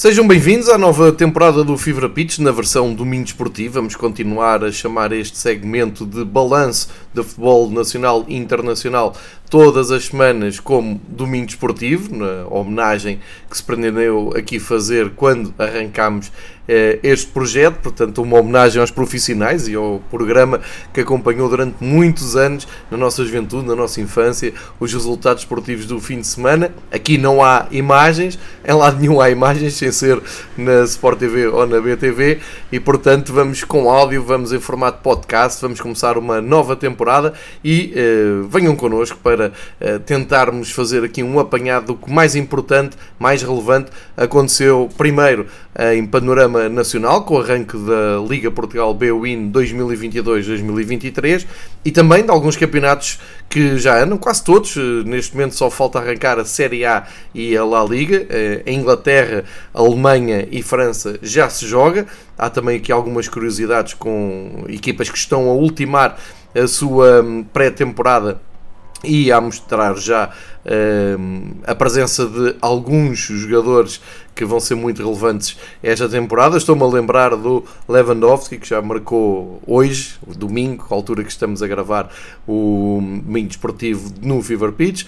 Sejam 0.00 0.26
bem-vindos 0.26 0.70
à 0.70 0.78
nova 0.78 1.12
temporada 1.12 1.62
do 1.62 1.76
Fibra 1.76 2.08
Pitch 2.08 2.38
na 2.38 2.50
versão 2.50 2.94
domingo 2.94 3.26
esportivo. 3.26 3.74
Vamos 3.74 3.94
continuar 3.94 4.64
a 4.64 4.72
chamar 4.72 5.12
este 5.12 5.36
segmento 5.36 6.06
de 6.06 6.24
balanço 6.24 6.88
de 7.12 7.22
futebol 7.22 7.70
nacional 7.70 8.24
e 8.26 8.34
internacional 8.34 9.14
todas 9.50 9.90
as 9.90 10.06
semanas 10.06 10.60
como 10.60 11.00
domingo 11.08 11.48
esportivo, 11.48 12.14
na 12.14 12.46
homenagem 12.48 13.18
que 13.50 13.56
se 13.56 13.62
pretendeu 13.62 14.32
aqui 14.36 14.60
fazer 14.60 15.10
quando 15.10 15.52
arrancámos 15.58 16.30
eh, 16.72 17.00
este 17.02 17.26
projeto, 17.26 17.80
portanto 17.82 18.22
uma 18.22 18.38
homenagem 18.38 18.80
aos 18.80 18.92
profissionais 18.92 19.66
e 19.66 19.74
ao 19.74 20.00
programa 20.08 20.60
que 20.94 21.00
acompanhou 21.00 21.48
durante 21.48 21.82
muitos 21.82 22.36
anos 22.36 22.68
na 22.88 22.96
nossa 22.96 23.24
juventude, 23.24 23.66
na 23.66 23.74
nossa 23.74 24.00
infância, 24.00 24.54
os 24.78 24.92
resultados 24.92 25.42
esportivos 25.42 25.84
do 25.86 26.00
fim 26.00 26.20
de 26.20 26.28
semana. 26.28 26.72
Aqui 26.92 27.18
não 27.18 27.42
há 27.42 27.66
imagens, 27.72 28.38
em 28.64 28.72
lado 28.72 29.00
nenhum 29.00 29.20
há 29.20 29.30
imagens, 29.30 29.74
sem 29.74 29.90
ser 29.90 30.22
na 30.56 30.84
Sport 30.84 31.18
TV 31.18 31.48
ou 31.48 31.66
na 31.66 31.80
BTV, 31.80 32.38
e 32.70 32.78
portanto 32.78 33.32
vamos 33.32 33.64
com 33.64 33.90
áudio, 33.90 34.22
vamos 34.22 34.52
em 34.52 34.60
formato 34.60 35.02
podcast, 35.02 35.60
vamos 35.60 35.80
começar 35.80 36.16
uma 36.16 36.40
nova 36.40 36.76
temporada 36.76 37.34
e 37.64 37.92
eh, 37.96 38.46
venham 38.48 38.76
connosco 38.76 39.18
para 39.20 39.39
para 39.40 39.52
uh, 39.96 39.98
tentarmos 40.00 40.70
fazer 40.70 41.02
aqui 41.02 41.22
um 41.22 41.38
apanhado 41.40 41.86
do 41.86 41.94
que 41.94 42.10
mais 42.10 42.36
importante, 42.36 42.96
mais 43.18 43.42
relevante 43.42 43.90
aconteceu 44.16 44.90
primeiro 44.98 45.46
uh, 45.78 45.94
em 45.94 46.04
panorama 46.04 46.68
nacional, 46.68 47.24
com 47.24 47.34
o 47.34 47.38
arranque 47.38 47.76
da 47.78 48.18
Liga 48.28 48.50
Portugal 48.50 48.92
B-Win 48.92 49.50
2022-2023 49.50 51.46
e 51.84 51.90
também 51.90 52.22
de 52.22 52.30
alguns 52.30 52.56
campeonatos 52.56 53.18
que 53.48 53.78
já 53.78 54.02
andam, 54.02 54.18
quase 54.18 54.44
todos. 54.44 54.76
Uh, 54.76 55.02
neste 55.06 55.34
momento 55.34 55.54
só 55.54 55.70
falta 55.70 55.98
arrancar 55.98 56.38
a 56.38 56.44
Série 56.44 56.84
A 56.84 57.06
e 57.34 57.56
a 57.56 57.64
La 57.64 57.82
Liga. 57.82 58.26
a 58.66 58.70
Inglaterra, 58.70 59.44
Alemanha 59.72 60.46
e 60.50 60.62
França 60.62 61.18
já 61.22 61.48
se 61.48 61.66
joga. 61.66 62.06
Há 62.36 62.50
também 62.50 62.76
aqui 62.76 62.92
algumas 62.92 63.28
curiosidades 63.28 63.94
com 63.94 64.64
equipas 64.68 65.08
que 65.08 65.16
estão 65.16 65.48
a 65.48 65.52
ultimar 65.52 66.18
a 66.54 66.66
sua 66.66 67.22
hum, 67.22 67.44
pré-temporada 67.52 68.40
e 69.02 69.32
a 69.32 69.40
mostrar 69.40 69.96
já 69.96 70.28
uh, 70.28 71.56
a 71.66 71.74
presença 71.74 72.26
de 72.26 72.56
alguns 72.60 73.18
jogadores 73.18 74.00
que 74.34 74.44
vão 74.44 74.60
ser 74.60 74.74
muito 74.74 75.02
relevantes 75.02 75.56
esta 75.82 76.08
temporada. 76.08 76.56
Estou-me 76.56 76.82
a 76.82 76.86
lembrar 76.86 77.36
do 77.36 77.64
Lewandowski, 77.88 78.58
que 78.58 78.68
já 78.68 78.80
marcou 78.80 79.62
hoje, 79.66 80.14
domingo, 80.26 80.86
a 80.90 80.94
altura 80.94 81.22
que 81.24 81.30
estamos 81.30 81.62
a 81.62 81.66
gravar 81.66 82.10
o 82.46 83.00
domingo 83.22 83.48
desportivo 83.48 84.12
no 84.22 84.42
Fever 84.42 84.72
Pitch. 84.72 85.04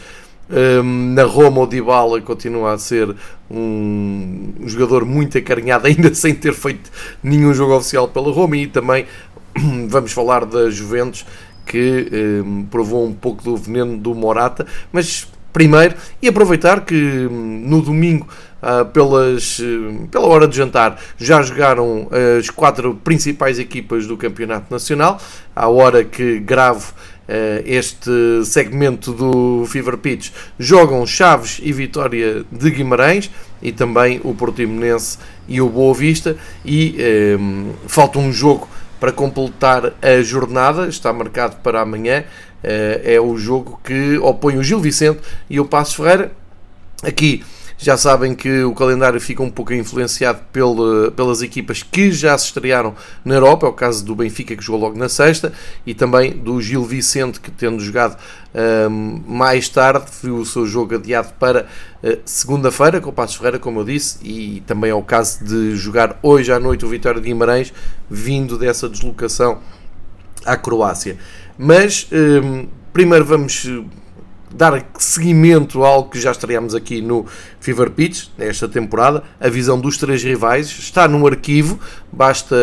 Um, 0.50 1.14
na 1.14 1.22
Roma, 1.22 1.62
o 1.62 1.66
Dybala 1.66 2.20
continua 2.20 2.74
a 2.74 2.78
ser 2.78 3.14
um, 3.50 4.52
um 4.60 4.68
jogador 4.68 5.06
muito 5.06 5.38
acarinhado, 5.38 5.86
ainda 5.88 6.14
sem 6.14 6.34
ter 6.34 6.52
feito 6.52 6.90
nenhum 7.22 7.54
jogo 7.54 7.74
oficial 7.76 8.08
pela 8.08 8.30
Roma. 8.30 8.56
E 8.56 8.66
também 8.66 9.06
vamos 9.88 10.12
falar 10.12 10.44
da 10.44 10.68
Juventus, 10.68 11.24
que 11.72 12.06
eh, 12.12 12.64
provou 12.70 13.06
um 13.06 13.14
pouco 13.14 13.42
do 13.42 13.56
veneno 13.56 13.96
do 13.96 14.14
Morata, 14.14 14.66
mas 14.92 15.26
primeiro 15.54 15.94
e 16.20 16.28
aproveitar 16.28 16.82
que 16.82 16.94
hum, 16.94 17.64
no 17.66 17.80
domingo 17.80 18.28
ah, 18.60 18.84
pelas, 18.84 19.58
eh, 19.58 20.06
pela 20.10 20.26
hora 20.26 20.46
de 20.46 20.54
jantar 20.54 21.00
já 21.16 21.40
jogaram 21.40 22.10
as 22.38 22.50
quatro 22.50 22.94
principais 22.96 23.58
equipas 23.58 24.06
do 24.06 24.18
Campeonato 24.18 24.66
Nacional, 24.70 25.18
à 25.56 25.66
hora 25.66 26.04
que 26.04 26.38
gravo 26.40 26.92
eh, 27.26 27.62
este 27.64 28.44
segmento 28.44 29.14
do 29.14 29.64
Fever 29.66 29.96
Pitch 29.96 30.30
jogam 30.58 31.06
Chaves 31.06 31.58
e 31.62 31.72
Vitória 31.72 32.44
de 32.52 32.70
Guimarães 32.70 33.30
e 33.62 33.72
também 33.72 34.20
o 34.22 34.34
Portimonense 34.34 35.16
e 35.48 35.58
o 35.58 35.70
Boa 35.70 35.94
Vista 35.94 36.36
e 36.66 36.96
falta 37.86 38.18
um 38.18 38.30
jogo 38.30 38.68
para 39.02 39.10
completar 39.10 39.94
a 40.00 40.22
jornada, 40.22 40.86
está 40.86 41.12
marcado 41.12 41.56
para 41.56 41.80
amanhã, 41.80 42.22
eh, 42.62 43.16
é 43.16 43.20
o 43.20 43.36
jogo 43.36 43.80
que 43.82 44.16
opõe 44.18 44.56
o 44.56 44.62
Gil 44.62 44.78
Vicente 44.78 45.18
e 45.50 45.58
o 45.58 45.64
Passos 45.64 45.96
Ferreira. 45.96 46.30
Aqui 47.02 47.44
já 47.78 47.96
sabem 47.96 48.34
que 48.34 48.62
o 48.62 48.74
calendário 48.74 49.20
fica 49.20 49.42
um 49.42 49.50
pouco 49.50 49.72
influenciado 49.72 50.40
pela, 50.52 51.10
pelas 51.10 51.42
equipas 51.42 51.82
que 51.82 52.12
já 52.12 52.36
se 52.38 52.46
estrearam 52.46 52.94
na 53.24 53.34
Europa, 53.34 53.66
é 53.66 53.68
o 53.68 53.72
caso 53.72 54.04
do 54.04 54.14
Benfica 54.14 54.54
que 54.56 54.62
jogou 54.62 54.82
logo 54.82 54.98
na 54.98 55.08
sexta 55.08 55.52
e 55.86 55.94
também 55.94 56.32
do 56.32 56.60
Gil 56.60 56.84
Vicente 56.84 57.40
que 57.40 57.50
tendo 57.50 57.80
jogado 57.80 58.16
um, 58.54 59.22
mais 59.26 59.68
tarde 59.68 60.04
viu 60.22 60.36
o 60.36 60.44
seu 60.44 60.66
jogo 60.66 60.94
adiado 60.94 61.32
para 61.38 61.66
uh, 62.02 62.18
segunda-feira 62.24 63.00
com 63.00 63.10
o 63.10 63.12
Passos 63.12 63.36
Ferreira, 63.36 63.58
como 63.58 63.80
eu 63.80 63.84
disse, 63.84 64.18
e 64.22 64.62
também 64.66 64.90
é 64.90 64.94
o 64.94 65.02
caso 65.02 65.44
de 65.44 65.74
jogar 65.74 66.18
hoje 66.22 66.52
à 66.52 66.60
noite 66.60 66.84
o 66.84 66.88
Vitória 66.88 67.20
de 67.20 67.26
Guimarães, 67.26 67.72
vindo 68.10 68.58
dessa 68.58 68.88
deslocação 68.88 69.60
à 70.44 70.56
Croácia. 70.56 71.16
Mas 71.56 72.06
um, 72.12 72.66
primeiro 72.92 73.24
vamos 73.24 73.66
dar 74.54 74.84
seguimento 74.98 75.82
a 75.82 75.88
algo 75.88 76.10
que 76.10 76.20
já 76.20 76.30
estreámos 76.30 76.74
aqui 76.74 77.00
no 77.00 77.26
Fever 77.60 77.90
Pitch, 77.90 78.28
nesta 78.36 78.68
temporada, 78.68 79.22
a 79.40 79.48
visão 79.48 79.80
dos 79.80 79.96
três 79.96 80.22
rivais, 80.22 80.68
está 80.68 81.08
no 81.08 81.26
arquivo, 81.26 81.78
basta 82.12 82.56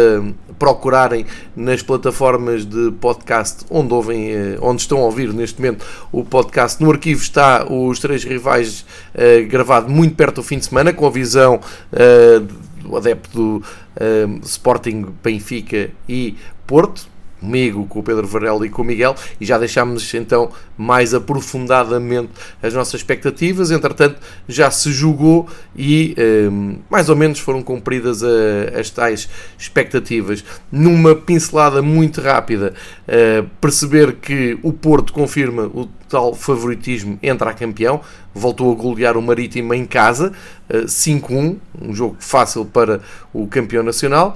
procurarem 0.57 1.25
nas 1.55 1.81
plataformas 1.81 2.65
de 2.65 2.91
podcast 2.99 3.65
onde, 3.69 3.93
ouvem, 3.93 4.31
eh, 4.31 4.57
onde 4.61 4.81
estão 4.81 4.99
a 4.99 5.05
ouvir 5.05 5.33
neste 5.33 5.59
momento 5.61 5.85
o 6.11 6.23
podcast. 6.23 6.83
No 6.83 6.91
arquivo 6.91 7.21
está 7.21 7.65
os 7.71 7.97
três 7.99 8.23
rivais 8.25 8.85
uh, 9.15 9.47
gravado 9.47 9.89
muito 9.89 10.15
perto 10.15 10.35
do 10.35 10.43
fim 10.43 10.57
de 10.57 10.65
semana, 10.65 10.91
com 10.91 11.07
a 11.07 11.09
visão 11.09 11.55
uh, 11.93 12.39
do 12.81 12.97
adepto 12.97 13.31
do 13.31 13.57
uh, 13.57 14.45
Sporting 14.45 15.07
Benfica 15.23 15.89
e 16.07 16.35
Porto 16.67 17.07
comigo, 17.39 17.85
com 17.87 17.99
o 17.99 18.03
Pedro 18.03 18.27
Varela 18.27 18.65
e 18.65 18.69
com 18.69 18.81
o 18.81 18.85
Miguel 18.85 19.15
e 19.39 19.45
já 19.45 19.57
deixámos 19.57 20.13
então 20.13 20.51
mais 20.77 21.13
aprofundadamente 21.13 22.29
as 22.61 22.73
nossas 22.73 22.95
expectativas. 22.95 23.71
Entretanto, 23.71 24.19
já 24.47 24.69
se 24.69 24.91
julgou 24.91 25.47
e 25.75 26.15
um, 26.49 26.77
mais 26.89 27.09
ou 27.09 27.15
menos 27.15 27.39
foram 27.39 27.61
cumpridas 27.61 28.23
a, 28.23 28.27
eh, 28.27 28.79
as 28.79 28.89
tais 28.89 29.29
expectativas. 29.57 30.43
Numa 30.71 31.15
pincelada 31.15 31.81
muito 31.81 32.21
rápida, 32.21 32.73
uh, 33.07 33.47
perceber 33.59 34.15
que 34.15 34.57
o 34.63 34.71
Porto 34.71 35.13
confirma 35.13 35.63
o 35.63 35.87
tal 36.07 36.33
favoritismo 36.33 37.19
entre 37.21 37.47
a 37.47 37.53
campeão, 37.53 38.01
voltou 38.33 38.71
a 38.71 38.75
golear 38.75 39.17
o 39.17 39.21
Marítimo 39.21 39.73
em 39.73 39.85
casa, 39.85 40.33
uh, 40.69 40.85
5-1, 40.85 41.57
um 41.81 41.93
jogo 41.93 42.17
fácil 42.19 42.65
para 42.65 43.01
o 43.33 43.47
campeão 43.47 43.83
nacional. 43.83 44.35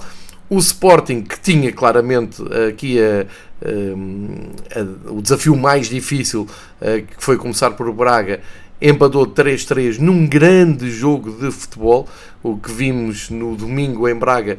O 0.54 0.58
Sporting, 0.58 1.22
que 1.22 1.40
tinha 1.40 1.72
claramente 1.72 2.40
aqui 2.68 2.96
a, 3.00 3.26
a, 3.60 4.80
a, 4.80 5.10
o 5.10 5.20
desafio 5.20 5.56
mais 5.56 5.88
difícil, 5.88 6.46
que 6.80 7.16
foi 7.18 7.36
começar 7.36 7.72
por 7.72 7.92
Braga, 7.92 8.40
empatou 8.80 9.26
3-3 9.26 9.98
num 9.98 10.28
grande 10.28 10.90
jogo 10.90 11.32
de 11.32 11.50
futebol. 11.50 12.06
O 12.40 12.56
que 12.56 12.70
vimos 12.70 13.30
no 13.30 13.56
domingo 13.56 14.08
em 14.08 14.14
Braga 14.14 14.58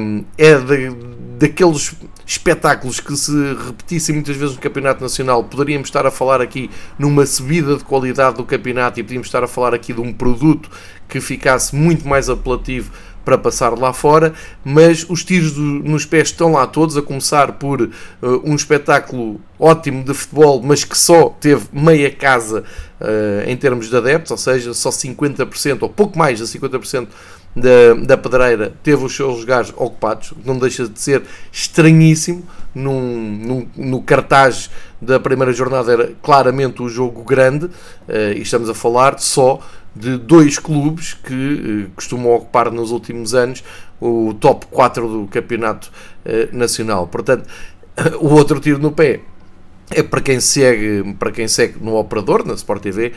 um, 0.00 0.24
é 0.38 0.54
de, 0.54 0.90
daqueles 1.38 1.94
espetáculos 2.24 3.00
que 3.00 3.14
se 3.14 3.32
repetissem 3.66 4.14
muitas 4.14 4.34
vezes 4.34 4.54
no 4.54 4.62
Campeonato 4.62 5.02
Nacional. 5.02 5.44
Poderíamos 5.44 5.88
estar 5.88 6.06
a 6.06 6.10
falar 6.10 6.40
aqui 6.40 6.70
numa 6.98 7.26
subida 7.26 7.76
de 7.76 7.84
qualidade 7.84 8.36
do 8.36 8.44
campeonato 8.44 8.98
e 8.98 9.02
podíamos 9.02 9.26
estar 9.26 9.44
a 9.44 9.48
falar 9.48 9.74
aqui 9.74 9.92
de 9.92 10.00
um 10.00 10.10
produto 10.10 10.70
que 11.06 11.20
ficasse 11.20 11.76
muito 11.76 12.08
mais 12.08 12.30
apelativo 12.30 12.92
para 13.28 13.36
passar 13.36 13.78
lá 13.78 13.92
fora, 13.92 14.32
mas 14.64 15.04
os 15.06 15.22
tiros 15.22 15.52
do, 15.52 15.60
nos 15.60 16.06
pés 16.06 16.28
estão 16.28 16.52
lá 16.52 16.66
todos, 16.66 16.96
a 16.96 17.02
começar 17.02 17.52
por 17.52 17.82
uh, 17.82 17.90
um 18.42 18.54
espetáculo 18.54 19.38
ótimo 19.58 20.02
de 20.02 20.14
futebol, 20.14 20.62
mas 20.62 20.82
que 20.82 20.96
só 20.96 21.28
teve 21.38 21.66
meia 21.70 22.10
casa 22.10 22.64
uh, 22.98 23.46
em 23.46 23.54
termos 23.54 23.90
de 23.90 23.96
adeptos, 23.96 24.30
ou 24.30 24.38
seja, 24.38 24.72
só 24.72 24.88
50%, 24.88 25.82
ou 25.82 25.90
pouco 25.90 26.18
mais 26.18 26.38
de 26.38 26.44
50% 26.44 27.08
da, 27.54 27.94
da 28.02 28.16
pedreira 28.16 28.72
teve 28.82 29.04
os 29.04 29.14
seus 29.14 29.40
lugares 29.40 29.74
ocupados, 29.76 30.32
não 30.42 30.58
deixa 30.58 30.88
de 30.88 30.98
ser 30.98 31.22
estranhíssimo. 31.52 32.46
Num, 32.74 33.00
num, 33.00 33.68
no 33.76 34.02
cartaz 34.02 34.70
da 35.00 35.18
primeira 35.18 35.52
jornada 35.52 35.90
era 35.90 36.12
claramente 36.22 36.80
o 36.82 36.88
jogo 36.88 37.24
grande, 37.24 37.66
uh, 37.66 37.72
e 38.36 38.40
estamos 38.40 38.70
a 38.70 38.74
falar 38.74 39.18
só 39.18 39.60
de 39.94 40.16
dois 40.16 40.58
clubes 40.58 41.14
que 41.14 41.34
uh, 41.34 41.90
costumam 41.94 42.32
ocupar 42.34 42.70
nos 42.70 42.90
últimos 42.90 43.34
anos 43.34 43.64
o 44.00 44.34
top 44.34 44.66
4 44.66 45.08
do 45.08 45.26
campeonato 45.26 45.90
uh, 46.24 46.56
nacional. 46.56 47.06
Portanto, 47.06 47.48
o 48.20 48.28
outro 48.28 48.60
tiro 48.60 48.78
no 48.78 48.92
pé 48.92 49.20
é 49.90 50.02
para 50.02 50.20
quem 50.20 50.40
segue, 50.40 51.14
para 51.18 51.30
quem 51.30 51.48
segue 51.48 51.82
no 51.82 51.96
operador, 51.96 52.46
na 52.46 52.54
Sport 52.54 52.82
TV, 52.82 53.12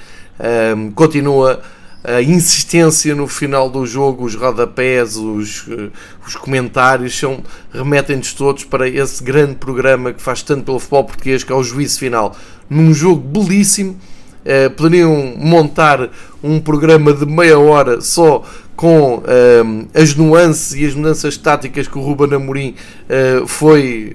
um, 0.75 0.91
continua 0.91 1.62
a 2.03 2.21
insistência 2.21 3.13
no 3.13 3.27
final 3.27 3.69
do 3.69 3.85
jogo, 3.85 4.25
os 4.25 4.33
rodapés, 4.33 5.15
os, 5.18 5.68
eh, 5.69 5.89
os 6.25 6.35
comentários, 6.35 7.18
são, 7.18 7.44
remetem-nos 7.71 8.33
todos 8.33 8.63
para 8.63 8.89
esse 8.89 9.23
grande 9.23 9.56
programa 9.56 10.12
que 10.12 10.21
faz 10.21 10.41
tanto 10.41 10.63
pelo 10.63 10.79
futebol 10.79 11.03
português, 11.03 11.44
que 11.44 11.51
é 11.51 11.56
o 11.56 11.62
juízo 11.62 12.00
final. 12.00 12.35
Num 12.68 12.91
jogo 12.91 13.21
belíssimo, 13.21 14.00
eh, 14.43 14.69
poderiam 14.69 15.33
montar 15.38 16.09
um 16.43 16.59
programa 16.59 17.13
de 17.13 17.25
meia 17.25 17.59
hora 17.59 18.01
só 18.01 18.43
com 18.75 19.17
uh, 19.17 19.88
as 19.93 20.15
nuances 20.15 20.73
e 20.73 20.83
as 20.83 20.95
mudanças 20.95 21.38
táticas 21.38 21.88
que 21.88 21.95
o 21.99 22.01
Ruben 22.01 22.33
Amorim 22.33 22.73
uh, 22.73 23.45
foi 23.45 24.11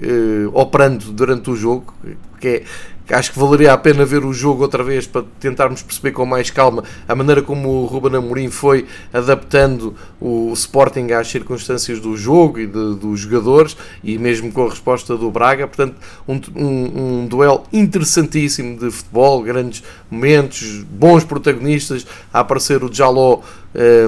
operando 0.53 1.13
durante 1.13 1.49
o 1.49 1.55
jogo, 1.55 1.93
que 2.41 2.47
é 2.47 2.63
acho 3.09 3.31
que 3.31 3.39
valeria 3.39 3.73
a 3.73 3.77
pena 3.77 4.05
ver 4.05 4.23
o 4.25 4.33
jogo 4.33 4.63
outra 4.63 4.83
vez 4.83 5.07
para 5.07 5.23
tentarmos 5.39 5.81
perceber 5.81 6.11
com 6.11 6.25
mais 6.25 6.49
calma 6.49 6.83
a 7.07 7.15
maneira 7.15 7.41
como 7.41 7.69
o 7.69 7.85
Ruben 7.85 8.15
Amorim 8.15 8.49
foi 8.49 8.85
adaptando 9.13 9.95
o 10.19 10.51
Sporting 10.53 11.11
às 11.11 11.27
circunstâncias 11.27 11.99
do 11.99 12.17
jogo 12.17 12.59
e 12.59 12.65
de, 12.65 12.95
dos 12.95 13.21
jogadores 13.21 13.77
e 14.03 14.17
mesmo 14.17 14.51
com 14.51 14.65
a 14.65 14.69
resposta 14.69 15.15
do 15.15 15.29
Braga. 15.31 15.67
Portanto, 15.67 15.95
um, 16.27 16.39
um, 16.55 17.21
um 17.21 17.27
duelo 17.27 17.63
interessantíssimo 17.71 18.77
de 18.77 18.91
futebol, 18.91 19.41
grandes 19.43 19.83
momentos, 20.09 20.83
bons 20.89 21.23
protagonistas, 21.23 22.05
a 22.33 22.39
aparecer 22.39 22.83
o 22.83 22.93
Jaló 22.93 23.41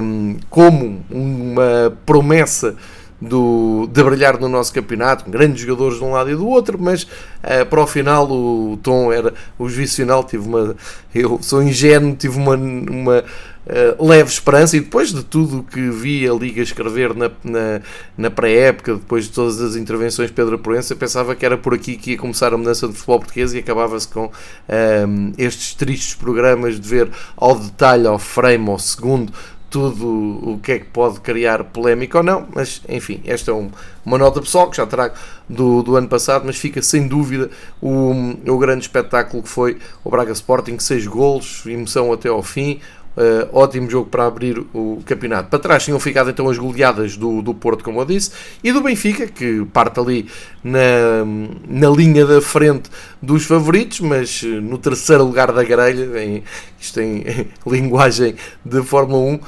um, 0.02 0.36
como 0.48 1.04
uma 1.10 1.96
promessa 2.04 2.76
do, 3.20 3.88
de 3.92 4.02
brilhar 4.02 4.38
no 4.38 4.48
nosso 4.48 4.72
campeonato, 4.72 5.24
com 5.24 5.30
grandes 5.30 5.60
jogadores 5.60 5.98
de 5.98 6.04
um 6.04 6.12
lado 6.12 6.30
e 6.30 6.34
do 6.34 6.46
outro, 6.46 6.78
mas 6.80 7.02
uh, 7.02 7.66
para 7.68 7.82
o 7.82 7.86
final 7.86 8.30
o, 8.30 8.78
tom 8.82 9.12
era 9.12 9.34
o 9.58 9.68
juicional. 9.68 10.24
Tive 10.24 10.48
uma, 10.48 10.76
eu 11.14 11.38
sou 11.42 11.62
ingênuo, 11.62 12.16
tive 12.16 12.38
uma, 12.38 12.56
uma 12.56 13.24
uh, 13.66 14.06
leve 14.06 14.30
esperança 14.30 14.76
e 14.76 14.80
depois 14.80 15.12
de 15.12 15.22
tudo 15.22 15.58
o 15.58 15.62
que 15.62 15.90
vi 15.90 16.26
a 16.26 16.32
Liga 16.32 16.62
escrever 16.62 17.14
na, 17.14 17.30
na, 17.44 17.80
na 18.16 18.30
pré-época, 18.30 18.94
depois 18.94 19.24
de 19.24 19.30
todas 19.32 19.60
as 19.60 19.76
intervenções 19.76 20.30
de 20.30 20.34
Pedro 20.34 20.58
Proença, 20.58 20.96
pensava 20.96 21.34
que 21.34 21.44
era 21.44 21.58
por 21.58 21.74
aqui 21.74 21.96
que 21.96 22.12
ia 22.12 22.18
começar 22.18 22.54
a 22.54 22.56
mudança 22.56 22.86
do 22.88 22.94
futebol 22.94 23.20
português 23.20 23.52
e 23.52 23.58
acabava-se 23.58 24.08
com 24.08 24.30
ehm, 24.68 25.32
estes 25.36 25.74
tristes 25.74 26.14
programas 26.14 26.80
de 26.80 26.88
ver 26.88 27.10
ao 27.36 27.58
detalhe, 27.58 28.06
ao 28.06 28.18
frame, 28.18 28.68
ao 28.70 28.78
segundo 28.78 29.32
tudo 29.70 30.50
o 30.50 30.58
que 30.60 30.72
é 30.72 30.78
que 30.80 30.86
pode 30.86 31.20
criar 31.20 31.64
polémica 31.64 32.18
ou 32.18 32.24
não, 32.24 32.46
mas 32.52 32.82
enfim, 32.88 33.22
esta 33.24 33.52
é 33.52 33.54
um, 33.54 33.70
uma 34.04 34.18
nota 34.18 34.40
pessoal 34.40 34.68
que 34.68 34.76
já 34.76 34.84
trago 34.84 35.14
do, 35.48 35.82
do 35.82 35.96
ano 35.96 36.08
passado, 36.08 36.42
mas 36.44 36.56
fica 36.56 36.82
sem 36.82 37.06
dúvida 37.06 37.48
o, 37.80 38.12
o 38.46 38.58
grande 38.58 38.82
espetáculo 38.82 39.42
que 39.42 39.48
foi 39.48 39.78
o 40.04 40.10
Braga 40.10 40.32
Sporting, 40.32 40.78
seis 40.80 41.06
golos, 41.06 41.64
emoção 41.66 42.12
até 42.12 42.28
ao 42.28 42.42
fim, 42.42 42.80
Uh, 43.16 43.50
ótimo 43.52 43.90
jogo 43.90 44.08
para 44.08 44.24
abrir 44.24 44.64
o 44.72 45.02
campeonato. 45.04 45.50
Para 45.50 45.58
trás 45.58 45.84
tinham 45.84 45.98
ficado 45.98 46.30
então 46.30 46.48
as 46.48 46.56
goleadas 46.56 47.16
do, 47.16 47.42
do 47.42 47.52
Porto, 47.52 47.82
como 47.82 48.00
eu 48.00 48.04
disse, 48.04 48.30
e 48.62 48.70
do 48.70 48.80
Benfica, 48.80 49.26
que 49.26 49.66
parte 49.72 49.98
ali 49.98 50.28
na, 50.62 51.24
na 51.68 51.90
linha 51.90 52.24
da 52.24 52.40
frente 52.40 52.88
dos 53.20 53.44
favoritos, 53.44 53.98
mas 53.98 54.42
eh, 54.44 54.46
no 54.46 54.78
terceiro 54.78 55.24
lugar 55.24 55.50
da 55.50 55.64
grelha, 55.64 56.22
em, 56.22 56.44
isto 56.80 57.00
em, 57.00 57.22
em 57.28 57.46
linguagem 57.66 58.34
de 58.64 58.82
Fórmula 58.82 59.20
1, 59.20 59.34
uh, 59.34 59.40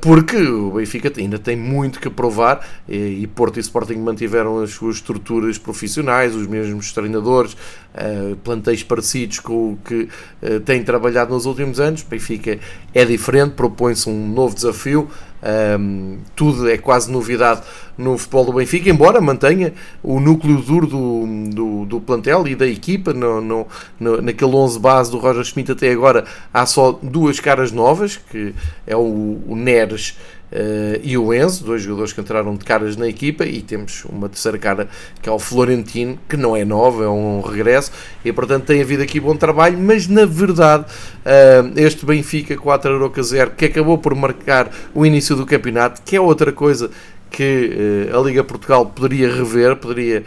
porque 0.00 0.36
o 0.36 0.72
Benfica 0.72 1.12
ainda 1.16 1.38
tem 1.38 1.56
muito 1.56 2.00
que 2.00 2.10
provar 2.10 2.66
e, 2.88 3.26
Porto 3.28 3.58
e 3.58 3.60
Sporting 3.60 3.96
mantiveram 3.96 4.60
as 4.60 4.70
suas 4.70 4.96
estruturas 4.96 5.56
profissionais, 5.56 6.34
os 6.34 6.46
mesmos 6.46 6.92
treinadores, 6.92 7.52
uh, 7.52 8.36
plantéis 8.42 8.82
parecidos 8.82 9.38
com 9.38 9.72
o 9.72 9.78
que 9.84 10.08
uh, 10.42 10.60
têm 10.60 10.82
trabalhado 10.82 11.32
nos 11.32 11.46
últimos 11.46 11.78
anos. 11.78 12.02
Benfica 12.02 12.58
é 12.92 13.04
diferente, 13.04 13.52
propõe-se 13.52 14.08
um 14.08 14.28
novo 14.28 14.54
desafio. 14.54 15.08
Um, 15.44 16.20
tudo 16.34 16.70
é 16.70 16.78
quase 16.78 17.12
novidade 17.12 17.60
no 17.98 18.16
futebol 18.16 18.46
do 18.46 18.52
Benfica, 18.54 18.88
embora 18.88 19.20
mantenha 19.20 19.74
o 20.02 20.18
núcleo 20.18 20.56
duro 20.62 20.86
do, 20.86 21.26
do, 21.50 21.84
do 21.84 22.00
plantel 22.00 22.48
e 22.48 22.54
da 22.54 22.66
equipa. 22.66 23.12
No, 23.12 23.42
no, 23.42 23.66
no, 24.00 24.22
naquele 24.22 24.54
11 24.54 24.78
base 24.78 25.10
do 25.10 25.18
Roger 25.18 25.44
Schmidt, 25.44 25.72
até 25.72 25.92
agora 25.92 26.24
há 26.52 26.64
só 26.64 26.98
duas 27.02 27.40
caras 27.40 27.70
novas, 27.72 28.16
que 28.16 28.54
é 28.86 28.96
o, 28.96 29.38
o 29.46 29.54
Neres 29.54 30.16
Uh, 30.54 31.00
e 31.02 31.18
o 31.18 31.34
Enzo, 31.34 31.64
dois 31.64 31.82
jogadores 31.82 32.12
que 32.12 32.20
entraram 32.20 32.54
de 32.54 32.64
caras 32.64 32.96
na 32.96 33.08
equipa, 33.08 33.44
e 33.44 33.60
temos 33.60 34.04
uma 34.04 34.28
terceira 34.28 34.56
cara 34.56 34.88
que 35.20 35.28
é 35.28 35.32
o 35.32 35.38
Florentino, 35.38 36.16
que 36.28 36.36
não 36.36 36.56
é 36.56 36.64
nova, 36.64 37.02
é 37.02 37.08
um 37.08 37.40
regresso, 37.40 37.90
e 38.24 38.32
portanto 38.32 38.66
tem 38.66 38.80
havido 38.80 39.02
aqui 39.02 39.18
bom 39.18 39.34
trabalho, 39.34 39.76
mas 39.76 40.06
na 40.06 40.24
verdade 40.24 40.84
uh, 40.84 41.72
este 41.76 42.06
Benfica 42.06 42.56
4 42.56 42.94
Aroca 42.94 43.20
0, 43.20 43.50
que 43.56 43.64
acabou 43.64 43.98
por 43.98 44.14
marcar 44.14 44.70
o 44.94 45.04
início 45.04 45.34
do 45.34 45.44
campeonato, 45.44 46.00
que 46.02 46.14
é 46.14 46.20
outra 46.20 46.52
coisa 46.52 46.88
que 47.32 48.08
uh, 48.12 48.16
a 48.16 48.22
Liga 48.22 48.44
Portugal 48.44 48.86
poderia 48.86 49.34
rever, 49.34 49.74
poderia 49.74 50.22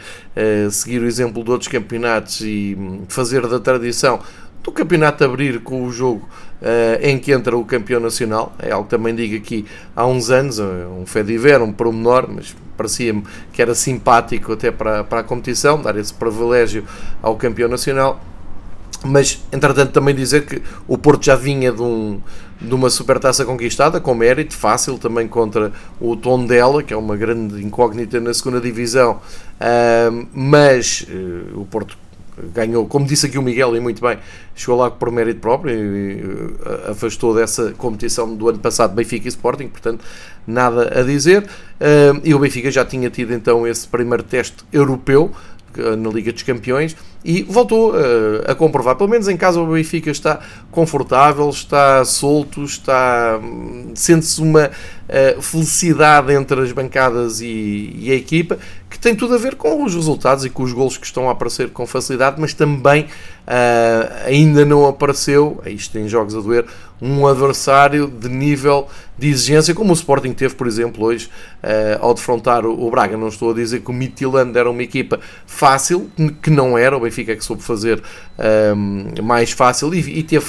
seguir 0.70 1.00
o 1.00 1.06
exemplo 1.06 1.42
de 1.42 1.50
outros 1.50 1.68
campeonatos 1.68 2.42
e 2.42 2.76
um, 2.78 3.04
fazer 3.08 3.46
da 3.46 3.58
tradição 3.58 4.20
do 4.62 4.72
campeonato 4.72 5.24
abrir 5.24 5.60
com 5.60 5.84
o 5.84 5.90
jogo 5.90 6.28
uh, 6.62 6.98
em 7.02 7.18
que 7.18 7.32
entra 7.32 7.56
o 7.56 7.64
campeão 7.64 8.00
nacional. 8.00 8.52
É 8.58 8.70
algo 8.70 8.84
que 8.84 8.90
também 8.90 9.14
digo 9.14 9.36
aqui 9.36 9.64
há 9.94 10.06
uns 10.06 10.30
anos, 10.30 10.58
um 10.58 11.04
fé 11.06 11.22
de 11.22 11.36
ver, 11.38 11.60
um 11.60 11.72
promenor, 11.72 12.28
mas 12.28 12.54
parecia-me 12.76 13.24
que 13.52 13.60
era 13.60 13.74
simpático 13.74 14.52
até 14.52 14.70
para, 14.70 15.02
para 15.04 15.20
a 15.20 15.22
competição, 15.24 15.80
dar 15.80 15.96
esse 15.96 16.14
privilégio 16.14 16.84
ao 17.22 17.36
campeão 17.36 17.68
nacional. 17.68 18.20
Mas, 19.04 19.44
entretanto, 19.52 19.92
também 19.92 20.14
dizer 20.14 20.44
que 20.44 20.60
o 20.86 20.98
Porto 20.98 21.24
já 21.24 21.36
vinha 21.36 21.70
de, 21.70 21.80
um, 21.80 22.20
de 22.60 22.74
uma 22.74 22.90
supertaça 22.90 23.44
conquistada, 23.44 24.00
com 24.00 24.12
mérito, 24.12 24.56
fácil, 24.56 24.98
também 24.98 25.28
contra 25.28 25.72
o 26.00 26.16
Tondela, 26.16 26.82
que 26.82 26.92
é 26.92 26.96
uma 26.96 27.16
grande 27.16 27.62
incógnita 27.64 28.18
na 28.18 28.34
segunda 28.34 28.60
divisão, 28.60 29.20
uh, 29.60 30.26
mas 30.32 31.06
uh, 31.08 31.60
o 31.60 31.64
Porto 31.64 31.96
ganhou, 32.54 32.86
como 32.86 33.06
disse 33.06 33.26
aqui 33.26 33.38
o 33.38 33.42
Miguel, 33.42 33.76
e 33.76 33.80
muito 33.80 34.00
bem, 34.00 34.18
chegou 34.54 34.76
lá 34.76 34.90
por 34.90 35.10
mérito 35.10 35.40
próprio 35.40 35.74
e 35.74 36.20
eh, 36.20 36.90
afastou 36.90 37.34
dessa 37.34 37.72
competição 37.72 38.34
do 38.34 38.48
ano 38.48 38.58
passado 38.58 38.94
Benfica 38.94 39.26
e 39.26 39.28
Sporting, 39.28 39.68
portanto, 39.68 40.04
nada 40.46 40.98
a 40.98 41.02
dizer. 41.02 41.48
Eh, 41.80 42.12
e 42.24 42.34
o 42.34 42.38
Benfica 42.38 42.70
já 42.70 42.84
tinha 42.84 43.10
tido 43.10 43.32
então 43.32 43.66
esse 43.66 43.86
primeiro 43.86 44.22
teste 44.22 44.64
europeu 44.72 45.30
eh, 45.76 45.96
na 45.96 46.10
Liga 46.10 46.32
dos 46.32 46.42
Campeões 46.42 46.96
e 47.24 47.42
voltou 47.42 47.92
a 48.46 48.54
comprovar, 48.54 48.96
pelo 48.96 49.10
menos 49.10 49.28
em 49.28 49.36
casa 49.36 49.60
o 49.60 49.66
Benfica 49.66 50.10
está 50.10 50.40
confortável, 50.70 51.50
está 51.50 52.04
solto, 52.04 52.62
está 52.64 53.40
hum, 53.42 53.92
sente-se 53.94 54.40
uma 54.40 54.70
felicidade 55.40 56.32
entre 56.32 56.60
as 56.60 56.70
bancadas 56.70 57.40
e, 57.40 57.96
e 57.98 58.12
a 58.12 58.14
equipa 58.14 58.58
que 58.88 58.98
tem 58.98 59.14
tudo 59.14 59.34
a 59.34 59.38
ver 59.38 59.54
com 59.54 59.84
os 59.84 59.94
resultados 59.94 60.44
e 60.44 60.50
com 60.50 60.62
os 60.62 60.72
golos 60.72 60.96
que 60.96 61.06
estão 61.06 61.28
a 61.28 61.32
aparecer 61.32 61.70
com 61.70 61.86
facilidade, 61.86 62.40
mas 62.40 62.54
também 62.54 63.02
uh, 63.02 64.26
ainda 64.26 64.64
não 64.64 64.86
apareceu, 64.86 65.60
isto 65.66 65.92
tem 65.92 66.08
jogos 66.08 66.34
a 66.34 66.40
doer, 66.40 66.64
um 67.00 67.26
adversário 67.26 68.08
de 68.08 68.28
nível 68.28 68.88
de 69.16 69.28
exigência, 69.28 69.74
como 69.74 69.90
o 69.90 69.94
Sporting 69.94 70.32
teve, 70.32 70.54
por 70.54 70.66
exemplo, 70.66 71.04
hoje, 71.04 71.28
uh, 71.62 72.04
ao 72.04 72.14
defrontar 72.14 72.64
o, 72.64 72.86
o, 72.86 72.90
Braga. 72.90 73.16
Não 73.16 73.28
estou 73.28 73.50
a 73.50 73.54
dizer 73.54 73.80
que 73.80 73.90
o 73.90 73.94
Midtjylland 73.94 74.56
era 74.56 74.70
uma 74.70 74.82
equipa 74.82 75.20
fácil, 75.46 76.10
que 76.42 76.50
não 76.50 76.76
era, 76.76 76.96
o 76.96 77.06
Benfica 77.08 77.36
que 77.36 77.44
soube 77.44 77.62
fazer 77.62 77.98
uh, 77.98 79.22
mais 79.22 79.52
fácil 79.52 79.94
e, 79.94 80.18
e 80.18 80.22
teve 80.22 80.46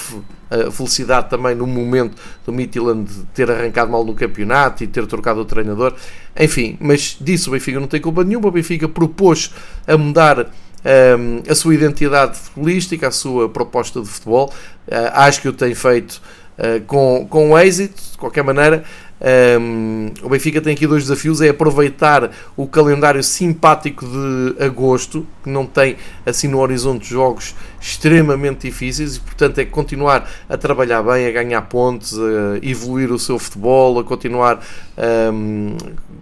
a 0.49 0.71
felicidade 0.71 1.29
também 1.29 1.53
no 1.53 1.67
momento 1.67 2.19
do 2.45 2.51
Midtjylland 2.51 3.07
ter 3.33 3.49
arrancado 3.51 3.91
mal 3.91 4.03
no 4.03 4.15
campeonato 4.15 4.83
e 4.83 4.87
ter 4.87 5.05
trocado 5.05 5.41
o 5.41 5.45
treinador. 5.45 5.93
Enfim, 6.37 6.77
mas 6.79 7.17
disso 7.21 7.49
o 7.49 7.53
Benfica 7.53 7.79
não 7.79 7.87
tem 7.87 8.01
culpa 8.01 8.23
nenhuma. 8.23 8.47
O 8.47 8.51
Benfica 8.51 8.87
propôs 8.87 9.53
a 9.87 9.95
mudar 9.97 10.39
um, 10.39 11.43
a 11.49 11.55
sua 11.55 11.75
identidade 11.75 12.37
futebolística, 12.37 13.07
a 13.07 13.11
sua 13.11 13.47
proposta 13.47 14.01
de 14.01 14.07
futebol. 14.07 14.51
Uh, 14.87 15.11
acho 15.13 15.41
que 15.41 15.47
o 15.47 15.53
tem 15.53 15.75
feito 15.75 16.21
uh, 16.57 16.83
com, 16.85 17.27
com 17.29 17.57
êxito, 17.57 18.01
de 18.11 18.17
qualquer 18.17 18.43
maneira. 18.43 18.83
Um, 19.21 20.11
o 20.23 20.29
Benfica 20.29 20.61
tem 20.61 20.73
aqui 20.73 20.87
dois 20.87 21.03
desafios: 21.03 21.41
é 21.41 21.49
aproveitar 21.49 22.31
o 22.55 22.65
calendário 22.67 23.21
simpático 23.21 24.05
de 24.05 24.63
agosto, 24.63 25.27
que 25.43 25.49
não 25.49 25.65
tem 25.65 25.97
assim 26.25 26.47
no 26.47 26.59
horizonte 26.59 27.09
jogos 27.09 27.53
extremamente 27.81 28.67
difíceis, 28.67 29.17
e 29.17 29.19
portanto 29.19 29.59
é 29.59 29.65
continuar 29.65 30.29
a 30.47 30.57
trabalhar 30.57 31.03
bem, 31.03 31.27
a 31.27 31.31
ganhar 31.31 31.61
pontos, 31.63 32.17
a 32.17 32.65
evoluir 32.65 33.11
o 33.11 33.19
seu 33.19 33.37
futebol, 33.37 33.99
a 33.99 34.03
continuar 34.03 34.61
a 34.97 35.31
um, 35.31 35.75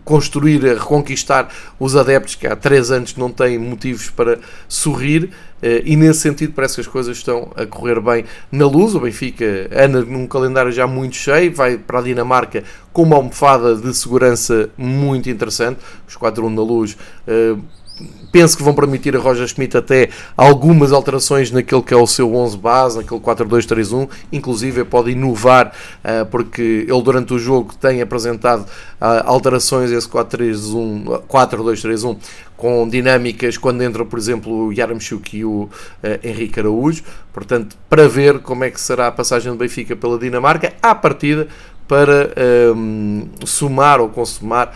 construir, 0.04 0.66
a 0.68 0.74
reconquistar 0.74 1.50
os 1.80 1.96
adeptos 1.96 2.36
que 2.36 2.48
há 2.48 2.56
três 2.56 2.90
anos 2.90 3.16
não 3.16 3.32
têm 3.32 3.60
motivos 3.60 4.10
para 4.10 4.40
sorrir. 4.68 5.30
Eh, 5.62 5.84
e 5.86 5.96
nesse 5.96 6.20
sentido 6.20 6.54
parece 6.54 6.76
que 6.76 6.82
as 6.82 6.88
coisas 6.88 7.18
estão 7.18 7.52
a 7.56 7.66
correr 7.66 8.00
bem 8.00 8.26
na 8.52 8.68
luz. 8.68 8.96
O 8.96 9.00
Benfica 9.00 9.70
anda 9.72 10.02
num 10.04 10.28
calendário 10.28 10.72
já 10.72 10.88
muito 10.88 11.16
cheio, 11.16 11.54
vai 11.54 11.78
para 11.78 12.00
a 12.00 12.02
Dinamarca 12.02 12.64
com 12.94 13.04
uma 13.04 13.16
almofada 13.16 13.76
de 13.76 13.94
segurança 13.96 14.70
muito 14.78 15.30
interessante. 15.30 15.80
Os 16.08 16.16
4-1 16.16 16.50
na 16.50 16.62
luz, 16.62 16.98
eh, 17.28 17.56
penso 18.38 18.56
que 18.56 18.62
vão 18.62 18.76
permitir 18.76 19.18
a 19.18 19.20
Roger 19.20 19.48
Schmidt 19.48 19.76
até 19.76 20.10
algumas 20.36 20.92
alterações 20.92 21.50
naquele 21.50 21.82
que 21.82 21.92
é 21.92 21.98
o 21.98 22.06
seu 22.06 22.36
11 22.36 22.56
base, 22.56 22.98
naquele 22.98 23.20
4-2-3-1, 23.20 24.08
inclusive 24.32 24.84
pode 24.84 25.10
inovar, 25.10 25.74
uh, 26.06 26.24
porque 26.28 26.86
ele 26.88 27.02
durante 27.02 27.34
o 27.34 27.40
jogo 27.40 27.74
tem 27.82 28.00
apresentado 28.00 28.62
uh, 28.62 29.24
alterações 29.26 29.92
a 29.92 29.96
esse 29.96 30.08
4-2-3-1 30.08 32.18
com 32.56 32.88
dinâmicas 32.88 33.58
quando 33.58 33.82
entra, 33.82 34.06
por 34.06 34.20
exemplo, 34.20 34.68
o 34.68 34.72
Yaramchuk 34.72 35.36
e 35.36 35.44
o 35.44 35.64
uh, 35.64 35.70
Henrique 36.24 36.60
Araújo, 36.60 37.02
portanto, 37.34 37.76
para 37.90 38.08
ver 38.08 38.38
como 38.40 38.64
é 38.64 38.70
que 38.70 38.80
será 38.80 39.08
a 39.08 39.12
passagem 39.12 39.52
do 39.52 39.58
Benfica 39.58 39.96
pela 39.96 40.20
Dinamarca, 40.20 40.74
à 40.80 40.94
partida, 40.94 41.48
para 41.88 42.34
um, 42.76 43.28
somar 43.46 44.02
ou 44.02 44.10
consumar 44.10 44.76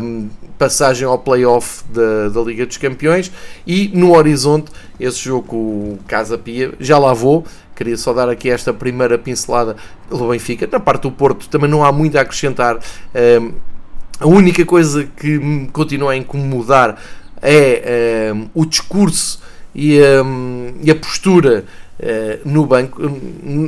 um, 0.00 0.28
passagem 0.58 1.06
ao 1.06 1.18
playoff 1.18 1.84
da, 1.90 2.28
da 2.28 2.40
Liga 2.40 2.66
dos 2.66 2.76
Campeões. 2.76 3.30
E 3.66 3.90
no 3.94 4.14
horizonte 4.16 4.70
esse 4.98 5.18
jogo 5.18 5.46
com 5.46 5.56
o 5.56 5.98
Casa 6.06 6.38
Pia 6.38 6.72
já 6.80 6.98
lá 6.98 7.12
vou. 7.12 7.44
Queria 7.76 7.96
só 7.96 8.12
dar 8.12 8.28
aqui 8.28 8.50
esta 8.50 8.72
primeira 8.72 9.18
pincelada 9.18 9.76
pelo 10.08 10.30
Benfica. 10.30 10.68
Na 10.70 10.80
parte 10.80 11.02
do 11.02 11.12
Porto 11.12 11.48
também 11.48 11.68
não 11.68 11.84
há 11.84 11.92
muito 11.92 12.16
a 12.16 12.22
acrescentar. 12.22 12.78
Um, 13.14 13.52
a 14.18 14.26
única 14.26 14.64
coisa 14.66 15.04
que 15.04 15.38
me 15.38 15.66
continua 15.68 16.12
a 16.12 16.16
incomodar 16.16 17.00
é 17.40 18.34
o 18.54 18.66
discurso 18.66 19.40
e, 19.74 19.98
e 20.82 20.90
a 20.90 20.94
postura 20.94 21.64
Uh, 22.00 22.48
no 22.48 22.64
banco. 22.64 22.98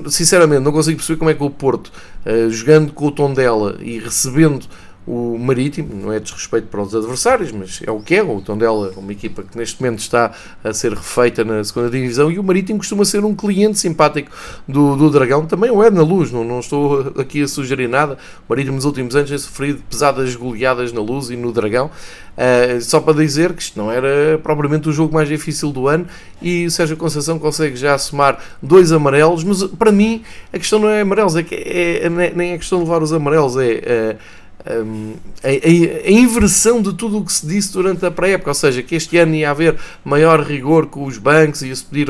Sinceramente, 0.09 0.63
não 0.63 0.73
consigo 0.73 0.97
perceber 0.97 1.19
como 1.19 1.31
é 1.31 1.35
que 1.35 1.43
o 1.43 1.51
Porto, 1.51 1.93
uh, 2.25 2.51
jogando 2.51 2.93
com 2.93 3.07
o 3.07 3.11
tom 3.11 3.35
dela 3.35 3.77
e 3.79 3.99
recebendo 3.99 4.65
o 5.07 5.37
Marítimo, 5.37 5.95
não 5.95 6.13
é 6.13 6.21
desrespeito 6.21 6.69
para 6.69 6.81
os 6.81 6.95
adversários, 6.95 7.51
mas 7.51 7.81
é 7.85 7.91
o 7.91 8.01
que 8.01 8.15
é. 8.15 8.23
O 8.23 8.41
Tondela 8.41 8.93
é 8.95 8.99
uma 8.99 9.11
equipa 9.11 9.43
que 9.43 9.59
neste 9.59 9.81
momento 9.83 9.99
está 9.99 10.31
a 10.63 10.73
ser 10.73 10.93
refeita 10.93 11.45
na 11.45 11.63
segunda 11.65 11.91
divisão 11.91 12.31
e 12.31 12.39
o 12.39 12.43
Marítimo 12.43 12.79
costuma 12.79 13.05
ser 13.05 13.25
um 13.25 13.35
cliente 13.35 13.79
simpático 13.79 14.31
do, 14.67 14.95
do 14.95 15.11
Dragão. 15.11 15.45
Também 15.45 15.71
o 15.71 15.83
é 15.83 15.91
na 15.91 16.03
luz, 16.03 16.31
não, 16.31 16.45
não 16.45 16.61
estou 16.61 17.13
aqui 17.19 17.43
a 17.43 17.49
sugerir 17.49 17.89
nada. 17.89 18.17
O 18.49 18.51
Marítimo 18.51 18.77
nos 18.77 18.85
últimos 18.85 19.17
anos 19.17 19.29
tem 19.29 19.39
sofrido 19.39 19.83
pesadas 19.91 20.37
goleadas 20.37 20.93
na 20.93 21.01
luz 21.01 21.31
e 21.31 21.37
no 21.37 21.51
Dragão. 21.51 21.91
Uh, 22.33 22.81
só 22.81 22.99
para 22.99 23.13
dizer 23.13 23.53
que 23.53 23.61
isto 23.61 23.79
não 23.79 23.93
era 23.93 24.39
propriamente 24.43 24.89
o 24.89 24.93
jogo 24.93 25.13
mais 25.13 25.29
difícil 25.29 25.71
do 25.71 25.87
ano 25.87 26.07
e 26.41 26.65
o 26.65 26.71
Sérgio 26.71 26.97
Conceição 26.97 27.39
consegue 27.39 27.77
já 27.77 27.99
somar 27.99 28.39
dois 28.63 28.91
amarelos, 28.91 29.45
mas 29.45 29.63
para 29.65 29.93
mim 29.93 30.23
a 30.51 30.59
questão 30.59 30.79
não 30.79 30.89
é 30.89 31.03
amarelos, 31.03 31.37
é 31.37 31.43
que 31.43 31.55
é, 31.55 32.09
nem 32.35 32.53
é 32.53 32.57
questão 32.57 32.79
de 32.79 32.85
levar 32.85 33.03
os 33.03 33.13
amarelos, 33.13 33.57
é. 33.59 34.17
Uh, 34.17 34.42
a, 34.65 35.49
a, 35.49 36.11
inversão 36.11 36.81
de 36.81 36.93
tudo 36.95 37.19
o 37.19 37.25
que 37.25 37.33
se 37.33 37.47
disse 37.47 37.73
durante 37.73 38.05
a 38.07 38.11
pré-época, 38.11 38.51
ou 38.51 38.55
seja, 38.55 38.83
que 38.83 38.95
este 38.95 39.19
ano 39.19 39.35
ia 39.35 39.51
haver 39.51 39.77
maior 40.05 40.41
rigor 40.41 40.87
com 40.87 41.05
os 41.05 41.19
bancos, 41.19 41.63
ia-se 41.63 41.85
pedir 41.85 42.09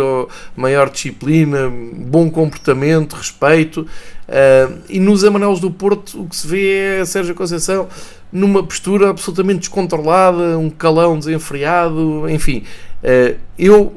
maior 0.54 0.90
disciplina, 0.90 1.71
bom 1.71 2.30
comportamento, 2.30 3.14
respeito, 3.14 3.82
uh, 3.82 4.78
e 4.88 5.00
nos 5.00 5.25
amarelos 5.25 5.61
do 5.61 5.71
Porto 5.71 6.23
o 6.23 6.28
que 6.28 6.37
se 6.37 6.47
vê 6.47 7.00
é 7.00 7.04
Sérgio 7.04 7.35
Conceição 7.35 7.88
numa 8.30 8.62
postura 8.62 9.11
absolutamente 9.11 9.61
descontrolada, 9.61 10.59
um 10.59 10.71
calão 10.71 11.18
desenfreado, 11.18 12.28
enfim, 12.28 12.64
uh, 13.02 13.37
eu 13.59 13.94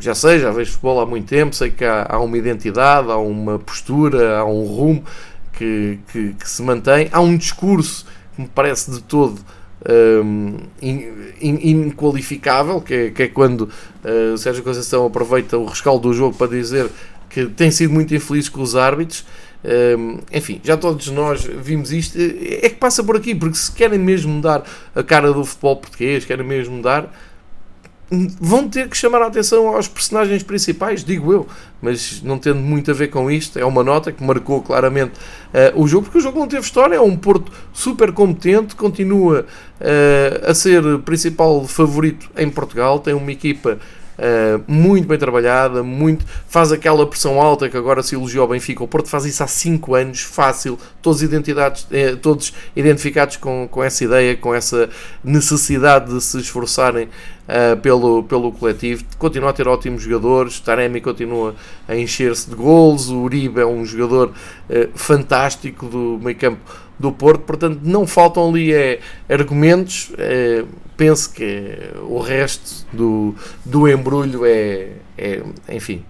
já 0.00 0.14
sei, 0.14 0.38
já 0.38 0.50
vejo 0.50 0.72
futebol 0.72 1.00
há 1.00 1.06
muito 1.06 1.26
tempo, 1.26 1.54
sei 1.54 1.70
que 1.70 1.84
há, 1.84 2.06
há 2.08 2.18
uma 2.18 2.36
identidade, 2.36 3.10
há 3.10 3.16
uma 3.16 3.58
postura, 3.58 4.38
há 4.38 4.44
um 4.44 4.64
rumo, 4.66 5.02
que, 5.58 5.98
que, 6.12 6.34
que, 6.34 6.48
se 6.48 6.62
mantém. 6.62 7.08
Há 7.12 7.20
um 7.20 7.36
discurso 7.36 8.06
que 8.34 8.42
me 8.42 8.48
parece 8.48 8.90
de 8.90 9.00
todo 9.02 9.40
um, 10.22 10.56
inqualificável, 11.40 12.80
que 12.80 12.94
é, 12.94 13.10
que 13.10 13.22
é 13.24 13.28
quando 13.28 13.62
uh, 13.62 14.36
Sérgio 14.38 14.62
Conceição 14.62 15.06
aproveita 15.06 15.58
o 15.58 15.66
rescaldo 15.66 16.08
do 16.08 16.14
jogo 16.14 16.36
para 16.36 16.48
dizer 16.48 16.88
que 17.28 17.46
tem 17.46 17.70
sido 17.70 17.92
muito 17.92 18.14
infeliz 18.14 18.48
com 18.48 18.62
os 18.62 18.76
árbitros. 18.76 19.24
Um, 19.64 20.18
enfim, 20.30 20.60
já 20.62 20.76
todos 20.76 21.08
nós 21.08 21.44
vimos 21.44 21.90
isto. 21.90 22.18
É 22.18 22.68
que 22.68 22.76
passa 22.76 23.02
por 23.02 23.16
aqui, 23.16 23.34
porque 23.34 23.56
se 23.56 23.72
querem 23.72 23.98
mesmo 23.98 24.32
mudar 24.32 24.62
a 24.94 25.02
cara 25.02 25.32
do 25.32 25.44
futebol 25.44 25.76
português, 25.76 26.24
querem 26.24 26.46
mesmo 26.46 26.76
mudar 26.76 27.12
vão 28.10 28.68
ter 28.68 28.88
que 28.88 28.96
chamar 28.96 29.22
a 29.22 29.26
atenção 29.26 29.68
aos 29.68 29.88
personagens 29.88 30.42
principais, 30.42 31.02
digo 31.02 31.32
eu, 31.32 31.46
mas 31.80 32.22
não 32.22 32.38
tendo 32.38 32.60
muito 32.60 32.90
a 32.90 32.94
ver 32.94 33.08
com 33.08 33.30
isto, 33.30 33.58
é 33.58 33.64
uma 33.64 33.82
nota 33.82 34.12
que 34.12 34.22
marcou 34.22 34.62
claramente 34.62 35.12
uh, 35.14 35.80
o 35.80 35.86
jogo, 35.88 36.04
porque 36.04 36.18
o 36.18 36.20
jogo 36.20 36.38
não 36.38 36.46
teve 36.46 36.62
história, 36.62 36.96
é 36.96 37.00
um 37.00 37.16
Porto 37.16 37.50
super 37.72 38.12
competente, 38.12 38.76
continua 38.76 39.46
uh, 39.80 40.50
a 40.50 40.54
ser 40.54 40.82
principal 41.00 41.66
favorito 41.66 42.30
em 42.36 42.48
Portugal, 42.50 42.98
tem 42.98 43.14
uma 43.14 43.32
equipa 43.32 43.78
Uh, 44.16 44.62
muito 44.68 45.08
bem 45.08 45.18
trabalhada, 45.18 45.82
muito, 45.82 46.24
faz 46.46 46.70
aquela 46.70 47.04
pressão 47.04 47.40
alta 47.40 47.68
que 47.68 47.76
agora 47.76 48.00
se 48.00 48.14
elogiou 48.14 48.42
ao 48.42 48.48
Benfica. 48.48 48.84
O 48.84 48.86
Porto 48.86 49.08
faz 49.08 49.24
isso 49.24 49.42
há 49.42 49.46
5 49.48 49.92
anos, 49.92 50.20
fácil, 50.20 50.78
todos, 51.02 51.20
identidades, 51.20 51.84
eh, 51.90 52.14
todos 52.14 52.52
identificados 52.76 53.36
com, 53.38 53.66
com 53.68 53.82
essa 53.82 54.04
ideia, 54.04 54.36
com 54.36 54.54
essa 54.54 54.88
necessidade 55.24 56.14
de 56.14 56.22
se 56.22 56.38
esforçarem 56.38 57.08
uh, 57.48 57.76
pelo, 57.80 58.22
pelo 58.24 58.52
coletivo. 58.52 59.04
Continua 59.18 59.50
a 59.50 59.52
ter 59.52 59.68
ótimos 59.68 60.02
jogadores, 60.02 60.60
Taremi 60.60 61.00
continua 61.00 61.54
a 61.86 61.96
encher-se 61.96 62.48
de 62.48 62.56
gols, 62.56 63.08
o 63.08 63.22
Uribe 63.22 63.60
é 63.60 63.66
um 63.66 63.84
jogador 63.84 64.28
uh, 64.28 64.90
fantástico 64.94 65.86
do 65.86 66.18
meio 66.22 66.36
campo 66.36 66.60
do 66.98 67.10
Porto, 67.10 67.40
portanto 67.40 67.80
não 67.82 68.06
faltam 68.06 68.48
ali 68.48 68.72
é, 68.72 69.00
argumentos. 69.28 70.12
Penso 70.96 71.32
que 71.32 71.76
o 72.08 72.20
resto 72.20 72.86
do, 72.92 73.34
do 73.64 73.88
embrulho 73.88 74.46
é, 74.46 74.92
é 75.18 75.42
enfim, 75.68 76.04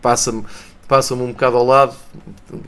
passa-me 0.00 0.44
passa-me 0.88 1.22
um 1.22 1.28
bocado 1.28 1.58
ao 1.58 1.64
lado, 1.64 1.94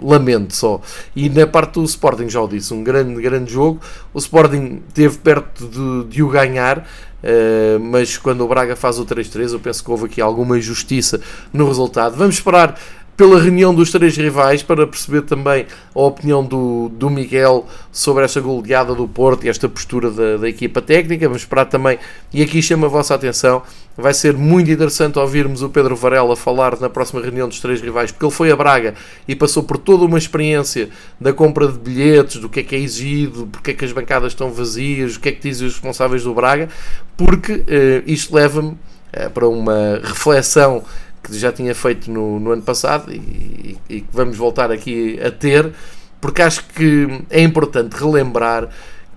lamento 0.00 0.54
só. 0.54 0.80
E 1.16 1.28
na 1.30 1.46
parte 1.46 1.74
do 1.74 1.84
Sporting, 1.84 2.28
já 2.28 2.40
o 2.40 2.46
disse, 2.46 2.72
um 2.74 2.84
grande, 2.84 3.20
grande 3.20 3.50
jogo. 3.50 3.80
O 4.12 4.18
Sporting 4.18 4.82
teve 4.92 5.16
perto 5.18 5.66
de, 5.66 6.10
de 6.10 6.22
o 6.22 6.28
ganhar, 6.28 6.86
uh, 7.22 7.80
mas 7.80 8.16
quando 8.18 8.44
o 8.44 8.48
Braga 8.48 8.76
faz 8.76 8.98
o 8.98 9.06
3-3, 9.06 9.52
eu 9.52 9.60
penso 9.60 9.84
que 9.84 9.90
houve 9.90 10.06
aqui 10.06 10.20
alguma 10.20 10.60
justiça 10.60 11.20
no 11.52 11.66
resultado. 11.66 12.16
Vamos 12.16 12.36
esperar 12.36 12.78
pela 13.20 13.38
reunião 13.38 13.74
dos 13.74 13.90
três 13.90 14.16
rivais 14.16 14.62
para 14.62 14.86
perceber 14.86 15.20
também 15.20 15.66
a 15.94 16.00
opinião 16.00 16.42
do, 16.42 16.88
do 16.88 17.10
Miguel 17.10 17.66
sobre 17.92 18.24
esta 18.24 18.40
goleada 18.40 18.94
do 18.94 19.06
Porto 19.06 19.44
e 19.44 19.50
esta 19.50 19.68
postura 19.68 20.10
da, 20.10 20.38
da 20.38 20.48
equipa 20.48 20.80
técnica. 20.80 21.28
Vamos 21.28 21.42
esperar 21.42 21.66
também, 21.66 21.98
e 22.32 22.42
aqui 22.42 22.62
chama 22.62 22.86
a 22.86 22.88
vossa 22.88 23.14
atenção, 23.14 23.62
vai 23.94 24.14
ser 24.14 24.32
muito 24.32 24.70
interessante 24.70 25.18
ouvirmos 25.18 25.60
o 25.60 25.68
Pedro 25.68 25.94
Varela 25.94 26.34
falar 26.34 26.80
na 26.80 26.88
próxima 26.88 27.20
reunião 27.20 27.46
dos 27.46 27.60
três 27.60 27.82
rivais, 27.82 28.10
porque 28.10 28.24
ele 28.24 28.32
foi 28.32 28.50
a 28.50 28.56
Braga 28.56 28.94
e 29.28 29.36
passou 29.36 29.64
por 29.64 29.76
toda 29.76 30.06
uma 30.06 30.16
experiência 30.16 30.88
da 31.20 31.30
compra 31.30 31.68
de 31.68 31.78
bilhetes, 31.78 32.40
do 32.40 32.48
que 32.48 32.60
é 32.60 32.62
que 32.62 32.74
é 32.74 32.78
exigido, 32.78 33.46
porque 33.52 33.72
é 33.72 33.74
que 33.74 33.84
as 33.84 33.92
bancadas 33.92 34.32
estão 34.32 34.50
vazias, 34.50 35.16
o 35.16 35.20
que 35.20 35.28
é 35.28 35.32
que 35.32 35.46
dizem 35.46 35.66
os 35.66 35.74
responsáveis 35.74 36.22
do 36.22 36.32
Braga, 36.32 36.70
porque 37.18 37.64
eh, 37.68 38.02
isto 38.06 38.34
leva-me 38.34 38.78
eh, 39.12 39.28
para 39.28 39.46
uma 39.46 40.00
reflexão 40.02 40.82
que 41.22 41.38
já 41.38 41.52
tinha 41.52 41.74
feito 41.74 42.10
no, 42.10 42.40
no 42.40 42.52
ano 42.52 42.62
passado 42.62 43.12
e, 43.12 43.78
que 43.88 44.06
vamos 44.12 44.36
voltar 44.36 44.70
aqui 44.70 45.18
a 45.22 45.30
ter, 45.30 45.72
porque 46.20 46.42
acho 46.42 46.64
que 46.66 47.22
é 47.30 47.42
importante 47.42 47.94
relembrar 47.94 48.68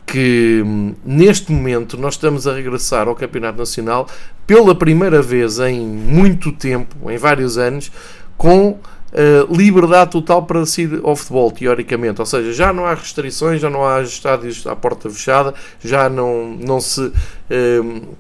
que 0.06 0.62
hum, 0.66 0.96
neste 1.04 1.52
momento 1.52 1.98
nós 1.98 2.16
estamos 2.16 2.46
a 2.48 2.54
regressar 2.54 3.08
ao 3.08 3.16
Campeonato 3.16 3.58
Nacional 3.58 4.08
pela 4.46 4.76
primeira 4.76 5.22
vez 5.22 5.60
em 5.60 5.80
muito 5.80 6.52
tempo, 6.52 7.10
em 7.10 7.18
vários 7.18 7.58
anos, 7.58 7.92
com 8.38 8.80
Uh, 9.14 9.46
liberdade 9.56 10.10
total 10.10 10.42
para 10.42 10.62
ir 10.62 11.00
ao 11.04 11.16
futebol, 11.16 11.52
teoricamente. 11.52 12.20
Ou 12.20 12.26
seja, 12.26 12.52
já 12.52 12.74
não 12.74 12.84
há 12.84 12.96
restrições, 12.96 13.62
já 13.62 13.70
não 13.70 13.86
há 13.86 14.02
estádios 14.02 14.66
à 14.66 14.76
porta 14.76 15.08
fechada, 15.08 15.54
já 15.80 16.10
não, 16.10 16.58
não 16.60 16.82
se 16.82 17.00
uh, 17.00 18.16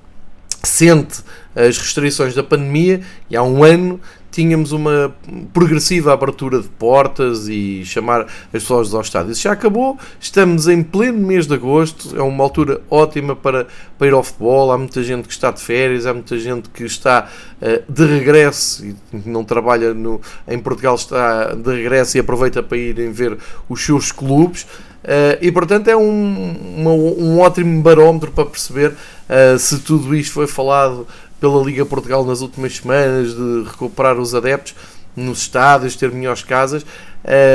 sente 0.65 1.21
as 1.55 1.77
restrições 1.77 2.33
da 2.33 2.43
pandemia 2.43 3.01
e 3.29 3.35
há 3.35 3.43
um 3.43 3.63
ano 3.63 3.99
tínhamos 4.33 4.71
uma 4.71 5.15
progressiva 5.53 6.11
abertura 6.11 6.59
de 6.59 6.67
portas 6.67 7.47
e 7.47 7.85
chamar 7.85 8.21
as 8.21 8.63
pessoas 8.63 8.91
aos 8.91 9.05
estádios. 9.05 9.39
Já 9.39 9.51
acabou, 9.51 9.95
estamos 10.19 10.67
em 10.67 10.81
pleno 10.81 11.19
mês 11.19 11.45
de 11.45 11.53
agosto, 11.53 12.17
é 12.17 12.21
uma 12.23 12.43
altura 12.43 12.81
ótima 12.89 13.35
para, 13.35 13.67
para 13.95 14.07
ir 14.07 14.13
ao 14.13 14.23
futebol. 14.23 14.71
Há 14.71 14.77
muita 14.77 15.03
gente 15.03 15.27
que 15.27 15.33
está 15.33 15.51
de 15.51 15.61
férias, 15.61 16.07
há 16.07 16.13
muita 16.15 16.39
gente 16.39 16.67
que 16.69 16.83
está 16.83 17.29
uh, 17.61 17.91
de 17.91 18.05
regresso 18.07 18.83
e 18.83 18.95
não 19.23 19.43
trabalha 19.43 19.93
no, 19.93 20.19
em 20.47 20.57
Portugal, 20.57 20.95
está 20.95 21.53
de 21.53 21.71
regresso 21.71 22.17
e 22.17 22.19
aproveita 22.19 22.63
para 22.63 22.77
irem 22.77 23.11
ver 23.11 23.37
os 23.69 23.85
seus 23.85 24.11
clubes. 24.11 24.65
Uh, 25.03 25.37
e 25.41 25.51
portanto 25.51 25.89
é 25.89 25.97
um, 25.97 26.55
uma, 26.77 26.91
um 26.91 27.39
ótimo 27.39 27.81
barómetro 27.81 28.31
para 28.31 28.45
perceber 28.45 28.91
uh, 28.91 29.59
se 29.59 29.79
tudo 29.79 30.15
isto 30.15 30.31
foi 30.31 30.47
falado 30.47 31.05
pela 31.41 31.61
Liga 31.61 31.85
Portugal 31.85 32.23
nas 32.23 32.39
últimas 32.39 32.77
semanas, 32.77 33.35
de 33.35 33.63
recuperar 33.69 34.17
os 34.17 34.33
adeptos 34.33 34.73
nos 35.13 35.39
estádios, 35.39 35.97
ter 35.97 36.09
melhores 36.09 36.41
casas, 36.41 36.85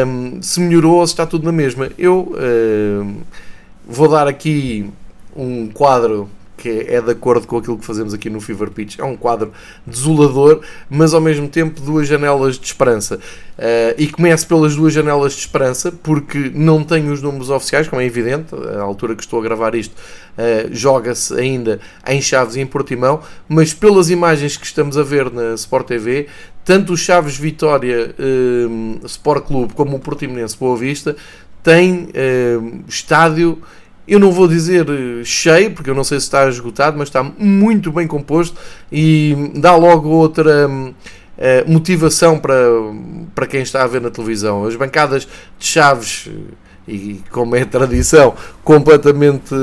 um, 0.06 0.42
se 0.42 0.60
melhorou 0.60 0.96
ou 0.96 1.06
se 1.06 1.14
está 1.14 1.26
tudo 1.26 1.46
na 1.46 1.52
mesma. 1.52 1.90
Eu 1.98 2.34
um, 2.36 3.16
vou 3.86 4.08
dar 4.08 4.28
aqui 4.28 4.90
um 5.34 5.68
quadro 5.68 6.28
que 6.58 6.86
é 6.88 7.00
de 7.00 7.12
acordo 7.12 7.46
com 7.46 7.56
aquilo 7.56 7.78
que 7.78 7.86
fazemos 7.86 8.12
aqui 8.12 8.28
no 8.28 8.40
Fever 8.40 8.70
Pitch. 8.70 8.98
É 8.98 9.04
um 9.04 9.16
quadro 9.16 9.52
desolador, 9.86 10.60
mas 10.90 11.14
ao 11.14 11.20
mesmo 11.20 11.48
tempo 11.48 11.80
duas 11.80 12.08
janelas 12.08 12.58
de 12.58 12.66
esperança. 12.66 13.20
Uh, 13.58 13.94
e 13.96 14.08
começo 14.08 14.46
pelas 14.46 14.74
duas 14.74 14.92
janelas 14.92 15.32
de 15.32 15.38
esperança, 15.38 15.90
porque 15.90 16.50
não 16.54 16.82
tenho 16.84 17.12
os 17.12 17.22
números 17.22 17.48
oficiais, 17.48 17.88
como 17.88 18.02
é 18.02 18.04
evidente, 18.04 18.54
à 18.54 18.82
altura 18.82 19.14
que 19.14 19.22
estou 19.22 19.40
a 19.40 19.42
gravar 19.42 19.74
isto, 19.74 19.92
uh, 19.92 20.68
joga-se 20.72 21.34
ainda 21.34 21.80
em 22.06 22.20
Chaves 22.20 22.56
e 22.56 22.60
em 22.60 22.66
Portimão, 22.66 23.20
mas 23.48 23.72
pelas 23.72 24.10
imagens 24.10 24.56
que 24.56 24.66
estamos 24.66 24.98
a 24.98 25.02
ver 25.02 25.32
na 25.32 25.54
Sport 25.54 25.86
TV, 25.86 26.26
tanto 26.64 26.92
o 26.92 26.96
Chaves 26.96 27.36
Vitória 27.36 28.14
uh, 28.18 29.06
Sport 29.06 29.46
Clube 29.46 29.74
como 29.74 29.96
o 29.96 30.00
Portimonense 30.00 30.56
Boa 30.56 30.76
Vista 30.76 31.16
têm 31.60 32.08
estádio 32.86 33.60
eu 34.08 34.18
não 34.18 34.32
vou 34.32 34.48
dizer 34.48 34.86
eh, 34.88 35.22
cheio, 35.22 35.72
porque 35.72 35.90
eu 35.90 35.94
não 35.94 36.02
sei 36.02 36.18
se 36.18 36.24
está 36.24 36.48
esgotado, 36.48 36.96
mas 36.96 37.08
está 37.08 37.22
muito 37.22 37.92
bem 37.92 38.06
composto 38.06 38.58
e 38.90 39.52
dá 39.54 39.76
logo 39.76 40.08
outra 40.08 40.66
uh, 40.66 41.70
motivação 41.70 42.38
para, 42.38 42.56
para 43.34 43.46
quem 43.46 43.60
está 43.60 43.84
a 43.84 43.86
ver 43.86 44.00
na 44.00 44.10
televisão. 44.10 44.64
As 44.64 44.74
bancadas 44.74 45.28
de 45.58 45.66
chaves, 45.66 46.26
eh, 46.26 46.54
e 46.90 47.22
como 47.30 47.54
é 47.54 47.66
tradição, 47.66 48.34
completamente 48.64 49.54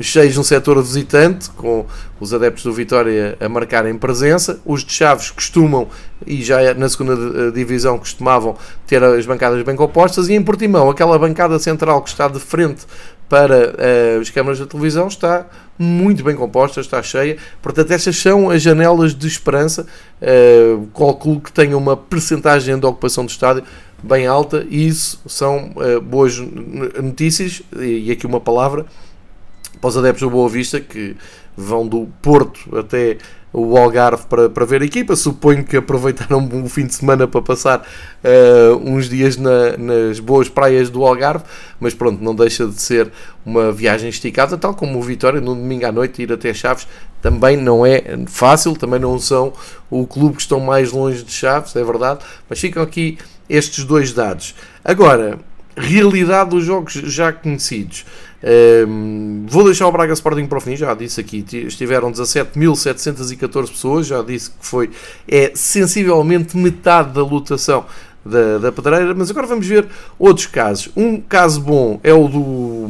cheios 0.00 0.36
no 0.36 0.44
setor 0.44 0.80
visitante, 0.80 1.50
com 1.50 1.84
os 2.20 2.32
adeptos 2.32 2.62
do 2.62 2.72
Vitória 2.72 3.36
a 3.40 3.48
marcarem 3.48 3.98
presença. 3.98 4.60
Os 4.64 4.84
de 4.84 4.92
Chaves 4.92 5.32
costumam, 5.32 5.88
e 6.24 6.40
já 6.40 6.72
na 6.74 6.88
segunda 6.88 7.50
divisão 7.50 7.98
costumavam, 7.98 8.56
ter 8.86 9.02
as 9.02 9.26
bancadas 9.26 9.60
bem 9.64 9.74
compostas. 9.74 10.28
E 10.28 10.34
em 10.34 10.42
Portimão, 10.42 10.88
aquela 10.88 11.18
bancada 11.18 11.58
central 11.58 12.00
que 12.00 12.10
está 12.10 12.28
de 12.28 12.38
frente 12.38 12.86
para 13.28 13.70
uh, 13.70 14.20
as 14.20 14.30
câmaras 14.30 14.58
da 14.58 14.66
televisão 14.66 15.06
está 15.06 15.46
muito 15.78 16.24
bem 16.24 16.34
composta, 16.34 16.80
está 16.80 17.02
cheia. 17.02 17.36
Portanto, 17.62 17.90
estas 17.92 18.16
são 18.16 18.50
as 18.50 18.62
janelas 18.62 19.14
de 19.14 19.26
esperança. 19.26 19.86
Uh, 20.20 20.86
calculo 20.88 21.40
que 21.40 21.52
tenha 21.52 21.76
uma 21.76 21.96
percentagem 21.96 22.78
de 22.78 22.86
ocupação 22.86 23.24
do 23.24 23.30
estádio 23.30 23.62
bem 24.02 24.26
alta 24.26 24.66
e 24.68 24.86
isso 24.86 25.20
são 25.26 25.72
uh, 25.76 26.00
boas 26.00 26.38
notícias. 26.38 27.62
E, 27.76 28.08
e 28.08 28.10
aqui 28.10 28.26
uma 28.26 28.40
palavra 28.40 28.86
para 29.80 29.88
os 29.88 29.96
adeptos 29.96 30.22
do 30.22 30.30
Boa 30.30 30.48
Vista 30.48 30.80
que 30.80 31.16
vão 31.56 31.86
do 31.86 32.08
Porto 32.22 32.76
até 32.76 33.18
o 33.52 33.76
Algarve 33.76 34.26
para, 34.26 34.48
para 34.48 34.64
ver 34.64 34.82
a 34.82 34.84
equipa. 34.84 35.16
Suponho 35.16 35.64
que 35.64 35.76
aproveitaram 35.76 36.46
o 36.64 36.68
fim 36.68 36.86
de 36.86 36.94
semana 36.94 37.26
para 37.26 37.42
passar 37.42 37.80
uh, 37.80 38.76
uns 38.76 39.08
dias 39.08 39.36
na, 39.36 39.76
nas 39.76 40.20
boas 40.20 40.48
praias 40.48 40.90
do 40.90 41.04
Algarve, 41.04 41.44
mas 41.80 41.94
pronto, 41.94 42.22
não 42.22 42.34
deixa 42.34 42.66
de 42.66 42.80
ser 42.80 43.10
uma 43.44 43.72
viagem 43.72 44.08
esticada, 44.08 44.58
tal 44.58 44.74
como 44.74 44.98
o 44.98 45.02
Vitória 45.02 45.40
no 45.40 45.54
domingo 45.54 45.86
à 45.86 45.92
noite 45.92 46.22
ir 46.22 46.32
até 46.32 46.52
Chaves 46.52 46.86
também 47.20 47.56
não 47.56 47.84
é 47.84 48.02
fácil, 48.26 48.76
também 48.76 49.00
não 49.00 49.18
são 49.18 49.52
o 49.90 50.06
clube 50.06 50.36
que 50.36 50.42
estão 50.42 50.60
mais 50.60 50.92
longe 50.92 51.22
de 51.24 51.32
Chaves, 51.32 51.74
é 51.74 51.82
verdade, 51.82 52.20
mas 52.48 52.60
ficam 52.60 52.82
aqui 52.82 53.18
estes 53.48 53.84
dois 53.84 54.12
dados. 54.12 54.54
Agora, 54.84 55.38
realidade 55.78 56.50
dos 56.50 56.64
jogos 56.64 56.92
já 56.92 57.32
conhecidos. 57.32 58.04
Um, 58.86 59.46
vou 59.48 59.64
deixar 59.64 59.88
o 59.88 59.92
Braga 59.92 60.12
Sporting 60.12 60.46
para 60.46 60.58
o 60.58 60.60
fim, 60.60 60.76
já 60.76 60.94
disse 60.94 61.20
aqui, 61.20 61.44
estiveram 61.52 62.12
17.714 62.12 63.68
pessoas, 63.68 64.06
já 64.06 64.22
disse 64.22 64.50
que 64.50 64.56
foi 64.60 64.90
é 65.26 65.50
sensivelmente 65.54 66.56
metade 66.56 67.12
da 67.12 67.22
lotação 67.22 67.84
da, 68.24 68.58
da 68.58 68.70
Pedreira, 68.70 69.12
mas 69.14 69.28
agora 69.30 69.46
vamos 69.46 69.66
ver 69.66 69.88
outros 70.18 70.46
casos. 70.46 70.90
Um 70.96 71.20
caso 71.20 71.60
bom 71.60 71.98
é 72.04 72.12
o 72.12 72.28
do 72.28 72.86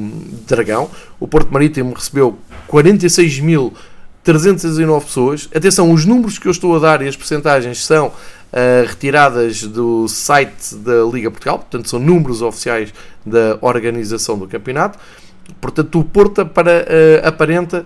Dragão, 0.46 0.90
o 1.18 1.26
Porto 1.26 1.50
Marítimo 1.50 1.94
recebeu 1.94 2.38
46.309 2.68 5.04
pessoas. 5.04 5.48
Atenção, 5.54 5.90
os 5.90 6.04
números 6.04 6.38
que 6.38 6.46
eu 6.46 6.52
estou 6.52 6.76
a 6.76 6.78
dar 6.78 7.00
e 7.00 7.08
as 7.08 7.16
percentagens 7.16 7.82
são 7.84 8.12
Uh, 8.50 8.86
retiradas 8.88 9.62
do 9.62 10.08
site 10.08 10.74
da 10.76 11.04
Liga 11.04 11.30
Portugal, 11.30 11.58
portanto 11.58 11.86
são 11.90 12.00
números 12.00 12.40
oficiais 12.40 12.94
da 13.24 13.58
organização 13.60 14.38
do 14.38 14.48
campeonato. 14.48 14.98
Portanto, 15.60 16.00
o 16.00 16.04
Porto 16.04 16.46
para, 16.46 16.70
uh, 16.70 17.28
aparenta 17.28 17.84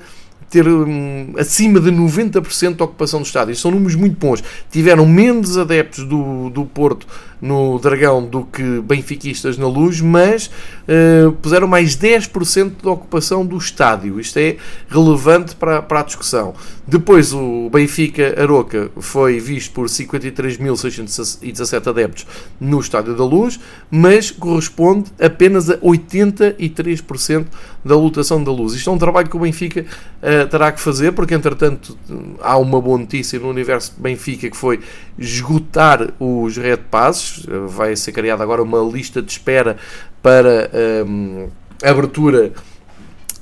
ter 0.52 0.68
um, 0.68 1.32
acima 1.38 1.80
de 1.80 1.90
90% 1.90 2.76
de 2.76 2.82
ocupação 2.82 3.22
do 3.22 3.26
estádio. 3.26 3.56
São 3.56 3.70
números 3.70 3.94
muito 3.94 4.18
bons. 4.18 4.44
Tiveram 4.70 5.06
menos 5.06 5.56
adeptos 5.56 6.04
do, 6.04 6.50
do 6.50 6.66
Porto 6.66 7.06
no 7.40 7.78
Dragão 7.78 8.24
do 8.24 8.44
que 8.44 8.62
benfiquistas 8.82 9.56
na 9.56 9.66
Luz, 9.66 10.00
mas 10.00 10.46
uh, 10.46 11.32
puseram 11.32 11.66
mais 11.66 11.96
10% 11.96 12.82
de 12.82 12.88
ocupação 12.88 13.46
do 13.46 13.56
estádio. 13.56 14.20
Isto 14.20 14.38
é 14.38 14.58
relevante 14.88 15.56
para, 15.56 15.80
para 15.80 16.00
a 16.00 16.04
discussão. 16.04 16.54
Depois 16.86 17.32
o 17.32 17.70
Benfica 17.70 18.38
Aroca 18.40 18.90
foi 18.98 19.40
visto 19.40 19.72
por 19.72 19.86
53.617 19.86 21.88
adeptos 21.88 22.26
no 22.60 22.78
Estádio 22.78 23.16
da 23.16 23.24
Luz, 23.24 23.58
mas 23.90 24.30
corresponde 24.30 25.10
apenas 25.20 25.70
a 25.70 25.78
83% 25.78 27.46
da 27.84 27.96
lotação 27.96 28.42
da 28.42 28.50
Luz. 28.52 28.74
Isto 28.74 28.90
é 28.90 28.92
um 28.92 28.98
trabalho 28.98 29.28
que 29.28 29.36
o 29.36 29.40
Benfica 29.40 29.84
uh, 29.84 30.48
terá 30.48 30.70
que 30.72 30.80
fazer, 30.80 31.12
porque 31.12 31.34
entretanto 31.34 31.96
há 32.40 32.56
uma 32.56 32.80
boa 32.80 32.98
notícia 32.98 33.38
no 33.38 33.48
universo 33.48 33.94
Benfica 33.98 34.48
que 34.50 34.56
foi 34.56 34.80
esgotar 35.18 36.12
os 36.18 36.56
Red 36.56 36.78
Passes 36.90 37.46
vai 37.66 37.96
ser 37.96 38.12
criada 38.12 38.42
agora 38.42 38.62
uma 38.62 38.80
lista 38.80 39.20
de 39.20 39.32
espera 39.32 39.76
para 40.22 40.70
um, 41.06 41.48
abertura 41.82 42.52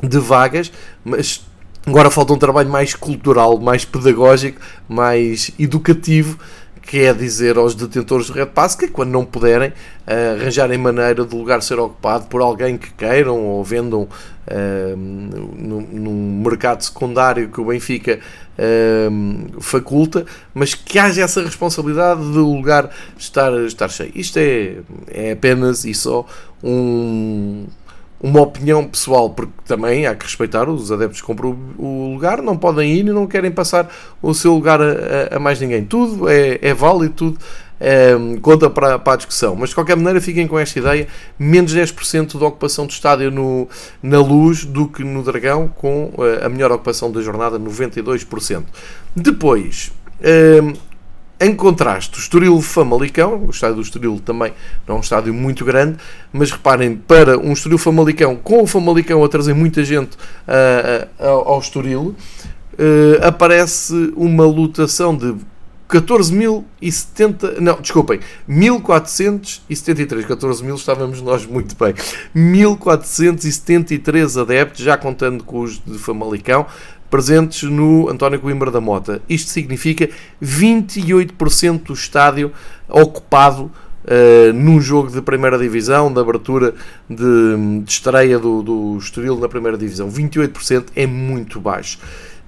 de 0.02 0.18
vagas, 0.18 0.72
mas 1.04 1.44
agora 1.86 2.10
falta 2.10 2.32
um 2.32 2.38
trabalho 2.38 2.70
mais 2.70 2.94
cultural, 2.94 3.58
mais 3.58 3.84
pedagógico, 3.84 4.60
mais 4.88 5.50
educativo 5.58 6.38
que 6.82 7.02
é 7.02 7.12
dizer 7.12 7.56
aos 7.56 7.74
detentores 7.74 8.26
do 8.28 8.32
Red 8.32 8.46
Pass 8.46 8.74
que 8.74 8.88
quando 8.88 9.10
não 9.10 9.24
puderem 9.24 9.68
uh, 9.70 10.40
arranjarem 10.40 10.78
maneira 10.78 11.24
do 11.24 11.36
lugar 11.36 11.62
ser 11.62 11.78
ocupado 11.78 12.26
por 12.26 12.40
alguém 12.40 12.76
que 12.76 12.90
queiram 12.92 13.38
ou 13.38 13.62
vendam 13.62 14.02
uh, 14.02 14.96
num, 14.96 16.42
mercado 16.42 16.82
secundário 16.82 17.48
que 17.48 17.60
o 17.60 17.64
Benfica 17.66 18.18
uh, 18.58 19.60
faculta, 19.60 20.24
mas 20.52 20.74
que 20.74 20.98
haja 20.98 21.22
essa 21.22 21.42
responsabilidade 21.42 22.20
de 22.20 22.38
o 22.38 22.54
lugar 22.54 22.90
estar, 23.16 23.52
estar 23.64 23.88
cheio. 23.88 24.12
Isto 24.14 24.38
é, 24.38 24.76
é 25.08 25.32
apenas 25.32 25.84
e 25.84 25.94
só 25.94 26.26
um, 26.62 27.66
uma 28.20 28.40
opinião 28.42 28.86
pessoal, 28.86 29.30
porque 29.30 29.52
também 29.66 30.06
há 30.06 30.14
que 30.14 30.24
respeitar 30.24 30.68
os 30.68 30.92
adeptos 30.92 31.20
que 31.20 31.26
compram 31.26 31.56
o 31.78 32.12
lugar, 32.12 32.42
não 32.42 32.56
podem 32.56 32.92
ir 32.92 33.00
e 33.00 33.04
não 33.04 33.26
querem 33.26 33.50
passar 33.50 33.90
o 34.20 34.34
seu 34.34 34.54
lugar 34.54 34.80
a, 34.80 35.36
a 35.36 35.38
mais 35.38 35.58
ninguém. 35.60 35.84
Tudo 35.84 36.28
é, 36.28 36.58
é 36.60 36.74
válido, 36.74 37.14
tudo 37.14 37.38
é, 37.80 38.12
conta 38.42 38.68
para, 38.68 38.98
para 38.98 39.14
a 39.14 39.16
discussão. 39.16 39.56
Mas 39.56 39.70
de 39.70 39.74
qualquer 39.74 39.96
maneira, 39.96 40.20
fiquem 40.20 40.46
com 40.46 40.58
esta 40.58 40.78
ideia: 40.78 41.08
menos 41.38 41.74
10% 41.74 42.38
de 42.38 42.44
ocupação 42.44 42.86
do 42.86 42.90
estádio 42.90 43.30
no, 43.30 43.66
na 44.02 44.20
luz 44.20 44.66
do 44.66 44.86
que 44.86 45.02
no 45.02 45.22
Dragão, 45.22 45.68
com 45.68 46.12
eh, 46.18 46.44
a 46.44 46.48
melhor 46.48 46.70
ocupação 46.72 47.10
da 47.10 47.22
jornada, 47.22 47.58
92%. 47.58 48.64
Depois. 49.16 49.92
É, 50.22 50.60
em 51.40 51.54
contraste, 51.54 52.18
o 52.18 52.20
Estoril 52.20 52.60
Famalicão, 52.60 53.44
o 53.46 53.50
estádio 53.50 53.76
do 53.76 53.82
Estoril 53.82 54.20
também 54.22 54.52
não 54.86 54.96
é 54.96 54.98
um 54.98 55.00
estádio 55.00 55.32
muito 55.32 55.64
grande, 55.64 55.96
mas 56.30 56.50
reparem, 56.50 56.94
para 56.94 57.38
um 57.38 57.52
Estoril 57.52 57.78
Famalicão, 57.78 58.36
com 58.36 58.62
o 58.62 58.66
Famalicão 58.66 59.24
a 59.24 59.28
trazer 59.28 59.54
muita 59.54 59.82
gente 59.82 60.16
uh, 60.16 61.08
ao 61.18 61.58
Estoril, 61.58 62.14
uh, 62.74 63.26
aparece 63.26 64.12
uma 64.14 64.44
lotação 64.44 65.16
de 65.16 65.34
14.070, 65.90 67.58
não, 67.58 67.80
desculpem, 67.80 68.20
1473, 68.46 70.24
14 70.24 70.62
mil 70.62 70.76
estávamos 70.76 71.20
nós 71.20 71.44
muito 71.44 71.76
bem, 71.76 71.92
1473 72.32 74.36
adeptos, 74.36 74.84
já 74.84 74.96
contando 74.96 75.42
com 75.42 75.58
os 75.60 75.82
de 75.84 75.98
Famalicão, 75.98 76.64
presentes 77.10 77.64
no 77.64 78.08
António 78.08 78.40
Coimbra 78.40 78.70
da 78.70 78.80
Mota. 78.80 79.20
Isto 79.28 79.50
significa 79.50 80.08
28% 80.42 81.82
do 81.82 81.92
estádio 81.92 82.52
ocupado 82.88 83.70
uh, 84.04 84.52
num 84.54 84.80
jogo 84.80 85.10
de 85.10 85.20
primeira 85.20 85.58
divisão, 85.58 86.12
de 86.12 86.20
abertura 86.20 86.74
de, 87.08 87.82
de 87.82 87.90
estreia 87.90 88.38
do, 88.38 88.62
do 88.62 88.98
Estoril 88.98 89.36
na 89.38 89.48
primeira 89.48 89.76
divisão. 89.76 90.10
28% 90.10 90.86
é 90.94 91.06
muito 91.06 91.60
baixo. 91.60 91.98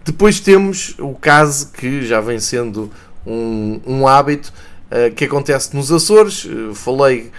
Depois 0.05 0.41
temos 0.41 0.95
o 0.99 1.15
caso 1.15 1.71
que 1.73 2.03
já 2.03 2.21
vem 2.21 2.41
sendo 2.41 2.91
um, 3.27 3.81
um 3.87 4.09
hábito 4.09 4.53
uh, 4.91 5.15
que 5.15 5.25
acontece 5.25 5.75
nos 5.75 5.93
Açores. 5.93 6.45
Uh, 6.45 6.75
falei 6.75 7.31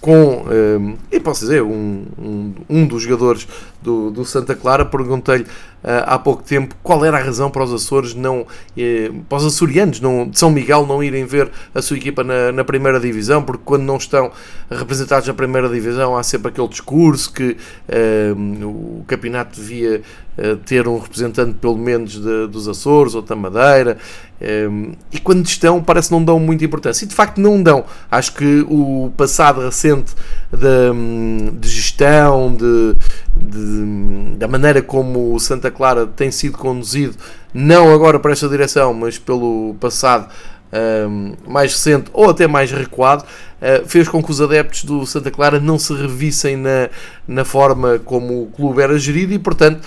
com, 0.00 0.44
e 1.10 1.18
posso 1.18 1.40
dizer, 1.40 1.60
um, 1.60 2.04
um, 2.16 2.54
um, 2.70 2.86
dos 2.86 3.02
jogadores 3.02 3.48
do, 3.88 4.10
do 4.10 4.24
Santa 4.24 4.54
Clara, 4.54 4.84
perguntei-lhe 4.84 5.44
uh, 5.44 6.04
há 6.04 6.18
pouco 6.18 6.42
tempo 6.42 6.74
qual 6.82 7.02
era 7.04 7.16
a 7.16 7.22
razão 7.22 7.50
para 7.50 7.64
os 7.64 7.72
Açores 7.72 8.14
não, 8.14 8.46
eh, 8.76 9.10
para 9.28 9.38
os 9.38 9.46
açorianos 9.46 9.98
não, 9.98 10.28
de 10.28 10.38
São 10.38 10.50
Miguel 10.50 10.86
não 10.86 11.02
irem 11.02 11.24
ver 11.24 11.50
a 11.74 11.80
sua 11.80 11.96
equipa 11.96 12.22
na, 12.22 12.52
na 12.52 12.64
primeira 12.64 13.00
divisão, 13.00 13.42
porque 13.42 13.62
quando 13.64 13.84
não 13.84 13.96
estão 13.96 14.30
representados 14.70 15.26
na 15.26 15.32
primeira 15.32 15.68
divisão 15.70 16.16
há 16.16 16.22
sempre 16.22 16.48
aquele 16.48 16.68
discurso 16.68 17.32
que 17.32 17.56
uh, 17.88 18.66
o 18.66 19.04
campeonato 19.06 19.58
devia 19.58 20.02
ter 20.64 20.86
um 20.86 21.00
representante 21.00 21.54
pelo 21.54 21.76
menos 21.76 22.12
de, 22.12 22.46
dos 22.46 22.68
Açores 22.68 23.16
ou 23.16 23.22
da 23.22 23.34
Madeira, 23.34 23.98
um, 24.40 24.92
e 25.10 25.18
quando 25.18 25.44
estão, 25.44 25.82
parece 25.82 26.08
que 26.08 26.14
não 26.14 26.22
dão 26.22 26.38
muita 26.38 26.64
importância. 26.64 27.04
E 27.04 27.08
de 27.08 27.14
facto 27.14 27.40
não 27.40 27.60
dão. 27.62 27.84
Acho 28.10 28.34
que 28.34 28.64
o 28.68 29.12
passado 29.16 29.60
recente 29.60 30.14
de, 30.52 31.58
de 31.58 31.68
gestão, 31.68 32.54
de, 32.54 32.94
de, 33.36 33.77
da 34.36 34.48
maneira 34.48 34.82
como 34.82 35.34
o 35.34 35.40
Santa 35.40 35.70
Clara 35.70 36.06
tem 36.06 36.30
sido 36.30 36.58
conduzido, 36.58 37.16
não 37.52 37.92
agora 37.92 38.18
para 38.18 38.32
esta 38.32 38.48
direção, 38.48 38.92
mas 38.92 39.18
pelo 39.18 39.74
passado 39.80 40.28
um, 40.72 41.34
mais 41.46 41.72
recente 41.72 42.10
ou 42.12 42.30
até 42.30 42.46
mais 42.46 42.70
recuado, 42.70 43.24
uh, 43.24 43.86
fez 43.86 44.08
com 44.08 44.22
que 44.22 44.30
os 44.30 44.40
adeptos 44.40 44.84
do 44.84 45.04
Santa 45.06 45.30
Clara 45.30 45.58
não 45.58 45.78
se 45.78 45.92
revissem 45.94 46.56
na, 46.56 46.90
na 47.26 47.44
forma 47.44 47.98
como 47.98 48.42
o 48.42 48.46
clube 48.46 48.82
era 48.82 48.98
gerido 48.98 49.32
e, 49.32 49.38
portanto, 49.38 49.86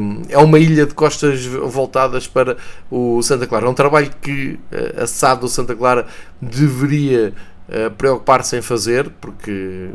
um, 0.00 0.22
é 0.28 0.38
uma 0.38 0.58
ilha 0.58 0.86
de 0.86 0.94
costas 0.94 1.44
voltadas 1.44 2.26
para 2.26 2.56
o 2.90 3.22
Santa 3.22 3.46
Clara. 3.46 3.68
Um 3.68 3.74
trabalho 3.74 4.10
que 4.20 4.58
uh, 4.72 5.02
a 5.02 5.06
SAD 5.06 5.40
do 5.40 5.48
Santa 5.48 5.74
Clara 5.74 6.06
deveria 6.40 7.32
uh, 7.68 7.90
preocupar-se 7.92 8.56
em 8.56 8.62
fazer, 8.62 9.10
porque 9.20 9.90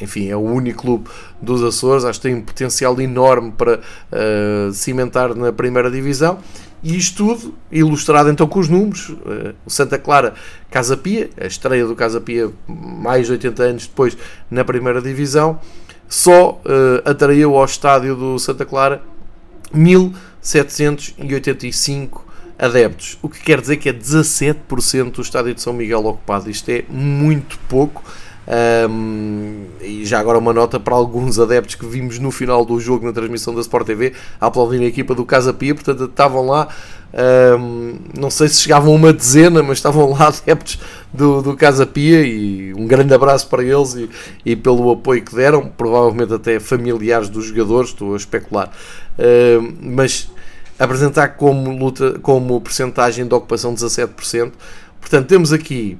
enfim, 0.00 0.28
é 0.28 0.36
o 0.36 0.40
único 0.40 0.82
clube 0.82 1.08
dos 1.40 1.62
Açores, 1.62 2.04
acho 2.04 2.20
que 2.20 2.28
tem 2.28 2.36
um 2.36 2.42
potencial 2.42 3.00
enorme 3.00 3.52
para 3.52 3.78
uh, 3.78 4.72
cimentar 4.72 5.34
na 5.34 5.50
primeira 5.52 5.90
divisão 5.90 6.38
e 6.82 6.96
isto 6.96 7.24
tudo 7.24 7.54
ilustrado 7.72 8.28
então 8.28 8.46
com 8.46 8.60
os 8.60 8.68
números. 8.68 9.08
Uh, 9.08 9.54
o 9.64 9.70
Santa 9.70 9.98
Clara 9.98 10.34
Casa 10.70 10.94
Pia, 10.96 11.30
a 11.40 11.46
estreia 11.46 11.86
do 11.86 11.96
Casa 11.96 12.20
Pia 12.20 12.50
mais 12.68 13.26
de 13.26 13.32
80 13.32 13.62
anos 13.62 13.86
depois 13.86 14.18
na 14.50 14.62
primeira 14.64 15.00
divisão, 15.00 15.58
só 16.08 16.52
uh, 16.52 16.60
atraiu 17.08 17.56
ao 17.56 17.64
estádio 17.64 18.14
do 18.14 18.38
Santa 18.38 18.66
Clara 18.66 19.02
1785 19.72 22.24
adeptos, 22.58 23.18
o 23.20 23.28
que 23.28 23.40
quer 23.40 23.60
dizer 23.60 23.76
que 23.78 23.88
é 23.88 23.92
17% 23.92 25.12
do 25.12 25.22
estádio 25.22 25.54
de 25.54 25.62
São 25.62 25.72
Miguel 25.72 26.04
ocupado. 26.04 26.50
Isto 26.50 26.70
é 26.70 26.84
muito 26.88 27.58
pouco. 27.68 28.02
Um, 28.46 29.64
e 29.80 30.04
já 30.04 30.20
agora 30.20 30.38
uma 30.38 30.52
nota 30.52 30.78
para 30.78 30.94
alguns 30.94 31.38
adeptos 31.38 31.76
que 31.76 31.86
vimos 31.86 32.18
no 32.18 32.30
final 32.30 32.64
do 32.64 32.78
jogo 32.78 33.06
na 33.06 33.12
transmissão 33.12 33.54
da 33.54 33.60
Sport 33.62 33.86
TV 33.86 34.12
a 34.38 34.46
aplaudir 34.46 34.80
a 34.82 34.84
equipa 34.84 35.14
do 35.14 35.24
Casa 35.24 35.52
Pia, 35.52 35.74
portanto 35.74 36.04
estavam 36.04 36.46
lá, 36.46 36.68
um, 37.58 37.96
não 38.18 38.30
sei 38.30 38.48
se 38.48 38.60
chegavam 38.60 38.94
uma 38.94 39.12
dezena, 39.12 39.62
mas 39.62 39.78
estavam 39.78 40.10
lá 40.10 40.28
adeptos 40.44 40.78
do, 41.12 41.40
do 41.40 41.56
Casa 41.56 41.86
Pia 41.86 42.20
e 42.20 42.74
um 42.74 42.86
grande 42.86 43.14
abraço 43.14 43.48
para 43.48 43.64
eles 43.64 43.94
e, 43.94 44.10
e 44.44 44.54
pelo 44.54 44.90
apoio 44.92 45.22
que 45.22 45.34
deram, 45.34 45.66
provavelmente 45.66 46.34
até 46.34 46.60
familiares 46.60 47.30
dos 47.30 47.46
jogadores, 47.46 47.90
estou 47.90 48.12
a 48.12 48.16
especular, 48.16 48.70
um, 49.18 49.74
mas 49.80 50.30
apresentar 50.78 51.28
como 51.28 51.70
luta, 51.78 52.18
como 52.20 52.60
percentagem 52.60 53.26
de 53.26 53.34
ocupação 53.34 53.74
17%, 53.74 54.52
portanto 55.00 55.26
temos 55.26 55.50
aqui 55.50 55.96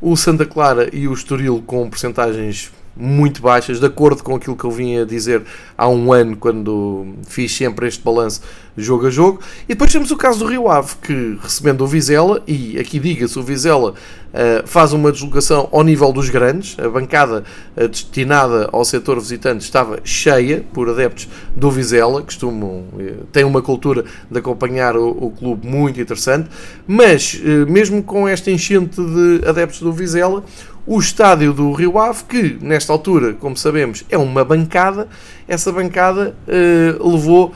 o 0.00 0.16
Santa 0.16 0.44
Clara 0.44 0.88
e 0.92 1.08
o 1.08 1.12
Estoril 1.12 1.62
com 1.66 1.88
porcentagens 1.88 2.72
muito 2.96 3.42
baixas, 3.42 3.80
de 3.80 3.86
acordo 3.86 4.22
com 4.22 4.34
aquilo 4.34 4.56
que 4.56 4.64
eu 4.64 4.70
vinha 4.70 5.02
a 5.02 5.04
dizer 5.04 5.42
há 5.76 5.88
um 5.88 6.12
ano, 6.12 6.36
quando 6.36 7.06
fiz 7.26 7.54
sempre 7.54 7.88
este 7.88 8.02
balanço 8.02 8.40
jogo 8.76 9.06
a 9.06 9.10
jogo. 9.10 9.40
E 9.64 9.68
depois 9.68 9.92
temos 9.92 10.10
o 10.10 10.16
caso 10.16 10.40
do 10.40 10.46
Rio 10.46 10.68
Ave, 10.68 10.94
que 11.02 11.38
recebendo 11.40 11.82
o 11.82 11.86
Vizela, 11.86 12.42
e 12.46 12.78
aqui 12.78 12.98
diga-se, 12.98 13.38
o 13.38 13.42
Vizela 13.42 13.90
uh, 13.90 14.66
faz 14.66 14.92
uma 14.92 15.12
deslocação 15.12 15.68
ao 15.72 15.82
nível 15.82 16.12
dos 16.12 16.28
grandes, 16.28 16.76
a 16.78 16.88
bancada 16.88 17.44
uh, 17.76 17.88
destinada 17.88 18.68
ao 18.72 18.84
setor 18.84 19.20
visitante 19.20 19.64
estava 19.64 20.00
cheia 20.02 20.64
por 20.72 20.88
adeptos 20.88 21.28
do 21.54 21.70
Vizela, 21.70 22.20
que 22.20 22.26
costumam, 22.26 22.84
uh, 22.92 23.24
têm 23.32 23.44
uma 23.44 23.62
cultura 23.62 24.04
de 24.30 24.38
acompanhar 24.38 24.96
o, 24.96 25.08
o 25.08 25.30
clube 25.30 25.66
muito 25.66 26.00
interessante, 26.00 26.48
mas 26.86 27.40
mesmo 27.68 28.02
com 28.02 28.26
esta 28.26 28.50
enchente 28.50 29.00
de 29.00 29.46
adeptos 29.46 29.80
do 29.80 29.92
Vizela, 29.92 30.42
o 30.86 30.98
estádio 30.98 31.52
do 31.52 31.72
Rio 31.72 31.98
Ave, 31.98 32.24
que 32.24 32.58
nesta 32.60 32.92
altura, 32.92 33.32
como 33.34 33.56
sabemos, 33.56 34.04
é 34.10 34.18
uma 34.18 34.44
bancada, 34.44 35.08
essa 35.48 35.72
bancada 35.72 36.34
uh, 36.46 37.10
levou 37.10 37.54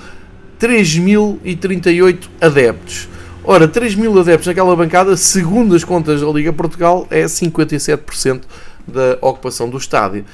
3.038 0.59 2.29
adeptos. 2.41 3.09
Ora, 3.45 3.69
3.000 3.69 4.21
adeptos 4.21 4.47
naquela 4.47 4.75
bancada, 4.75 5.17
segundo 5.17 5.75
as 5.75 5.85
contas 5.85 6.21
da 6.21 6.27
Liga 6.29 6.53
Portugal, 6.53 7.07
é 7.11 7.25
57% 7.25 8.43
da 8.87 9.19
ocupação 9.21 9.69
do 9.69 9.77
estádio. 9.77 10.25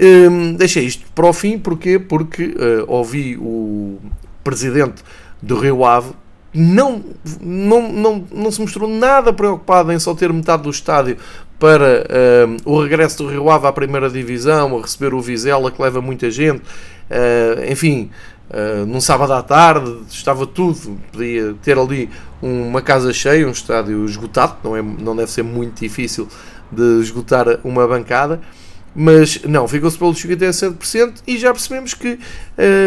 Um, 0.00 0.54
deixei 0.54 0.84
isto 0.84 1.04
para 1.14 1.26
o 1.26 1.32
fim, 1.32 1.58
porquê? 1.58 1.98
Porque 1.98 2.44
uh, 2.44 2.84
ouvi 2.86 3.36
o 3.36 3.98
presidente 4.44 5.02
do 5.42 5.58
Rio 5.58 5.84
Ave 5.84 6.12
não, 6.56 7.04
não, 7.40 7.92
não, 7.92 8.24
não 8.32 8.50
se 8.50 8.60
mostrou 8.60 8.88
nada 8.88 9.32
preocupado 9.32 9.92
em 9.92 9.98
só 9.98 10.14
ter 10.14 10.32
metade 10.32 10.62
do 10.62 10.70
estádio 10.70 11.18
para 11.58 12.04
uh, 12.04 12.70
o 12.70 12.82
regresso 12.82 13.18
do 13.18 13.28
Rio 13.28 13.50
Ave 13.50 13.66
à 13.66 13.72
primeira 13.72 14.10
divisão, 14.10 14.76
a 14.76 14.82
receber 14.82 15.14
o 15.14 15.20
Vizela, 15.20 15.70
que 15.70 15.80
leva 15.80 16.00
muita 16.00 16.30
gente, 16.30 16.58
uh, 16.60 17.70
enfim, 17.70 18.10
uh, 18.50 18.84
num 18.86 19.00
sábado 19.00 19.32
à 19.32 19.42
tarde, 19.42 19.96
estava 20.10 20.46
tudo, 20.46 20.98
podia 21.12 21.54
ter 21.62 21.78
ali 21.78 22.10
uma 22.42 22.82
casa 22.82 23.12
cheia, 23.12 23.46
um 23.46 23.52
estádio 23.52 24.04
esgotado, 24.04 24.56
não, 24.62 24.76
é, 24.76 24.82
não 24.82 25.16
deve 25.16 25.30
ser 25.30 25.42
muito 25.42 25.80
difícil 25.80 26.28
de 26.70 27.00
esgotar 27.00 27.58
uma 27.64 27.86
bancada, 27.86 28.40
mas 28.98 29.42
não, 29.42 29.68
ficou-se 29.68 29.98
pelos 29.98 30.16
57% 30.24 31.16
e 31.26 31.36
já 31.36 31.52
percebemos 31.52 31.92
que 31.92 32.18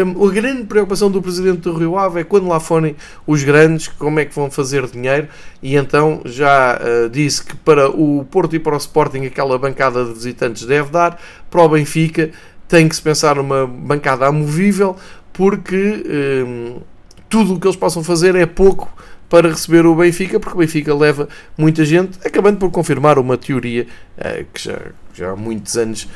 um, 0.04 0.26
a 0.26 0.32
grande 0.32 0.64
preocupação 0.64 1.08
do 1.08 1.22
presidente 1.22 1.60
do 1.60 1.72
Rio 1.72 1.96
Ave 1.96 2.20
é 2.20 2.24
quando 2.24 2.48
lá 2.48 2.58
forem 2.58 2.96
os 3.24 3.44
grandes, 3.44 3.86
como 3.86 4.18
é 4.18 4.24
que 4.24 4.34
vão 4.34 4.50
fazer 4.50 4.88
dinheiro. 4.88 5.28
E 5.62 5.76
então 5.76 6.20
já 6.24 6.80
uh, 6.80 7.08
disse 7.08 7.44
que 7.44 7.54
para 7.54 7.88
o 7.88 8.26
Porto 8.28 8.56
e 8.56 8.58
para 8.58 8.74
o 8.74 8.78
Sporting 8.78 9.24
aquela 9.24 9.56
bancada 9.56 10.04
de 10.04 10.12
visitantes 10.12 10.66
deve 10.66 10.90
dar, 10.90 11.16
para 11.48 11.62
o 11.62 11.68
Benfica 11.68 12.30
tem 12.66 12.88
que 12.88 12.96
se 12.96 13.02
pensar 13.02 13.36
numa 13.36 13.64
bancada 13.64 14.26
amovível 14.26 14.96
porque 15.32 16.04
um, 16.44 16.80
tudo 17.28 17.54
o 17.54 17.60
que 17.60 17.68
eles 17.68 17.76
possam 17.76 18.02
fazer 18.02 18.34
é 18.34 18.46
pouco 18.46 18.92
para 19.28 19.48
receber 19.48 19.86
o 19.86 19.94
Benfica, 19.94 20.40
porque 20.40 20.56
o 20.56 20.58
Benfica 20.58 20.92
leva 20.92 21.28
muita 21.56 21.84
gente, 21.84 22.18
acabando 22.26 22.58
por 22.58 22.68
confirmar 22.72 23.16
uma 23.16 23.38
teoria 23.38 23.86
uh, 24.18 24.44
que 24.52 24.64
já, 24.64 24.76
já 25.14 25.32
há 25.32 25.36
muitos 25.36 25.76
anos 25.76 26.08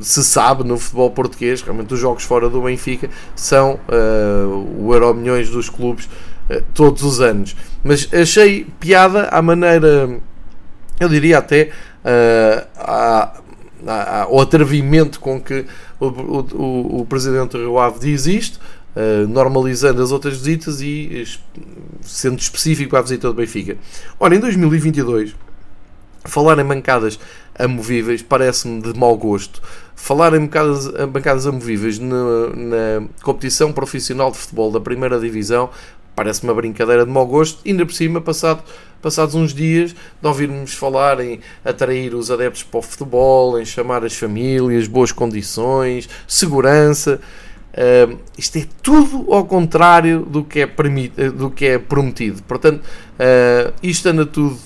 se, 0.00 0.24
sabe 0.24 0.64
no 0.64 0.78
futebol 0.78 1.10
português, 1.10 1.62
realmente 1.62 1.92
os 1.94 2.00
jogos 2.00 2.24
fora 2.24 2.48
do 2.48 2.62
Benfica 2.62 3.10
são 3.34 3.80
uh, 3.88 4.78
o 4.78 4.92
Euro 4.94 5.14
Milhões 5.14 5.50
dos 5.50 5.68
clubes 5.68 6.06
uh, 6.48 6.62
todos 6.72 7.02
os 7.02 7.20
anos. 7.20 7.56
Mas 7.82 8.08
achei 8.12 8.66
piada 8.78 9.28
a 9.28 9.42
maneira, 9.42 10.20
eu 11.00 11.08
diria 11.08 11.38
até, 11.38 11.70
a, 12.76 13.40
a, 13.86 14.26
o 14.30 14.40
atrevimento 14.40 15.20
com 15.20 15.40
que 15.40 15.66
o, 15.98 16.06
o, 16.06 17.00
o 17.00 17.06
presidente 17.06 17.56
Rio 17.56 17.78
Ave 17.78 17.98
diz 17.98 18.26
isto, 18.26 18.60
uh, 18.94 19.26
normalizando 19.28 20.02
as 20.02 20.10
outras 20.12 20.36
visitas 20.36 20.80
e 20.80 21.24
sendo 22.00 22.38
específico 22.38 22.96
a 22.96 23.02
visita 23.02 23.28
do 23.28 23.34
Benfica. 23.34 23.76
Ora, 24.18 24.34
em 24.34 24.40
2022, 24.40 25.34
falar 26.24 26.58
em 26.58 26.64
bancadas 26.64 27.18
amovíveis 27.58 28.22
parece-me 28.22 28.80
de 28.80 28.98
mau 28.98 29.16
gosto. 29.16 29.62
Falar 29.94 30.34
em 30.34 30.40
bancadas, 30.40 30.88
bancadas 31.08 31.46
amovíveis 31.46 31.98
na, 31.98 32.48
na 32.54 33.08
competição 33.22 33.72
profissional 33.72 34.30
de 34.30 34.38
futebol 34.38 34.70
da 34.70 34.80
primeira 34.80 35.18
divisão 35.18 35.70
parece 36.14 36.44
uma 36.44 36.54
brincadeira 36.54 37.04
de 37.04 37.10
mau 37.10 37.26
gosto, 37.26 37.60
ainda 37.66 37.84
por 37.84 37.92
cima, 37.92 38.20
passado, 38.20 38.62
passados 39.02 39.34
uns 39.34 39.52
dias, 39.52 39.92
de 39.92 40.26
ouvirmos 40.26 40.72
falar 40.72 41.20
em 41.20 41.40
atrair 41.64 42.14
os 42.14 42.30
adeptos 42.30 42.62
para 42.62 42.78
o 42.78 42.82
futebol, 42.82 43.60
em 43.60 43.64
chamar 43.64 44.04
as 44.04 44.14
famílias, 44.14 44.86
boas 44.86 45.12
condições, 45.12 46.08
segurança. 46.26 47.20
Uh, 47.72 48.16
isto 48.38 48.56
é 48.58 48.66
tudo 48.80 49.32
ao 49.34 49.44
contrário 49.44 50.20
do 50.20 50.44
que 50.44 50.60
é, 50.60 50.66
do 51.30 51.50
que 51.50 51.66
é 51.66 51.78
prometido. 51.78 52.40
Portanto, 52.44 52.78
uh, 52.78 53.74
isto 53.82 54.08
anda 54.08 54.24
tudo 54.24 54.56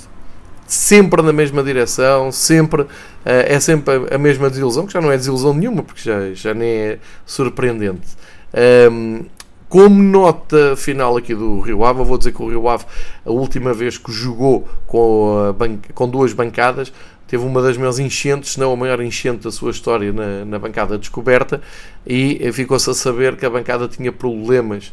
sempre 0.68 1.22
na 1.22 1.33
mesma 1.33 1.62
direção, 1.62 2.31
sempre 2.31 2.83
uh, 2.83 2.88
é 3.24 3.59
sempre 3.59 3.94
a, 4.11 4.18
mesma 4.18 4.48
desilusão, 4.48 4.87
que 4.87 4.92
já 4.92 5.00
não 5.00 5.11
é 5.11 5.16
desilusão 5.16 5.52
nenhuma, 5.52 5.83
porque 5.83 6.02
já, 6.02 6.33
já 6.33 6.54
nem 6.54 6.68
é 6.68 6.98
surpreendente. 7.26 8.07
Como 9.68 10.02
nota 10.02 10.74
final 10.76 11.16
aqui 11.16 11.35
do 11.35 11.61
Rio 11.61 11.85
Ave, 11.85 12.00
eu 12.00 12.04
vou 12.04 12.16
dizer 12.16 12.33
que 12.33 12.42
o 12.42 12.48
Rio 12.48 12.68
Ave, 12.68 12.87
a 13.24 13.31
última 13.31 13.74
vez 13.74 13.98
que 13.98 14.11
jogou 14.11 14.66
com, 14.87 15.54
com 15.94 16.09
duas 16.09 16.33
bancadas, 16.33 16.90
teve 17.26 17.44
uma 17.44 17.61
das 17.61 17.76
maiores 17.76 17.98
enchentes, 17.98 18.52
se 18.52 18.61
não 18.61 18.72
a 18.72 18.76
maior 18.76 19.00
enchente 19.02 19.44
da 19.44 19.52
sua 19.52 19.70
história 19.70 20.11
na, 20.11 20.46
na 20.46 20.59
bancada 20.59 20.96
descoberta, 20.96 21.61
e 22.07 22.50
ficou-se 22.52 22.88
a 22.88 22.94
saber 22.94 23.37
que 23.37 23.44
a 23.44 23.50
bancada 23.50 23.87
tinha 23.87 24.11
problemas 24.11 24.90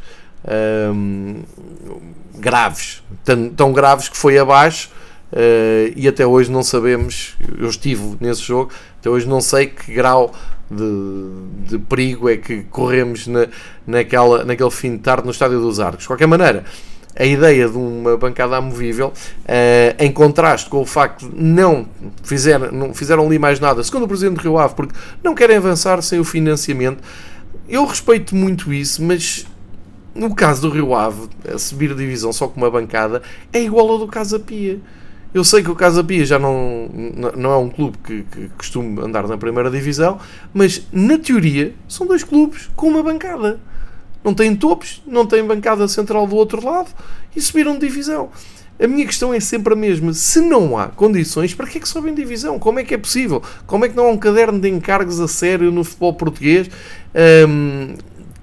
hum, 0.93 1.43
graves, 2.37 3.01
tão, 3.23 3.49
tão, 3.51 3.71
graves 3.71 4.09
que 4.09 4.17
foi 4.17 4.37
abaixo, 4.37 4.89
uh, 5.35 5.93
e 5.95 6.07
até 6.07 6.25
hoje 6.25 6.49
não 6.49 6.63
sabemos, 6.63 7.35
eu 7.59 7.67
estive 7.67 8.17
nesse 8.19 8.41
jogo, 8.41 8.71
até 8.99 9.09
hoje 9.09 9.27
não 9.27 9.41
sei 9.41 9.67
que 9.67 9.93
grau 9.93 10.33
de, 10.69 11.69
de 11.69 11.77
perigo 11.77 12.29
é 12.29 12.37
que 12.37 12.63
corremos 12.63 13.27
na, 13.27 13.47
naquela, 13.85 14.43
naquele 14.43 14.71
fim 14.71 14.93
de 14.93 14.99
tarde 14.99 15.25
no 15.25 15.31
Estádio 15.31 15.59
dos 15.59 15.79
Arcos. 15.79 16.01
De 16.01 16.07
qualquer 16.07 16.27
maneira, 16.27 16.63
a 17.15 17.25
ideia 17.25 17.69
de 17.69 17.77
uma 17.77 18.17
bancada 18.17 18.57
amovível, 18.57 19.07
uh, 19.09 20.03
em 20.03 20.11
contraste 20.11 20.69
com 20.69 20.81
o 20.81 20.85
facto 20.85 21.29
de 21.29 21.41
não, 21.41 21.87
fizer, 22.23 22.71
não 22.71 22.93
fizeram 22.93 23.25
ali 23.25 23.39
mais 23.39 23.59
nada, 23.59 23.83
segundo 23.83 24.03
o 24.03 24.07
Presidente 24.07 24.35
do 24.35 24.41
Rio 24.41 24.57
Ave, 24.57 24.75
porque 24.75 24.93
não 25.23 25.33
querem 25.33 25.57
avançar 25.57 26.01
sem 26.01 26.19
o 26.19 26.23
financiamento. 26.23 27.01
Eu 27.67 27.85
respeito 27.85 28.35
muito 28.35 28.73
isso, 28.73 29.01
mas 29.01 29.45
no 30.13 30.33
caso 30.33 30.61
do 30.61 30.69
Rio 30.69 30.93
Ave, 30.93 31.29
a 31.53 31.57
subir 31.57 31.91
a 31.91 31.95
divisão 31.95 32.31
só 32.31 32.47
com 32.47 32.57
uma 32.57 32.69
bancada, 32.69 33.21
é 33.51 33.61
igual 33.61 33.89
ao 33.89 33.97
do 33.97 34.07
Casa 34.07 34.39
Pia. 34.39 34.79
Eu 35.35 35.43
sei 35.43 35.61
que 35.61 35.69
o 35.69 35.75
Casa 35.75 36.01
Pia 36.01 36.25
já 36.25 36.39
não, 36.39 36.89
não 37.35 37.51
é 37.51 37.57
um 37.57 37.67
clube 37.67 37.97
que, 37.97 38.23
que 38.31 38.47
costuma 38.57 39.03
andar 39.03 39.27
na 39.27 39.37
primeira 39.37 39.69
divisão, 39.69 40.17
mas 40.53 40.87
na 40.93 41.17
teoria 41.17 41.73
são 41.89 42.07
dois 42.07 42.23
clubes 42.23 42.69
com 42.73 42.87
uma 42.87 43.03
bancada. 43.03 43.59
Não 44.23 44.33
têm 44.33 44.55
topos, 44.55 45.03
não 45.05 45.25
têm 45.25 45.43
bancada 45.43 45.89
central 45.89 46.25
do 46.25 46.37
outro 46.37 46.65
lado 46.65 46.87
e 47.35 47.41
subiram 47.41 47.73
de 47.73 47.85
divisão. 47.85 48.29
A 48.81 48.87
minha 48.87 49.05
questão 49.05 49.33
é 49.33 49.39
sempre 49.41 49.73
a 49.73 49.75
mesma. 49.75 50.13
Se 50.13 50.39
não 50.39 50.77
há 50.77 50.87
condições, 50.87 51.53
para 51.53 51.67
que 51.67 51.79
é 51.79 51.81
que 51.81 51.89
sobem 51.89 52.15
divisão? 52.15 52.57
Como 52.57 52.79
é 52.79 52.85
que 52.85 52.93
é 52.93 52.97
possível? 52.97 53.43
Como 53.67 53.83
é 53.83 53.89
que 53.89 53.95
não 53.95 54.05
há 54.05 54.11
um 54.11 54.17
caderno 54.17 54.57
de 54.57 54.69
encargos 54.69 55.19
a 55.19 55.27
sério 55.27 55.69
no 55.69 55.83
futebol 55.83 56.13
português? 56.13 56.69
Um, 57.45 57.95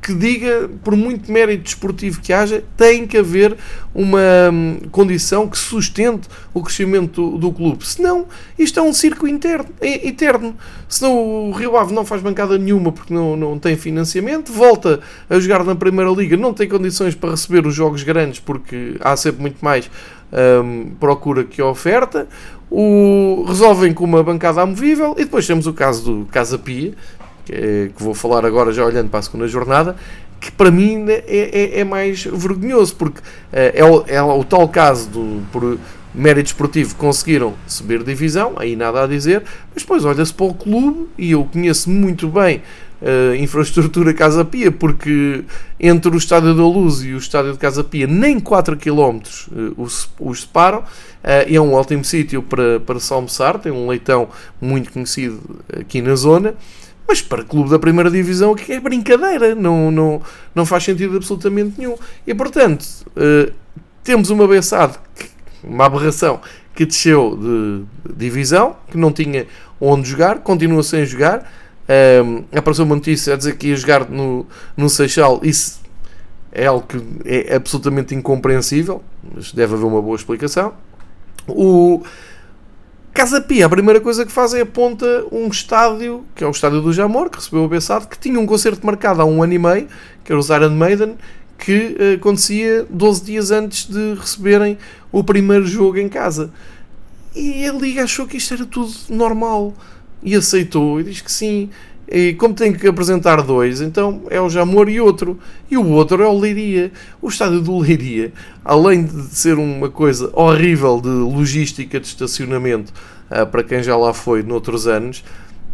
que 0.02 0.12
diga, 0.12 0.68
por 0.82 0.96
muito 0.96 1.30
mérito 1.30 1.62
desportivo 1.62 2.20
que 2.20 2.32
haja, 2.32 2.64
tem 2.76 3.06
que 3.06 3.16
haver 3.16 3.56
uma 3.94 4.50
hum, 4.52 4.80
condição 4.90 5.46
que 5.46 5.56
sustente 5.56 6.28
o 6.52 6.60
crescimento 6.60 7.30
do, 7.30 7.38
do, 7.38 7.52
clube. 7.52 7.86
Senão, 7.86 8.26
isto 8.58 8.80
é 8.80 8.82
um 8.82 8.92
circo 8.92 9.28
interno, 9.28 9.68
é, 9.80 10.08
eterno. 10.08 10.56
Senão 10.88 11.48
o 11.48 11.52
Rio 11.52 11.76
Ave 11.76 11.94
não 11.94 12.04
faz 12.04 12.20
bancada 12.20 12.58
nenhuma 12.58 12.90
porque 12.90 13.14
não, 13.14 13.36
não 13.36 13.60
tem 13.60 13.76
financiamento, 13.76 14.52
volta 14.52 14.98
a 15.30 15.38
jogar 15.38 15.62
na 15.62 15.76
Primeira 15.76 16.10
Liga, 16.10 16.36
não 16.36 16.52
tem 16.52 16.68
condições 16.68 17.14
para 17.14 17.30
receber 17.30 17.64
os 17.64 17.74
jogos 17.74 18.02
grandes 18.02 18.40
porque 18.40 18.96
há 18.98 19.16
sempre 19.16 19.40
muito 19.40 19.64
mais 19.64 19.88
hum, 20.64 20.90
procura 20.98 21.44
que 21.44 21.62
oferta. 21.62 22.26
O, 22.68 23.44
resolvem 23.46 23.92
com 23.94 24.02
uma 24.02 24.22
bancada 24.24 24.62
amovível 24.62 25.14
e 25.16 25.24
depois 25.24 25.46
temos 25.46 25.66
o 25.66 25.72
caso 25.72 26.02
do 26.02 26.26
Casa 26.26 26.58
Pia, 26.58 26.94
que, 27.44 27.52
é, 27.52 27.90
que 27.94 28.02
vou 28.02 28.14
falar 28.14 28.44
agora 28.44 28.72
já 28.72 28.84
olhando 28.84 29.08
para 29.08 29.20
a 29.20 29.22
segunda 29.22 29.46
jornada, 29.48 29.96
que 30.42 30.50
para 30.50 30.72
mim 30.72 31.04
é, 31.08 31.24
é, 31.26 31.80
é 31.80 31.84
mais 31.84 32.24
vergonhoso, 32.24 32.96
porque 32.96 33.20
é, 33.52 33.72
é, 33.76 33.84
o, 33.84 34.04
é 34.08 34.20
o 34.20 34.42
tal 34.42 34.68
caso 34.68 35.08
do, 35.08 35.42
por 35.52 35.78
mérito 36.12 36.48
esportivo 36.48 36.94
conseguiram 36.96 37.54
subir 37.66 38.02
divisão, 38.02 38.54
aí 38.56 38.74
nada 38.76 39.04
a 39.04 39.06
dizer, 39.06 39.42
mas 39.72 39.82
depois 39.82 40.04
olha-se 40.04 40.34
para 40.34 40.46
o 40.46 40.52
clube 40.52 41.06
e 41.16 41.30
eu 41.30 41.44
conheço 41.44 41.88
muito 41.88 42.28
bem 42.28 42.60
a 43.32 43.36
infraestrutura 43.36 44.14
Casa 44.14 44.44
Pia, 44.44 44.70
porque 44.70 45.42
entre 45.80 46.10
o 46.12 46.16
Estádio 46.16 46.54
da 46.54 46.62
Luz 46.62 47.02
e 47.02 47.12
o 47.12 47.18
Estádio 47.18 47.52
de 47.52 47.58
Casa 47.58 47.82
Pia 47.82 48.06
nem 48.06 48.38
4 48.38 48.76
km 48.76 49.18
os, 49.76 50.08
os 50.20 50.42
separam, 50.42 50.84
é 51.22 51.60
um 51.60 51.72
ótimo 51.72 52.04
sítio 52.04 52.42
para, 52.42 52.78
para 52.78 53.00
se 53.00 53.12
almoçar, 53.12 53.58
tem 53.58 53.72
um 53.72 53.88
leitão 53.88 54.28
muito 54.60 54.92
conhecido 54.92 55.40
aqui 55.80 56.00
na 56.00 56.14
zona, 56.14 56.54
mas 57.06 57.20
para 57.20 57.44
clube 57.44 57.70
da 57.70 57.78
primeira 57.78 58.10
divisão 58.10 58.54
que 58.54 58.72
é 58.72 58.80
brincadeira, 58.80 59.54
não, 59.54 59.90
não, 59.90 60.22
não 60.54 60.64
faz 60.64 60.84
sentido 60.84 61.16
absolutamente 61.16 61.74
nenhum. 61.78 61.96
E 62.26 62.34
portanto, 62.34 62.84
uh, 63.16 63.52
temos 64.02 64.30
uma 64.30 64.46
beçade, 64.46 64.98
uma 65.62 65.86
aberração, 65.86 66.40
que 66.74 66.86
desceu 66.86 67.36
de 67.36 68.14
divisão, 68.16 68.76
que 68.90 68.96
não 68.96 69.12
tinha 69.12 69.46
onde 69.80 70.08
jogar, 70.08 70.38
continua 70.38 70.82
sem 70.82 71.04
jogar. 71.04 71.50
Um, 72.24 72.44
eh, 72.52 72.58
apareceu 72.58 72.84
uma 72.84 72.94
notícia 72.94 73.34
a 73.34 73.36
dizer 73.36 73.56
que 73.56 73.68
ia 73.68 73.76
jogar 73.76 74.08
no, 74.08 74.46
no 74.76 74.88
Seixal. 74.88 75.40
Isso 75.42 75.80
é 76.50 76.66
algo 76.66 76.86
que 76.86 76.98
é 77.24 77.56
absolutamente 77.56 78.14
incompreensível, 78.14 79.02
mas 79.34 79.52
deve 79.52 79.74
haver 79.74 79.84
uma 79.84 80.00
boa 80.00 80.16
explicação. 80.16 80.72
O 81.46 82.02
Casa 83.12 83.42
Pia, 83.42 83.66
a 83.66 83.68
primeira 83.68 84.00
coisa 84.00 84.24
que 84.24 84.32
faz 84.32 84.54
é 84.54 84.62
aponta 84.62 85.26
um 85.30 85.46
estádio, 85.48 86.24
que 86.34 86.42
é 86.42 86.46
o 86.46 86.50
estádio 86.50 86.80
do 86.80 86.94
Jamor, 86.94 87.28
que 87.28 87.36
recebeu 87.36 87.62
o 87.62 87.68
Bessado, 87.68 88.08
que 88.08 88.18
tinha 88.18 88.40
um 88.40 88.46
concerto 88.46 88.86
marcado 88.86 89.20
há 89.20 89.24
um 89.26 89.42
ano 89.42 89.52
e 89.52 89.58
meio, 89.58 89.86
que 90.24 90.32
era 90.32 90.40
o 90.40 90.44
Iron 90.44 90.70
Maiden, 90.70 91.16
que 91.58 91.94
uh, 92.00 92.14
acontecia 92.16 92.86
12 92.88 93.22
dias 93.22 93.50
antes 93.50 93.86
de 93.86 94.14
receberem 94.14 94.78
o 95.12 95.22
primeiro 95.22 95.66
jogo 95.66 95.98
em 95.98 96.08
casa. 96.08 96.50
E 97.34 97.66
a 97.66 97.72
Liga 97.72 98.02
achou 98.02 98.26
que 98.26 98.38
isto 98.38 98.54
era 98.54 98.64
tudo 98.64 98.90
normal 99.10 99.74
e 100.22 100.34
aceitou 100.34 100.98
e 100.98 101.04
diz 101.04 101.20
que 101.20 101.30
sim. 101.30 101.68
E 102.14 102.34
como 102.34 102.52
tem 102.52 102.74
que 102.74 102.86
apresentar 102.86 103.40
dois, 103.40 103.80
então 103.80 104.24
é 104.28 104.38
o 104.38 104.50
Jamor 104.50 104.86
e 104.90 105.00
outro. 105.00 105.38
E 105.70 105.78
o 105.78 105.88
outro 105.88 106.22
é 106.22 106.28
o 106.28 106.38
Leiria. 106.38 106.92
O 107.22 107.28
estádio 107.30 107.62
do 107.62 107.78
Leiria, 107.78 108.34
além 108.62 109.04
de 109.04 109.34
ser 109.34 109.54
uma 109.54 109.88
coisa 109.88 110.30
horrível 110.34 111.00
de 111.00 111.08
logística 111.08 111.98
de 111.98 112.06
estacionamento 112.06 112.92
uh, 113.30 113.46
para 113.46 113.64
quem 113.64 113.82
já 113.82 113.96
lá 113.96 114.12
foi 114.12 114.42
noutros 114.42 114.86
anos, 114.86 115.24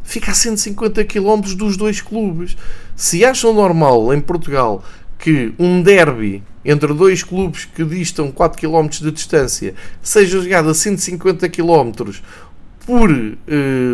fica 0.05 0.31
a 0.31 0.35
150 0.35 1.03
km 1.07 1.41
dos 1.57 1.77
dois 1.77 2.01
clubes. 2.01 2.57
Se 2.95 3.25
acham 3.25 3.53
normal 3.53 4.15
em 4.15 4.21
Portugal 4.21 4.85
que 5.19 5.53
um 5.59 5.83
derby 5.83 6.45
entre 6.65 6.95
dois 6.95 7.25
clubes 7.25 7.65
que 7.65 7.85
distam 7.85 8.31
4 8.31 8.61
km 8.61 8.89
de 8.89 9.11
distância 9.11 9.75
seja 10.01 10.41
jogado 10.41 10.69
a 10.69 10.75
150 10.75 11.49
km 11.49 12.13
por 12.89 13.11
uh, 13.11 13.37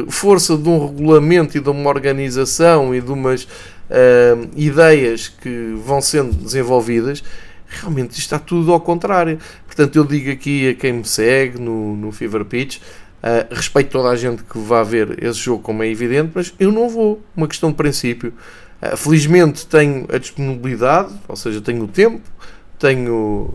força 0.09 0.57
de 0.57 0.69
um 0.69 0.87
regulamento 0.87 1.59
e 1.59 1.61
de 1.61 1.69
uma 1.69 1.91
organização 1.91 2.95
e 2.95 3.01
de 3.01 3.11
umas 3.11 3.43
uh, 3.43 4.49
ideias 4.55 5.27
que 5.27 5.75
vão 5.85 6.01
sendo 6.01 6.33
desenvolvidas, 6.33 7.25
realmente 7.67 8.17
está 8.17 8.39
tudo 8.39 8.73
ao 8.73 8.81
contrário. 8.81 9.41
Portanto, 9.67 9.97
eu 9.97 10.05
digo 10.05 10.31
aqui 10.31 10.69
a 10.69 10.75
quem 10.75 10.93
me 10.93 11.05
segue 11.05 11.61
no, 11.61 11.97
no 11.97 12.13
Fever 12.13 12.45
Pitch, 12.45 12.77
uh, 12.77 13.53
respeito 13.53 13.91
toda 13.91 14.11
a 14.11 14.17
gente 14.17 14.45
que 14.45 14.59
vá 14.61 14.85
ver 14.85 15.21
esse 15.21 15.41
jogo, 15.41 15.61
como 15.61 15.83
é 15.83 15.89
evidente, 15.89 16.31
mas 16.33 16.55
eu 16.61 16.71
não 16.71 16.89
vou. 16.89 17.21
Uma 17.37 17.49
questão 17.49 17.71
de 17.71 17.77
princípio. 17.77 18.33
Uh, 18.81 18.97
felizmente 18.97 19.67
tenho 19.67 20.07
a 20.09 20.19
disponibilidade, 20.19 21.13
ou 21.27 21.35
seja, 21.35 21.61
tenho 21.61 21.83
o 21.83 21.89
tempo, 21.89 22.23
tenho 22.79 23.55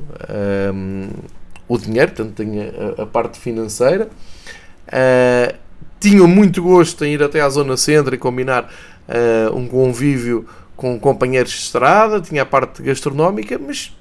um, 0.73 1.07
o 1.65 1.77
dinheiro, 1.77 2.11
portanto, 2.11 2.35
tenho 2.35 2.61
a, 2.97 3.03
a 3.03 3.05
parte 3.05 3.39
financeira. 3.39 4.09
Uh, 4.89 5.55
tinham 5.99 6.27
muito 6.27 6.63
gosto 6.63 7.05
em 7.05 7.13
ir 7.13 7.23
até 7.23 7.41
à 7.41 7.49
zona 7.49 7.77
centro 7.77 8.15
e 8.15 8.17
combinar 8.17 8.63
uh, 9.07 9.55
um 9.55 9.67
convívio 9.67 10.45
com 10.75 10.97
companheiros 10.99 11.51
de 11.51 11.57
estrada, 11.57 12.21
tinha 12.21 12.43
a 12.43 12.45
parte 12.45 12.81
gastronómica, 12.81 13.59
mas 13.59 13.93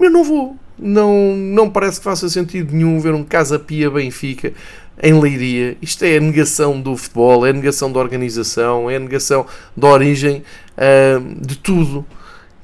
eu 0.00 0.10
não 0.10 0.24
vou. 0.24 0.56
Não, 0.78 1.36
não 1.36 1.70
parece 1.70 1.98
que 1.98 2.04
faça 2.04 2.28
sentido 2.28 2.74
nenhum 2.74 2.98
ver 2.98 3.12
um 3.12 3.22
Casa 3.22 3.58
Pia 3.58 3.90
Benfica 3.90 4.52
em 5.00 5.20
Leiria. 5.20 5.76
Isto 5.82 6.04
é 6.04 6.16
a 6.16 6.20
negação 6.20 6.80
do 6.80 6.96
futebol, 6.96 7.46
é 7.46 7.50
a 7.50 7.52
negação 7.52 7.92
da 7.92 8.00
organização, 8.00 8.90
é 8.90 8.96
a 8.96 8.98
negação 8.98 9.46
da 9.76 9.88
origem 9.88 10.42
uh, 10.76 11.46
de 11.46 11.56
tudo. 11.56 12.06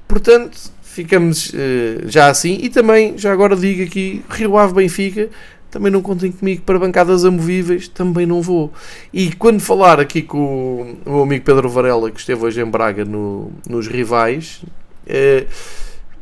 Portanto, 0.08 0.56
ficamos 0.82 1.50
uh, 1.50 2.08
já 2.08 2.28
assim. 2.28 2.58
E 2.62 2.70
também, 2.70 3.16
já 3.18 3.30
agora 3.30 3.54
digo 3.54 3.82
aqui, 3.82 4.24
Rio 4.30 4.56
Ave 4.56 4.72
Benfica 4.72 5.28
também 5.70 5.92
não 5.92 6.00
contem 6.00 6.32
comigo 6.32 6.62
para 6.62 6.78
bancadas 6.78 7.24
amovíveis, 7.24 7.88
também 7.88 8.26
não 8.26 8.40
vou. 8.40 8.72
E 9.12 9.32
quando 9.32 9.60
falar 9.60 10.00
aqui 10.00 10.22
com 10.22 10.96
o 11.04 11.10
meu 11.10 11.22
amigo 11.22 11.44
Pedro 11.44 11.68
Varela, 11.68 12.10
que 12.10 12.20
esteve 12.20 12.44
hoje 12.44 12.60
em 12.60 12.64
Braga 12.64 13.04
no, 13.04 13.52
nos 13.68 13.86
rivais, 13.86 14.62
eh, 15.06 15.46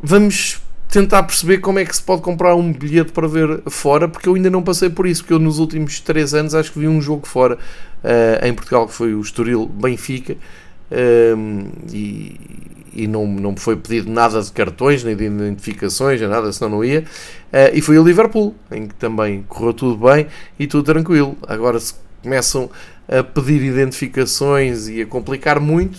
vamos 0.02 0.60
tentar 0.88 1.22
perceber 1.24 1.58
como 1.58 1.78
é 1.78 1.84
que 1.84 1.94
se 1.94 2.02
pode 2.02 2.22
comprar 2.22 2.54
um 2.54 2.72
bilhete 2.72 3.12
para 3.12 3.26
ver 3.28 3.62
fora, 3.68 4.08
porque 4.08 4.28
eu 4.28 4.34
ainda 4.34 4.50
não 4.50 4.62
passei 4.62 4.88
por 4.88 5.06
isso, 5.06 5.22
porque 5.22 5.34
eu 5.34 5.38
nos 5.38 5.58
últimos 5.58 6.00
3 6.00 6.34
anos 6.34 6.54
acho 6.54 6.72
que 6.72 6.78
vi 6.78 6.88
um 6.88 7.00
jogo 7.00 7.26
fora 7.26 7.58
eh, 8.02 8.48
em 8.48 8.54
Portugal, 8.54 8.86
que 8.86 8.94
foi 8.94 9.14
o 9.14 9.20
Estoril 9.20 9.66
Benfica, 9.66 10.36
eh, 10.90 11.34
e, 11.92 12.40
e 12.96 13.06
não, 13.06 13.26
não 13.26 13.54
foi 13.54 13.76
pedido 13.76 14.10
nada 14.10 14.40
de 14.40 14.50
cartões, 14.50 15.04
nem 15.04 15.14
de 15.14 15.24
identificações, 15.24 16.18
nem 16.18 16.30
nada, 16.30 16.50
senão 16.50 16.70
não 16.70 16.84
ia. 16.84 17.00
Uh, 17.00 17.74
e 17.74 17.82
fui 17.82 17.98
a 17.98 18.00
Liverpool, 18.00 18.54
em 18.72 18.86
que 18.88 18.94
também 18.94 19.44
correu 19.46 19.74
tudo 19.74 20.08
bem 20.08 20.26
e 20.58 20.66
tudo 20.66 20.82
tranquilo. 20.84 21.36
Agora, 21.46 21.78
se 21.78 21.94
começam 22.22 22.70
a 23.06 23.22
pedir 23.22 23.62
identificações 23.62 24.88
e 24.88 25.02
a 25.02 25.06
complicar 25.06 25.60
muito, 25.60 25.98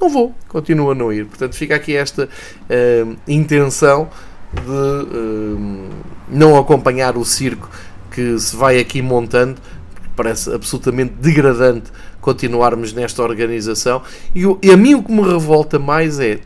não 0.00 0.08
vou, 0.08 0.34
continuo 0.48 0.90
a 0.90 0.94
não 0.94 1.12
ir. 1.12 1.26
Portanto, 1.26 1.54
fica 1.54 1.76
aqui 1.76 1.94
esta 1.94 2.24
uh, 2.24 3.16
intenção 3.28 4.08
de 4.54 4.70
uh, 4.70 5.90
não 6.28 6.56
acompanhar 6.56 7.16
o 7.18 7.24
circo 7.24 7.70
que 8.10 8.38
se 8.38 8.56
vai 8.56 8.78
aqui 8.78 9.02
montando, 9.02 9.60
parece 10.16 10.52
absolutamente 10.52 11.14
degradante 11.20 11.90
continuarmos 12.24 12.94
nesta 12.94 13.22
organização. 13.22 14.00
E, 14.34 14.44
e 14.62 14.70
a 14.70 14.76
mim 14.78 14.94
o 14.94 15.02
que 15.02 15.12
me 15.12 15.20
revolta 15.20 15.78
mais 15.78 16.18
é 16.18 16.40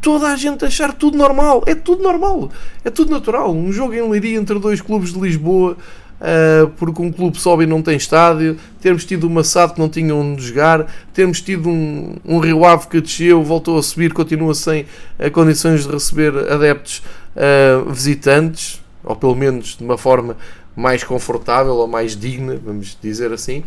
toda 0.00 0.26
a 0.26 0.34
gente 0.34 0.64
achar 0.64 0.92
tudo 0.92 1.16
normal. 1.16 1.62
É 1.66 1.74
tudo 1.74 2.02
normal. 2.02 2.50
É 2.84 2.90
tudo 2.90 3.12
natural. 3.12 3.54
Um 3.54 3.72
jogo 3.72 3.94
em 3.94 4.10
Leiria 4.10 4.36
entre 4.36 4.58
dois 4.58 4.80
clubes 4.80 5.12
de 5.12 5.20
Lisboa, 5.20 5.76
uh, 6.20 6.68
porque 6.70 7.00
um 7.00 7.12
clube 7.12 7.38
sobe 7.38 7.62
e 7.62 7.66
não 7.66 7.80
tem 7.80 7.96
estádio, 7.96 8.56
termos 8.80 9.04
tido 9.04 9.28
uma 9.28 9.44
SAD 9.44 9.74
que 9.74 9.78
não 9.78 9.88
tinha 9.88 10.12
onde 10.12 10.42
jogar, 10.42 10.92
termos 11.14 11.40
tido 11.40 11.68
um, 11.68 12.16
um 12.24 12.40
Rio 12.40 12.64
Ave 12.64 12.88
que 12.88 13.00
desceu, 13.00 13.40
voltou 13.40 13.78
a 13.78 13.82
subir, 13.84 14.12
continua 14.12 14.52
sem 14.52 14.82
uh, 14.82 15.30
condições 15.30 15.86
de 15.86 15.92
receber 15.92 16.36
adeptos 16.50 17.04
uh, 17.36 17.88
visitantes, 17.88 18.82
ou 19.04 19.14
pelo 19.14 19.36
menos 19.36 19.76
de 19.76 19.84
uma 19.84 19.96
forma 19.96 20.36
mais 20.74 21.04
confortável 21.04 21.74
ou 21.74 21.86
mais 21.86 22.16
digna, 22.16 22.58
vamos 22.64 22.98
dizer 23.00 23.32
assim. 23.32 23.62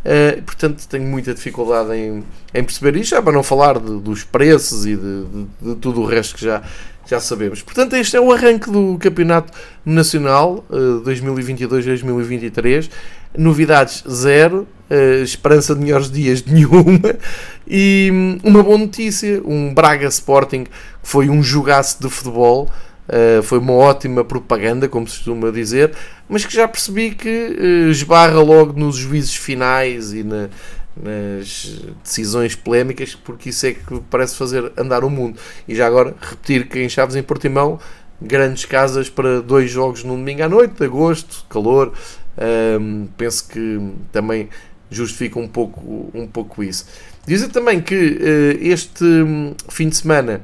Uh, 0.00 0.40
portanto, 0.42 0.86
tenho 0.88 1.04
muita 1.04 1.34
dificuldade 1.34 1.92
em, 1.92 2.24
em 2.54 2.64
perceber 2.64 2.96
isto, 2.98 3.10
já 3.10 3.20
para 3.20 3.32
não 3.32 3.42
falar 3.42 3.78
de, 3.78 4.00
dos 4.00 4.24
preços 4.24 4.86
e 4.86 4.96
de, 4.96 5.24
de, 5.24 5.46
de, 5.60 5.74
tudo 5.76 6.00
o 6.00 6.06
resto 6.06 6.36
que 6.36 6.44
já, 6.44 6.62
já 7.06 7.20
sabemos. 7.20 7.60
Portanto, 7.60 7.94
este 7.96 8.16
é 8.16 8.20
o 8.20 8.32
arranque 8.32 8.70
do 8.70 8.96
Campeonato 8.98 9.52
Nacional 9.84 10.64
uh, 10.70 11.02
2022-2023. 11.02 12.88
Novidades 13.36 14.02
zero, 14.08 14.66
uh, 14.90 15.22
esperança 15.22 15.74
de 15.74 15.82
melhores 15.82 16.10
dias 16.10 16.42
nenhuma 16.48 17.16
e 17.68 18.10
um, 18.10 18.38
uma 18.42 18.62
boa 18.62 18.78
notícia: 18.78 19.42
um 19.44 19.74
Braga 19.74 20.08
Sporting 20.08 20.64
que 20.64 20.70
foi 21.02 21.28
um 21.28 21.42
jogaço 21.42 22.02
de 22.02 22.08
futebol. 22.08 22.70
Uh, 23.10 23.42
foi 23.42 23.58
uma 23.58 23.72
ótima 23.72 24.24
propaganda, 24.24 24.88
como 24.88 25.04
se 25.08 25.16
costuma 25.16 25.50
dizer, 25.50 25.92
mas 26.28 26.46
que 26.46 26.54
já 26.54 26.68
percebi 26.68 27.10
que 27.10 27.28
uh, 27.28 27.90
esbarra 27.90 28.40
logo 28.40 28.78
nos 28.78 28.94
juízes 28.94 29.34
finais 29.34 30.12
e 30.12 30.22
na, 30.22 30.48
nas 30.96 31.82
decisões 32.04 32.54
polémicas, 32.54 33.16
porque 33.16 33.48
isso 33.48 33.66
é 33.66 33.72
que 33.72 34.00
parece 34.08 34.36
fazer 34.36 34.72
andar 34.76 35.02
o 35.02 35.10
mundo. 35.10 35.40
E 35.66 35.74
já 35.74 35.88
agora, 35.88 36.14
repetir 36.20 36.68
que 36.68 36.78
em 36.78 36.88
Chaves 36.88 37.16
em 37.16 37.22
Portimão, 37.22 37.80
grandes 38.22 38.64
casas 38.64 39.08
para 39.08 39.40
dois 39.40 39.68
jogos 39.68 40.04
no 40.04 40.14
domingo 40.14 40.44
à 40.44 40.48
noite, 40.48 40.84
agosto, 40.84 41.44
calor, 41.48 41.92
ehm, 42.38 43.06
penso 43.16 43.48
que 43.48 43.92
também 44.12 44.48
justifica 44.88 45.38
um 45.38 45.48
pouco, 45.48 46.10
um 46.14 46.26
pouco 46.26 46.62
isso. 46.62 46.86
Dizer 47.26 47.48
também 47.48 47.80
que 47.80 47.94
uh, 47.94 48.58
este 48.60 49.04
hum, 49.04 49.54
fim 49.68 49.88
de 49.88 49.96
semana 49.96 50.42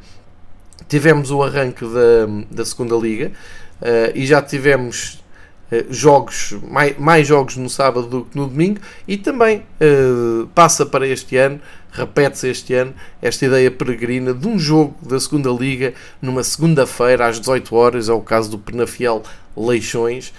tivemos 0.89 1.31
o 1.31 1.43
arranque 1.43 1.85
da, 1.85 2.27
da 2.51 2.65
segunda 2.65 2.97
liga 2.97 3.33
uh, 3.81 4.13
e 4.15 4.27
já 4.27 4.41
tivemos 4.41 5.23
uh, 5.71 5.93
jogos 5.93 6.57
mais, 6.69 6.97
mais 6.99 7.27
jogos 7.27 7.57
no 7.57 7.69
sábado 7.69 8.07
do 8.07 8.25
que 8.25 8.37
no 8.37 8.47
domingo 8.47 8.81
e 9.07 9.17
também 9.17 9.63
uh, 9.81 10.47
passa 10.49 10.87
para 10.87 11.07
este 11.07 11.37
ano 11.37 11.61
repete-se 11.93 12.49
este 12.49 12.75
ano 12.75 12.95
esta 13.21 13.47
ideia 13.47 13.71
peregrina 13.71 14.33
de 14.35 14.47
um 14.47 14.59
jogo 14.59 14.95
da 15.03 15.19
segunda 15.19 15.51
liga 15.51 15.95
numa 16.21 16.45
segunda-feira 16.45 17.27
às 17.27 17.41
18 17.41 17.75
horas 17.75 18.09
é 18.09 18.13
o 18.13 18.21
caso 18.21 18.51
do 18.51 18.59
Penafiel 18.59 19.23
Leixões 19.57 20.33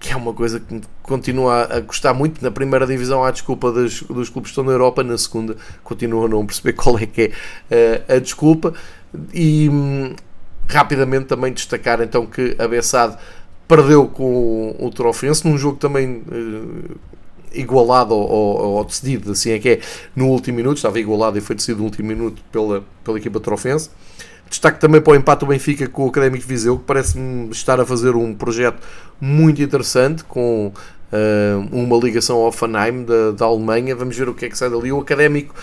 que 0.00 0.14
é 0.14 0.16
uma 0.16 0.32
coisa 0.32 0.58
que 0.58 0.80
continua 1.02 1.64
a 1.70 1.80
gostar 1.80 2.14
muito. 2.14 2.42
Na 2.42 2.50
primeira 2.50 2.86
divisão, 2.86 3.22
há 3.22 3.30
desculpa 3.30 3.70
dos, 3.70 4.02
dos 4.02 4.30
clubes 4.30 4.50
que 4.50 4.52
estão 4.52 4.64
na 4.64 4.72
Europa, 4.72 5.04
na 5.04 5.18
segunda, 5.18 5.54
continuo 5.84 6.24
a 6.24 6.28
não 6.28 6.46
perceber 6.46 6.72
qual 6.80 6.98
é 6.98 7.04
que 7.04 7.30
é 7.70 8.02
a 8.08 8.18
desculpa. 8.18 8.72
E 9.32 9.68
hum, 9.68 10.14
rapidamente 10.68 11.26
também 11.26 11.52
destacar 11.52 12.00
então 12.00 12.26
que 12.26 12.56
a 12.58 12.68
Bessade 12.68 13.16
perdeu 13.66 14.06
com 14.06 14.74
o, 14.78 14.90
Trofense 14.90 15.46
num 15.48 15.56
jogo 15.56 15.76
também 15.76 16.22
uh, 16.28 16.96
igualado 17.52 18.14
ou, 18.14 18.84
decidido, 18.84 19.32
assim 19.32 19.52
é 19.52 19.58
que 19.58 19.68
é, 19.68 19.80
no 20.14 20.26
último 20.26 20.56
minuto, 20.56 20.78
estava 20.78 20.98
igualado 20.98 21.38
e 21.38 21.40
foi 21.40 21.54
decidido 21.54 21.78
no 21.78 21.84
último 21.84 22.08
minuto 22.08 22.42
pela, 22.50 22.84
pela 23.04 23.18
equipa 23.18 23.38
Trofense. 23.38 23.90
Destaque 24.48 24.80
também 24.80 25.00
para 25.00 25.12
o 25.12 25.16
empate 25.16 25.40
do 25.40 25.46
Benfica 25.46 25.88
com 25.88 26.06
o 26.06 26.08
Académico 26.08 26.44
Viseu, 26.44 26.76
que 26.78 26.84
parece-me 26.84 27.50
estar 27.50 27.80
a 27.80 27.86
fazer 27.86 28.16
um 28.16 28.34
projeto 28.34 28.82
muito 29.20 29.62
interessante 29.62 30.24
com 30.24 30.72
uma 31.72 31.96
ligação 31.96 32.36
ao 32.36 32.48
Offenheim 32.48 33.04
da, 33.04 33.32
da 33.32 33.44
Alemanha. 33.44 33.96
Vamos 33.96 34.16
ver 34.16 34.28
o 34.28 34.34
que 34.34 34.46
é 34.46 34.48
que 34.48 34.56
sai 34.56 34.70
dali. 34.70 34.92
O 34.92 35.00
Académico 35.00 35.54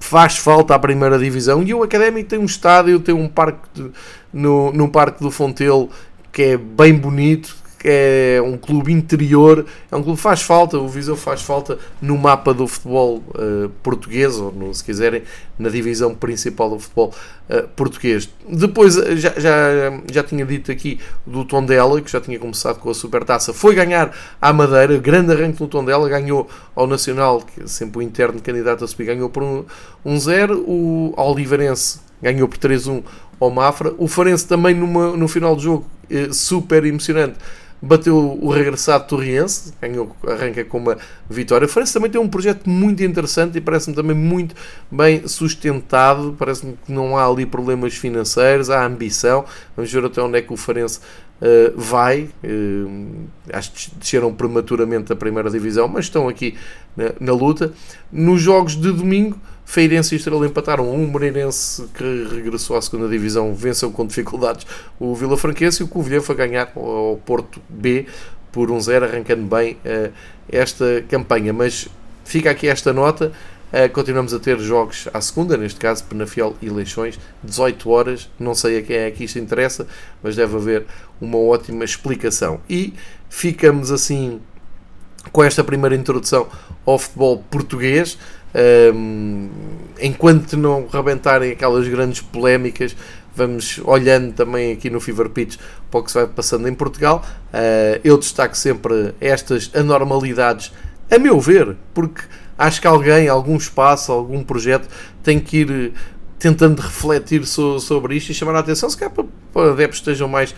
faz 0.00 0.36
falta 0.36 0.74
à 0.74 0.78
primeira 0.78 1.18
divisão 1.18 1.62
e 1.62 1.72
o 1.72 1.82
Académico 1.82 2.28
tem 2.28 2.38
um 2.38 2.44
estádio, 2.44 2.98
tem 2.98 3.14
um 3.14 3.28
parque 3.28 3.60
de, 3.72 3.90
no, 4.32 4.72
no 4.72 4.88
Parque 4.88 5.22
do 5.22 5.30
Fontelo 5.30 5.88
que 6.32 6.42
é 6.42 6.56
bem 6.56 6.94
bonito, 6.94 7.56
é 7.84 8.40
um 8.42 8.56
clube 8.56 8.92
interior, 8.92 9.64
é 9.90 9.96
um 9.96 10.02
clube 10.02 10.16
que 10.16 10.22
faz 10.22 10.42
falta, 10.42 10.78
o 10.78 10.88
Viseu 10.88 11.16
faz 11.16 11.42
falta 11.42 11.78
no 12.00 12.16
mapa 12.16 12.52
do 12.52 12.66
futebol 12.66 13.22
uh, 13.34 13.68
português, 13.82 14.36
ou 14.38 14.52
no, 14.52 14.74
se 14.74 14.82
quiserem, 14.82 15.22
na 15.58 15.68
divisão 15.68 16.14
principal 16.14 16.70
do 16.70 16.78
futebol 16.78 17.14
uh, 17.48 17.68
português. 17.68 18.28
Depois, 18.48 18.96
eh, 18.96 19.16
já, 19.16 19.32
já, 19.36 20.00
já 20.10 20.22
tinha 20.22 20.44
dito 20.44 20.70
aqui 20.72 21.00
do 21.26 21.44
Tondela, 21.44 22.00
que 22.00 22.10
já 22.10 22.20
tinha 22.20 22.38
começado 22.38 22.78
com 22.78 22.90
a 22.90 22.94
Supertaça, 22.94 23.52
foi 23.52 23.74
ganhar 23.74 24.12
à 24.40 24.52
Madeira, 24.52 24.98
grande 24.98 25.32
arranque 25.32 25.58
do 25.58 25.68
Tondela, 25.68 26.08
ganhou 26.08 26.48
ao 26.74 26.86
Nacional, 26.86 27.42
que 27.42 27.62
é 27.62 27.66
sempre 27.66 27.98
o 27.98 28.02
interno 28.02 28.40
candidato 28.40 28.84
a 28.84 28.88
subir, 28.88 29.06
ganhou 29.06 29.30
por 29.30 29.42
1-0, 30.04 30.64
um, 30.66 31.12
o 31.16 31.20
Oliveirense 31.20 32.00
ganhou 32.20 32.48
por 32.48 32.58
3-1 32.58 33.02
ao 33.38 33.50
Mafra, 33.50 33.94
o 33.98 34.08
Farense 34.08 34.46
também 34.46 34.74
numa, 34.74 35.16
no 35.16 35.28
final 35.28 35.54
do 35.54 35.62
jogo, 35.62 35.86
super 36.32 36.84
emocionante, 36.86 37.36
bateu 37.80 38.16
o 38.16 38.48
regressado 38.50 39.06
Torriense, 39.06 39.72
ganhou, 39.80 40.14
arranca 40.26 40.64
com 40.64 40.78
uma 40.78 40.96
vitória. 41.28 41.66
O 41.66 41.68
Farense 41.68 41.92
também 41.92 42.10
tem 42.10 42.20
um 42.20 42.28
projeto 42.28 42.68
muito 42.68 43.02
interessante 43.02 43.58
e 43.58 43.60
parece-me 43.60 43.94
também 43.94 44.16
muito 44.16 44.54
bem 44.90 45.26
sustentado. 45.28 46.34
Parece-me 46.38 46.76
que 46.84 46.92
não 46.92 47.16
há 47.16 47.26
ali 47.26 47.44
problemas 47.44 47.94
financeiros, 47.94 48.70
há 48.70 48.84
ambição. 48.84 49.44
Vamos 49.76 49.92
ver 49.92 50.04
até 50.04 50.22
onde 50.22 50.38
é 50.38 50.42
que 50.42 50.52
o 50.52 50.56
Farense 50.56 51.00
uh, 51.40 51.78
vai. 51.78 52.28
Uh, 52.42 53.26
acho 53.52 53.72
que 53.72 53.94
desceram 53.96 54.32
prematuramente 54.34 55.04
da 55.04 55.16
primeira 55.16 55.50
divisão, 55.50 55.86
mas 55.88 56.06
estão 56.06 56.28
aqui 56.28 56.56
na, 56.96 57.12
na 57.20 57.32
luta. 57.32 57.72
Nos 58.10 58.40
jogos 58.40 58.74
de 58.74 58.90
domingo 58.92 59.38
Feirense 59.66 60.14
e 60.14 60.16
Estrela 60.16 60.46
empataram 60.46 60.90
um 60.90 61.06
Moreirense 61.06 61.86
que 61.92 62.28
regressou 62.32 62.76
à 62.76 62.80
segunda 62.80 63.08
divisão 63.08 63.52
venceu 63.52 63.90
com 63.90 64.06
dificuldades 64.06 64.66
o 64.98 65.14
Vila 65.14 65.36
Franquense 65.36 65.82
e 65.82 65.84
o 65.84 65.88
Covilhã 65.88 66.22
foi 66.22 66.36
ganhar 66.36 66.72
ao 66.74 67.20
Porto 67.26 67.60
B 67.68 68.06
por 68.56 68.70
um 68.70 68.80
zero, 68.80 69.04
arrancando 69.04 69.42
bem 69.42 69.74
uh, 69.84 70.10
esta 70.48 71.04
campanha. 71.10 71.52
Mas 71.52 71.88
fica 72.24 72.50
aqui 72.50 72.68
esta 72.68 72.90
nota. 72.90 73.30
Uh, 73.70 73.92
continuamos 73.92 74.32
a 74.32 74.38
ter 74.38 74.58
jogos 74.58 75.08
à 75.12 75.20
segunda, 75.20 75.58
neste 75.58 75.78
caso 75.78 76.04
Penafiel 76.04 76.56
e 76.62 76.70
Leixões, 76.70 77.18
18 77.44 77.90
horas. 77.90 78.30
Não 78.38 78.54
sei 78.54 78.78
a 78.78 78.82
quem 78.82 78.96
é 78.96 79.10
que 79.10 79.24
isto 79.24 79.38
interessa, 79.38 79.86
mas 80.22 80.36
deve 80.36 80.56
haver 80.56 80.86
uma 81.20 81.36
ótima 81.36 81.84
explicação. 81.84 82.60
E 82.70 82.94
ficamos 83.28 83.90
assim 83.90 84.40
com 85.36 85.44
esta 85.44 85.62
primeira 85.62 85.94
introdução 85.94 86.46
ao 86.86 86.98
futebol 86.98 87.44
português. 87.50 88.16
Um, 88.94 89.50
enquanto 90.00 90.56
não 90.56 90.86
rebentarem 90.90 91.52
aquelas 91.52 91.86
grandes 91.86 92.22
polémicas, 92.22 92.96
vamos 93.34 93.78
olhando 93.84 94.32
também 94.32 94.72
aqui 94.72 94.88
no 94.88 94.98
Fever 94.98 95.28
Pitch 95.28 95.58
para 95.90 96.00
o 96.00 96.02
que 96.02 96.10
se 96.10 96.16
vai 96.16 96.26
passando 96.26 96.66
em 96.66 96.72
Portugal. 96.72 97.22
Uh, 97.52 98.00
eu 98.02 98.16
destaco 98.16 98.56
sempre 98.56 99.14
estas 99.20 99.70
anormalidades, 99.74 100.72
a 101.10 101.18
meu 101.18 101.38
ver, 101.38 101.76
porque 101.92 102.22
acho 102.56 102.80
que 102.80 102.86
alguém, 102.86 103.28
algum 103.28 103.56
espaço, 103.56 104.12
algum 104.12 104.42
projeto 104.42 104.88
tem 105.22 105.38
que 105.38 105.58
ir 105.58 105.92
tentando 106.38 106.80
refletir 106.80 107.46
so, 107.46 107.80
sobre 107.80 108.16
isto 108.16 108.30
e 108.30 108.34
chamar 108.34 108.56
a 108.56 108.58
atenção, 108.58 108.90
se 108.90 108.96
calhar 108.96 109.14
para, 109.14 109.24
para 109.52 109.72
adeptos 109.72 110.00
estejam 110.00 110.28
mais 110.28 110.54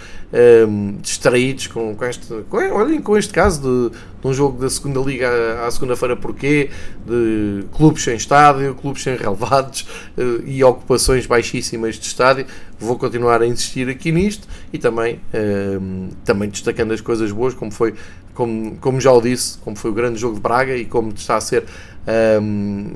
um, 0.68 0.96
distraídos 1.00 1.68
com, 1.68 1.94
com, 1.94 2.04
este, 2.04 2.26
com, 2.48 2.56
olhem, 2.56 3.00
com 3.00 3.16
este 3.16 3.32
caso 3.32 3.60
de, 3.60 3.96
de 4.20 4.26
um 4.26 4.34
jogo 4.34 4.60
da 4.60 4.68
segunda 4.68 5.00
Liga 5.00 5.28
à, 5.28 5.66
à 5.66 5.70
segunda-feira, 5.70 6.16
porquê? 6.16 6.70
De 7.06 7.64
clubes 7.72 8.02
sem 8.02 8.16
estádio, 8.16 8.74
clubes 8.74 9.02
sem 9.02 9.16
relevados 9.16 9.86
uh, 10.16 10.42
e 10.44 10.64
ocupações 10.64 11.26
baixíssimas 11.26 11.94
de 11.94 12.06
estádio. 12.06 12.46
Vou 12.80 12.98
continuar 12.98 13.40
a 13.40 13.46
insistir 13.46 13.88
aqui 13.88 14.10
nisto 14.10 14.48
e 14.72 14.78
também, 14.78 15.20
um, 15.80 16.08
também 16.24 16.48
destacando 16.48 16.92
as 16.92 17.00
coisas 17.00 17.30
boas, 17.30 17.54
como 17.54 17.70
foi, 17.70 17.94
como, 18.34 18.76
como 18.76 19.00
já 19.00 19.12
o 19.12 19.20
disse, 19.20 19.58
como 19.58 19.76
foi 19.76 19.92
o 19.92 19.94
grande 19.94 20.18
jogo 20.18 20.34
de 20.34 20.40
Braga 20.40 20.74
e 20.76 20.84
como 20.84 21.12
está 21.12 21.36
a 21.36 21.40
ser. 21.40 21.64
Um, 22.40 22.90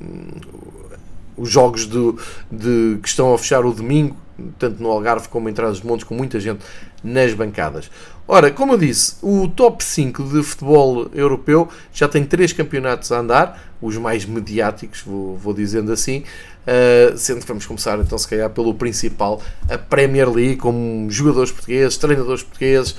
os 1.36 1.50
jogos 1.50 1.86
do, 1.86 2.18
de, 2.50 2.98
que 3.02 3.08
estão 3.08 3.32
a 3.34 3.38
fechar 3.38 3.64
o 3.64 3.72
domingo 3.72 4.16
tanto 4.58 4.82
no 4.82 4.90
Algarve 4.90 5.28
como 5.28 5.48
em 5.48 5.52
Trás-os-Montes, 5.52 6.04
com 6.04 6.14
muita 6.14 6.40
gente 6.40 6.64
nas 7.02 7.34
bancadas. 7.34 7.90
Ora, 8.26 8.50
como 8.50 8.72
eu 8.72 8.78
disse, 8.78 9.16
o 9.20 9.48
top 9.48 9.82
5 9.82 10.22
de 10.24 10.42
futebol 10.42 11.08
europeu 11.12 11.68
já 11.92 12.08
tem 12.08 12.24
três 12.24 12.52
campeonatos 12.52 13.10
a 13.12 13.18
andar, 13.18 13.72
os 13.80 13.96
mais 13.96 14.24
mediáticos, 14.24 15.02
vou, 15.04 15.36
vou 15.36 15.52
dizendo 15.52 15.92
assim, 15.92 16.22
uh, 16.66 17.16
sendo 17.16 17.40
que 17.40 17.46
vamos 17.46 17.66
começar 17.66 17.98
então 17.98 18.16
se 18.16 18.28
calhar 18.28 18.48
pelo 18.50 18.74
principal, 18.74 19.42
a 19.68 19.76
Premier 19.76 20.30
League, 20.30 20.56
com 20.56 21.08
jogadores 21.10 21.50
portugueses, 21.50 21.96
treinadores 21.96 22.42
portugueses, 22.44 22.96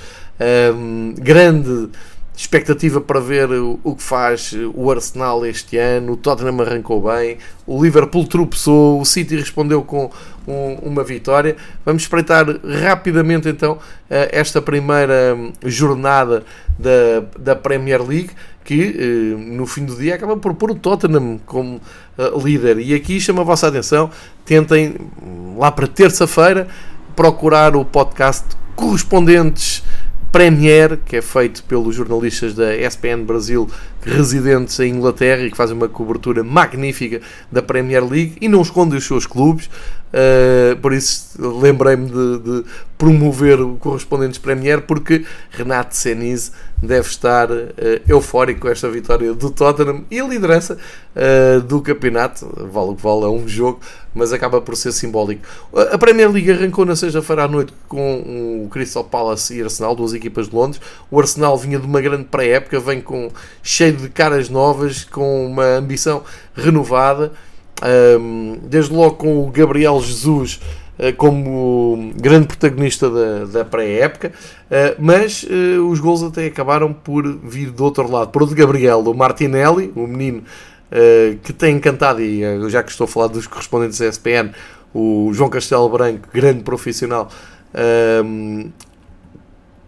um, 0.76 1.14
grande 1.18 1.90
expectativa 2.36 3.00
para 3.00 3.20
ver 3.20 3.50
o, 3.52 3.96
que 3.96 4.02
faz 4.02 4.54
o 4.74 4.90
Arsenal 4.90 5.46
este 5.46 5.78
ano. 5.78 6.14
O 6.14 6.18
Tottenham 6.18 6.60
arrancou 6.62 7.02
bem, 7.02 7.38
o 7.66 7.82
Liverpool 7.82 8.26
tropeçou, 8.28 9.00
o 9.00 9.06
City 9.06 9.36
respondeu 9.36 9.84
com 9.84 10.10
um, 10.48 10.74
uma 10.82 11.04
vitória. 11.04 11.56
Vamos 11.86 12.04
espreitar 12.04 12.46
rapidamente 12.84 13.48
então 13.48 13.78
eh, 14.10 14.30
esta 14.32 14.62
primeira 14.62 15.36
hum, 15.36 15.54
jornada 15.66 16.44
da, 16.78 17.24
da 17.40 17.56
Premier 17.56 18.02
League. 18.02 18.32
Que 18.64 18.82
eh, 18.82 19.36
no 19.38 19.68
fim 19.68 19.86
do 19.86 19.96
dia 19.96 20.16
acaba 20.16 20.38
por 20.38 20.54
pôr 20.56 20.72
o 20.72 20.76
Tottenham 20.76 21.40
como 21.46 21.80
eh, 22.18 22.32
líder. 22.44 22.80
E 22.80 22.96
aqui 22.96 23.20
chama 23.20 23.42
a 23.42 23.46
vossa 23.46 23.68
atenção. 23.68 24.10
Tentem 24.46 24.96
hum, 25.22 25.58
lá 25.60 25.72
para 25.72 25.86
terça-feira 25.86 26.68
procurar 27.16 27.76
o 27.76 27.86
podcast 27.86 28.46
correspondentes 28.76 29.84
Premier, 30.34 30.98
que 31.06 31.18
é 31.18 31.22
feito 31.22 31.64
pelos 31.66 31.94
jornalistas 31.96 32.56
da 32.56 32.76
ESPN 32.76 33.24
Brasil 33.24 33.70
residentes 34.06 34.80
em 34.80 34.92
Inglaterra 34.92 35.44
e 35.44 35.52
que 35.52 35.58
fazem 35.58 35.76
uma 35.76 35.88
cobertura 35.88 36.44
magnífica 36.44 37.22
da 37.52 37.62
Premier 37.62 38.04
League 38.04 38.36
e 38.42 38.48
não 38.48 38.62
escondem 38.62 38.98
os 38.98 39.06
seus 39.06 39.26
clubes. 39.26 39.70
Uh, 40.14 40.78
por 40.78 40.94
isso 40.94 41.34
lembrei-me 41.60 42.06
de, 42.06 42.40
de, 42.40 42.66
promover 43.00 43.60
o 43.60 43.78
Correspondentes 43.78 44.38
Premier 44.38 44.82
porque 44.82 45.26
Renato 45.50 45.96
Senise 45.96 46.52
deve 46.80 47.08
estar 47.08 47.50
uh, 47.50 47.74
eufórico 48.08 48.62
com 48.62 48.70
esta 48.70 48.88
vitória 48.92 49.34
do 49.34 49.50
Tottenham 49.50 50.06
e 50.12 50.20
a 50.20 50.28
liderança 50.28 50.78
uh, 51.16 51.62
do 51.62 51.82
campeonato. 51.82 52.48
Vale 52.72 52.92
o 52.92 52.96
que 52.96 53.02
vale, 53.02 53.24
é 53.24 53.28
um 53.28 53.48
jogo, 53.48 53.80
mas 54.14 54.32
acaba 54.32 54.62
por 54.62 54.78
ser 54.78 54.92
simbólico. 54.92 55.42
A 55.92 55.98
Premier 55.98 56.30
League 56.32 56.52
arrancou 56.52 56.86
na 56.86 56.96
sexta-feira 56.96 57.46
à 57.46 57.48
noite 57.48 57.74
com 57.88 58.66
o 58.66 58.70
Crystal 58.70 59.04
Palace 59.04 59.58
e 59.58 59.64
Arsenal, 59.64 59.96
duas 59.96 60.14
equipas 60.14 60.48
de 60.48 60.56
Londres. 60.56 60.80
O 61.10 61.20
Arsenal 61.20 61.58
vinha 61.58 61.80
de 61.80 61.88
uma 61.88 62.02
grande 62.02 62.26
pré-época, 62.26 62.80
vem 62.80 63.02
com 63.02 63.32
cheio 63.64 63.93
de 63.94 64.10
caras 64.10 64.50
novas, 64.50 65.04
com 65.04 65.46
uma 65.46 65.78
ambição 65.78 66.24
renovada. 66.56 67.32
desde 68.70 68.94
logo 68.94 69.16
com 69.16 69.46
o 69.46 69.52
Gabriel 69.52 70.00
Jesus 70.02 70.60
eh, 70.98 71.12
como 71.12 72.14
grande 72.16 72.48
protagonista 72.48 73.10
da, 73.10 73.46
da 73.46 73.66
pré-época, 73.66 74.32
uh, 74.32 74.96
mas 75.00 75.44
uh, 75.44 75.90
os 75.90 76.00
gols 76.00 76.22
até 76.22 76.46
acabaram 76.46 76.94
por 76.94 77.26
vir 77.40 77.72
do 77.72 77.84
outro 77.84 78.10
lado, 78.10 78.30
por 78.30 78.48
de 78.48 78.54
Gabriel, 78.54 79.00
o 79.00 79.14
Martinelli, 79.14 79.92
o 79.96 80.06
menino 80.08 80.44
que 81.42 81.52
tem 81.52 81.78
encantado, 81.78 82.22
e 82.22 82.70
já 82.70 82.84
que 82.84 82.92
estou 82.92 83.06
a 83.06 83.08
falar 83.08 83.26
dos 83.26 83.48
correspondentes 83.48 83.98
da 83.98 84.06
SPN, 84.06 84.52
o 84.94 85.32
João 85.34 85.50
Castelo 85.50 85.90
Branco, 85.90 86.28
grande 86.32 86.62
profissional, 86.62 87.30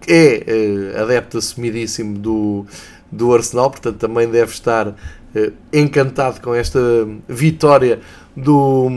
é 0.08 1.00
adepto 1.00 1.38
assumidíssimo 1.38 2.18
do, 2.18 2.66
do 3.12 3.34
Arsenal, 3.34 3.70
portanto 3.70 3.98
também 3.98 4.30
deve 4.30 4.52
estar 4.52 4.96
encantado 5.74 6.42
com 6.42 6.54
esta 6.54 6.80
vitória 7.28 8.00
do, 8.36 8.90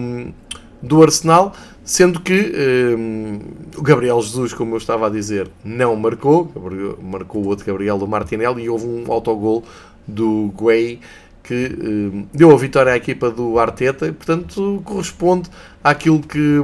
do 0.83 1.03
Arsenal. 1.03 1.53
Sendo 1.85 2.21
que 2.21 2.53
um, 2.99 3.41
o 3.75 3.83
Gabriel 3.83 4.21
Jesus, 4.21 4.53
como 4.53 4.75
eu 4.75 4.79
estava 4.79 5.07
a 5.07 5.11
dizer, 5.11 5.49
não 5.65 5.97
marcou, 5.97 6.53
marcou 7.03 7.43
o 7.43 7.49
outro 7.49 7.65
Gabriel 7.65 7.97
do 7.97 8.07
Martinelli 8.07 8.65
e 8.65 8.69
houve 8.69 8.87
um 8.87 9.11
autogol 9.11 9.65
do 10.07 10.53
Guay 10.55 11.01
que 11.43 11.79
um, 11.83 12.27
deu 12.35 12.53
a 12.53 12.59
vitória 12.59 12.93
à 12.93 12.97
equipa 12.97 13.31
do 13.31 13.59
Arteta 13.59 14.07
e, 14.07 14.13
portanto, 14.13 14.83
corresponde 14.85 15.49
àquilo 15.83 16.21
que, 16.21 16.61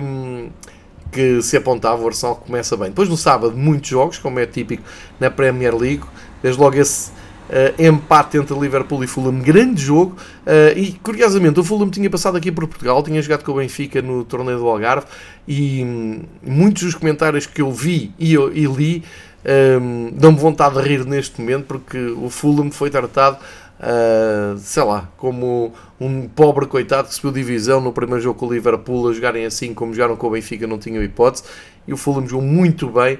que 1.10 1.40
se 1.40 1.56
apontava. 1.56 2.02
O 2.02 2.06
Arsenal 2.06 2.36
começa 2.36 2.76
bem. 2.76 2.90
Depois, 2.90 3.08
no 3.08 3.16
sábado, 3.16 3.56
muitos 3.56 3.88
jogos, 3.88 4.18
como 4.18 4.38
é 4.38 4.44
típico 4.44 4.82
na 5.18 5.30
Premier 5.30 5.74
League, 5.74 6.04
desde 6.42 6.60
logo 6.60 6.76
esse 6.76 7.10
Uh, 7.44 7.82
empate 7.82 8.38
entre 8.38 8.58
Liverpool 8.58 9.04
e 9.04 9.06
Fulham, 9.06 9.38
grande 9.38 9.82
jogo. 9.82 10.16
Uh, 10.46 10.78
e 10.78 10.92
curiosamente, 11.02 11.60
o 11.60 11.64
Fulham 11.64 11.90
tinha 11.90 12.08
passado 12.08 12.36
aqui 12.36 12.50
por 12.50 12.66
Portugal, 12.66 13.02
tinha 13.02 13.20
jogado 13.20 13.44
com 13.44 13.52
o 13.52 13.56
Benfica 13.56 14.00
no 14.00 14.24
torneio 14.24 14.58
do 14.58 14.66
Algarve. 14.66 15.06
E 15.46 15.84
hum, 15.84 16.22
muitos 16.42 16.84
dos 16.84 16.94
comentários 16.94 17.46
que 17.46 17.60
eu 17.60 17.70
vi 17.70 18.12
e, 18.18 18.34
e 18.34 18.66
li 18.66 19.04
um, 19.44 20.10
dão-me 20.12 20.38
vontade 20.38 20.74
de 20.74 20.88
rir 20.88 21.04
neste 21.04 21.40
momento, 21.40 21.66
porque 21.66 21.98
o 21.98 22.30
Fulham 22.30 22.70
foi 22.70 22.90
tratado. 22.90 23.38
Uh, 23.74 24.56
sei 24.58 24.84
lá, 24.84 25.10
como 25.16 25.74
um 26.00 26.28
pobre 26.28 26.64
coitado 26.64 27.08
que 27.08 27.14
subiu 27.14 27.32
divisão 27.32 27.80
no 27.80 27.92
primeiro 27.92 28.22
jogo 28.22 28.38
com 28.38 28.46
o 28.46 28.52
Liverpool 28.52 29.08
a 29.08 29.12
jogarem 29.12 29.44
assim 29.44 29.74
como 29.74 29.92
jogaram 29.92 30.16
com 30.16 30.28
o 30.28 30.30
Benfica, 30.30 30.66
não 30.66 30.78
tinham 30.78 31.02
hipótese. 31.02 31.44
E 31.86 31.92
o 31.92 31.96
Fulham 31.96 32.26
jogou 32.26 32.46
muito 32.46 32.88
bem, 32.88 33.18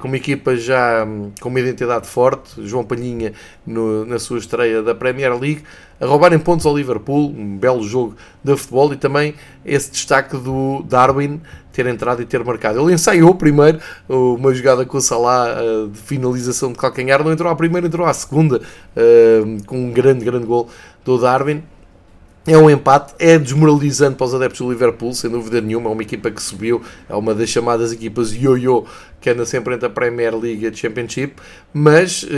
com 0.00 0.08
uma 0.08 0.16
equipa 0.16 0.56
já 0.56 1.04
um, 1.04 1.32
com 1.40 1.48
uma 1.48 1.60
identidade 1.60 2.06
forte, 2.06 2.66
João 2.66 2.84
Palhinha 2.84 3.32
no, 3.66 4.04
na 4.04 4.18
sua 4.18 4.38
estreia 4.38 4.82
da 4.82 4.94
Premier 4.94 5.36
League, 5.38 5.62
a 6.00 6.06
roubarem 6.06 6.38
pontos 6.38 6.64
ao 6.66 6.76
Liverpool, 6.76 7.30
um 7.30 7.56
belo 7.56 7.82
jogo 7.82 8.16
de 8.42 8.56
futebol 8.56 8.92
e 8.92 8.96
também 8.96 9.34
esse 9.64 9.90
destaque 9.90 10.36
do 10.36 10.84
Darwin 10.88 11.40
ter 11.72 11.86
entrado 11.86 12.22
e 12.22 12.24
ter 12.24 12.42
marcado. 12.44 12.80
Ele 12.80 12.94
ensaiou 12.94 13.34
primeiro 13.34 13.80
uma 14.08 14.54
jogada 14.54 14.86
com 14.86 14.96
o 14.96 15.00
Salah 15.00 15.56
uh, 15.60 15.88
de 15.88 15.98
finalização 15.98 16.72
de 16.72 16.78
calcanhar, 16.78 17.22
não 17.24 17.32
entrou 17.32 17.50
à 17.50 17.56
primeira, 17.56 17.86
entrou 17.86 18.06
à 18.06 18.14
segunda, 18.14 18.58
uh, 18.58 19.64
com 19.66 19.76
um 19.76 19.90
grande, 19.90 20.24
grande 20.24 20.46
gol 20.46 20.68
do 21.04 21.18
Darwin. 21.18 21.62
É 22.46 22.58
um 22.58 22.68
empate, 22.68 23.14
é 23.18 23.38
desmoralizante 23.38 24.16
para 24.16 24.26
os 24.26 24.34
adeptos 24.34 24.60
do 24.60 24.70
Liverpool, 24.70 25.14
sem 25.14 25.30
dúvida 25.30 25.62
nenhuma. 25.62 25.88
É 25.88 25.92
uma 25.94 26.02
equipa 26.02 26.30
que 26.30 26.42
subiu, 26.42 26.82
é 27.08 27.14
uma 27.14 27.34
das 27.34 27.48
chamadas 27.48 27.90
equipas 27.90 28.34
yo-yo 28.34 28.84
que 29.18 29.30
anda 29.30 29.46
sempre 29.46 29.74
entre 29.74 29.86
a 29.86 29.90
Premier 29.90 30.36
League 30.36 30.62
e 30.62 30.68
a 30.68 30.72
Championship. 30.72 31.36
Mas 31.72 32.22
uh, 32.24 32.28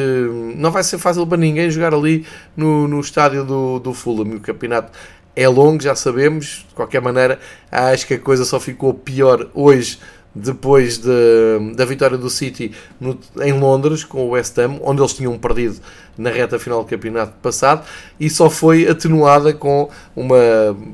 não 0.55 0.71
vai 0.71 0.85
ser 0.85 0.99
fácil 0.99 1.27
para 1.27 1.37
ninguém 1.37 1.69
jogar 1.71 1.93
ali 1.93 2.25
no, 2.57 2.87
no 2.87 3.01
estádio 3.01 3.45
do, 3.45 3.81
do 3.81 3.93
Fulham. 3.93 4.37
O 4.37 4.41
campeonato 4.41 4.93
é 5.35 5.49
longo, 5.49 5.83
já 5.83 5.97
sabemos. 5.97 6.65
De 6.69 6.75
qualquer 6.77 7.03
maneira, 7.03 7.41
acho 7.73 8.07
que 8.07 8.15
a 8.15 8.19
coisa 8.19 8.45
só 8.45 8.61
ficou 8.61 8.95
pior 8.95 9.49
hoje 9.53 9.99
depois 10.37 10.99
de, 10.99 11.75
da 11.75 11.85
vitória 11.87 12.19
do 12.19 12.29
City 12.29 12.71
no, 13.01 13.19
em 13.41 13.53
Londres 13.53 14.05
com 14.05 14.27
o 14.27 14.31
West 14.31 14.57
Ham, 14.59 14.79
onde 14.83 15.01
eles 15.01 15.15
tinham 15.15 15.37
perdido 15.39 15.81
na 16.17 16.31
reta 16.31 16.59
final 16.59 16.83
do 16.83 16.89
campeonato 16.89 17.33
passado 17.43 17.85
e 18.19 18.31
só 18.31 18.49
foi 18.49 18.89
atenuada 18.89 19.53
com 19.53 19.89
uma 20.15 20.37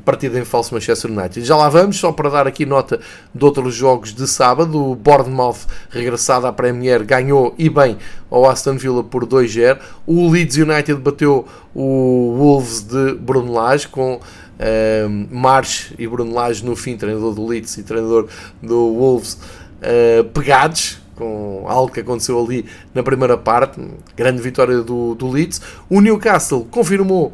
partida 0.05 0.39
em 0.39 0.45
falso 0.45 0.75
Manchester 0.75 1.11
United. 1.11 1.45
Já 1.45 1.57
lá 1.57 1.69
vamos, 1.69 1.97
só 1.99 2.13
para 2.13 2.29
dar 2.29 2.47
aqui 2.47 2.67
nota 2.67 3.01
de 3.35 3.45
outros 3.45 3.75
jogos 3.75 4.13
de 4.13 4.27
sábado. 4.27 4.91
O 4.91 4.95
Bournemouth, 4.95 5.67
regressado 5.91 6.47
à 6.47 6.53
Premier, 6.53 7.05
ganhou 7.05 7.55
e 7.57 7.69
bem 7.69 7.99
ao 8.31 8.49
Aston 8.49 8.77
Villa 8.77 9.05
por 9.05 9.27
2-0. 9.27 9.79
O 10.07 10.29
Leeds 10.31 10.57
United 10.57 10.95
bateu 10.97 11.47
o 11.75 12.35
Wolves 12.37 12.83
de 12.83 13.15
Bruno 13.15 13.53
Lage 13.53 13.89
com 13.89 14.15
uh, 14.17 15.29
March 15.31 15.93
e 15.99 16.07
Bruno 16.07 16.35
Lage 16.35 16.65
no 16.65 16.77
fim, 16.77 16.97
treinador 16.97 17.35
do 17.35 17.47
Leeds 17.47 17.77
e 17.79 17.83
treinador 17.83 18.29
do 18.63 18.95
Wolves, 18.95 19.35
uh, 19.35 20.25
pegados 20.33 21.02
com 21.23 21.65
algo 21.69 21.93
que 21.93 22.01
aconteceu 22.01 22.43
ali 22.43 22.67
na 22.93 23.03
primeira 23.03 23.37
parte, 23.39 23.81
grande 24.17 24.43
vitória 24.43 24.83
do, 24.83 25.15
do 25.15 25.31
Leeds. 25.31 25.61
O 25.89 26.01
Newcastle 26.01 26.67
confirmou 26.71 27.33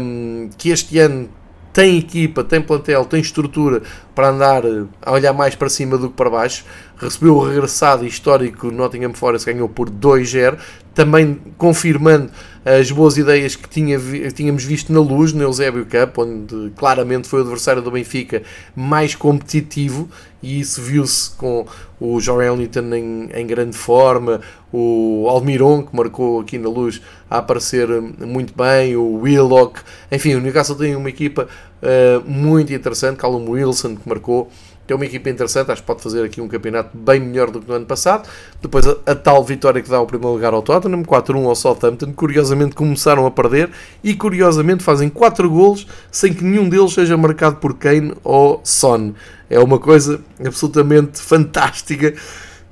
um, 0.00 0.48
que 0.56 0.70
este 0.70 0.98
ano 0.98 1.28
tem 1.72 1.98
equipa, 1.98 2.44
tem 2.44 2.60
plantel, 2.60 3.04
tem 3.06 3.20
estrutura 3.20 3.82
para 4.14 4.28
andar 4.28 4.62
a 5.00 5.12
olhar 5.12 5.32
mais 5.32 5.54
para 5.54 5.68
cima 5.68 5.96
do 5.96 6.10
que 6.10 6.14
para 6.14 6.28
baixo. 6.28 6.64
Recebeu 6.98 7.36
o 7.36 7.44
regressado 7.44 8.06
histórico 8.06 8.70
Nottingham 8.70 9.14
Forest, 9.14 9.50
ganhou 9.50 9.68
por 9.68 9.88
2-0, 9.90 10.58
também 10.94 11.40
confirmando 11.56 12.30
as 12.64 12.90
boas 12.90 13.16
ideias 13.16 13.56
que 13.56 13.68
tinha, 13.68 13.98
tínhamos 14.34 14.62
visto 14.62 14.92
na 14.92 15.00
luz 15.00 15.32
no 15.32 15.42
Eusébio 15.42 15.86
Cup, 15.86 16.18
onde 16.18 16.70
claramente 16.76 17.26
foi 17.26 17.40
o 17.40 17.42
adversário 17.42 17.82
do 17.82 17.90
Benfica 17.90 18.42
mais 18.76 19.14
competitivo 19.14 20.08
e 20.42 20.60
isso 20.60 20.80
viu-se 20.82 21.30
com 21.36 21.66
o 22.02 22.20
John 22.20 22.42
Ellington 22.42 22.92
em, 22.94 23.30
em, 23.32 23.46
grande 23.46 23.76
forma, 23.76 24.40
o 24.72 25.26
Almiron 25.28 25.84
que 25.84 25.94
marcou 25.94 26.40
aqui 26.40 26.58
na 26.58 26.68
luz 26.68 27.00
a 27.30 27.38
aparecer 27.38 27.88
muito 28.26 28.52
bem, 28.56 28.96
o 28.96 29.20
Willock, 29.20 29.80
enfim, 30.10 30.34
o 30.34 30.40
Newcastle 30.40 30.74
tem 30.74 30.96
uma 30.96 31.08
equipa 31.08 31.46
uh, 31.80 32.28
muito 32.28 32.72
interessante, 32.72 33.18
Callum 33.18 33.48
Wilson 33.48 33.94
que 33.94 34.08
marcou 34.08 34.50
é 34.92 34.94
uma 34.94 35.04
equipa 35.04 35.30
interessante, 35.30 35.70
acho 35.70 35.80
que 35.80 35.86
pode 35.86 36.02
fazer 36.02 36.24
aqui 36.24 36.40
um 36.40 36.48
campeonato 36.48 36.96
bem 36.96 37.20
melhor 37.20 37.50
do 37.50 37.60
que 37.60 37.68
no 37.68 37.74
ano 37.74 37.86
passado. 37.86 38.28
Depois 38.60 38.86
a, 38.86 38.96
a 39.06 39.14
tal 39.14 39.42
vitória 39.44 39.80
que 39.80 39.88
dá 39.88 40.00
o 40.00 40.06
primeiro 40.06 40.34
lugar 40.34 40.52
ao 40.52 40.62
Tottenham, 40.62 41.02
4-1 41.02 41.46
ao 41.46 41.54
Southampton, 41.54 42.12
curiosamente 42.12 42.74
começaram 42.74 43.24
a 43.26 43.30
perder 43.30 43.70
e 44.02 44.14
curiosamente 44.14 44.82
fazem 44.82 45.08
4 45.08 45.48
golos 45.48 45.86
sem 46.10 46.34
que 46.34 46.44
nenhum 46.44 46.68
deles 46.68 46.92
seja 46.92 47.16
marcado 47.16 47.56
por 47.56 47.74
Kane 47.74 48.14
ou 48.22 48.60
Son. 48.64 49.12
É 49.48 49.58
uma 49.58 49.78
coisa 49.78 50.20
absolutamente 50.44 51.20
fantástica 51.20 52.14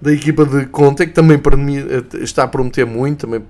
da 0.01 0.13
equipa 0.13 0.47
de 0.47 0.67
Conte, 0.67 1.07
que 1.07 1.13
também 1.13 1.41
está 2.23 2.45
a 2.45 2.49
prometer 2.49 2.87
muito, 2.87 3.27
também 3.27 3.43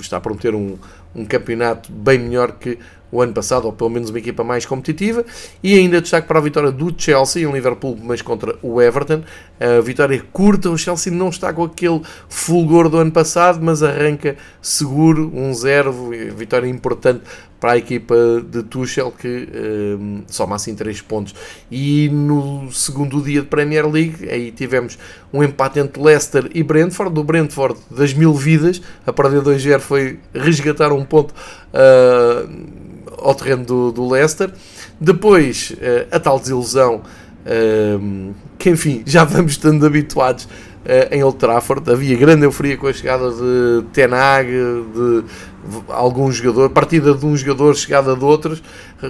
está 0.00 0.16
a 0.16 0.20
prometer 0.20 0.54
um, 0.54 0.76
um 1.14 1.24
campeonato 1.24 1.92
bem 1.92 2.18
melhor 2.18 2.52
que 2.52 2.78
o 3.10 3.22
ano 3.22 3.32
passado, 3.32 3.66
ou 3.66 3.72
pelo 3.72 3.90
menos 3.90 4.10
uma 4.10 4.18
equipa 4.18 4.42
mais 4.42 4.66
competitiva. 4.66 5.24
E 5.62 5.74
ainda 5.74 6.00
destaque 6.00 6.26
para 6.26 6.38
a 6.38 6.42
vitória 6.42 6.70
do 6.70 6.94
Chelsea 6.96 7.48
em 7.48 7.52
Liverpool, 7.52 7.96
mas 8.02 8.22
contra 8.22 8.56
o 8.62 8.80
Everton. 8.80 9.22
A 9.58 9.80
vitória 9.80 10.22
curta, 10.32 10.68
o 10.70 10.76
Chelsea 10.76 11.12
não 11.12 11.28
está 11.28 11.52
com 11.52 11.64
aquele 11.64 12.02
fulgor 12.28 12.88
do 12.88 12.98
ano 12.98 13.12
passado, 13.12 13.60
mas 13.62 13.82
arranca 13.82 14.36
seguro, 14.60 15.30
1-0, 15.30 16.32
vitória 16.34 16.68
importante 16.68 17.22
para 17.60 17.72
a 17.72 17.78
equipa 17.78 18.14
de 18.48 18.62
Tuchel 18.62 19.10
que 19.10 19.48
um, 19.98 20.22
soma 20.26 20.56
assim 20.56 20.74
3 20.74 21.00
pontos. 21.02 21.34
E 21.70 22.08
no 22.10 22.70
segundo 22.70 23.22
dia 23.22 23.40
de 23.40 23.46
Premier 23.46 23.90
League, 23.90 24.28
aí 24.28 24.52
tivemos 24.52 24.98
um 25.32 25.42
empate 25.42 25.78
entre 25.78 26.02
Leicester 26.02 26.50
e 26.54 26.62
Brentford. 26.62 27.14
Do 27.14 27.24
Brentford 27.24 27.78
das 27.90 28.12
mil 28.12 28.34
vidas, 28.34 28.82
a 29.06 29.12
perder 29.12 29.40
2-0 29.40 29.80
foi 29.80 30.18
resgatar 30.34 30.92
um 30.92 31.04
ponto. 31.04 31.34
Uh, 31.72 32.85
ao 33.18 33.34
terreno 33.34 33.64
do, 33.64 33.92
do 33.92 34.08
Leicester. 34.08 34.50
Depois, 35.00 35.72
uh, 35.72 36.08
a 36.10 36.20
tal 36.20 36.38
desilusão, 36.38 37.02
uh, 37.46 38.34
que 38.58 38.70
enfim, 38.70 39.02
já 39.06 39.24
vamos 39.24 39.52
estando 39.52 39.84
habituados 39.86 40.44
uh, 40.44 40.48
em 41.10 41.22
Old 41.22 41.38
Trafford. 41.38 41.90
Havia 41.90 42.16
grande 42.16 42.44
euforia 42.44 42.76
com 42.76 42.86
a 42.86 42.92
chegada 42.92 43.30
de 43.30 43.84
Tenag, 43.92 44.48
de 44.48 45.24
algum 45.88 46.30
jogador, 46.30 46.70
partida 46.70 47.14
de 47.14 47.26
um 47.26 47.36
jogador, 47.36 47.74
chegada 47.74 48.14
de 48.14 48.24
outros. 48.24 48.62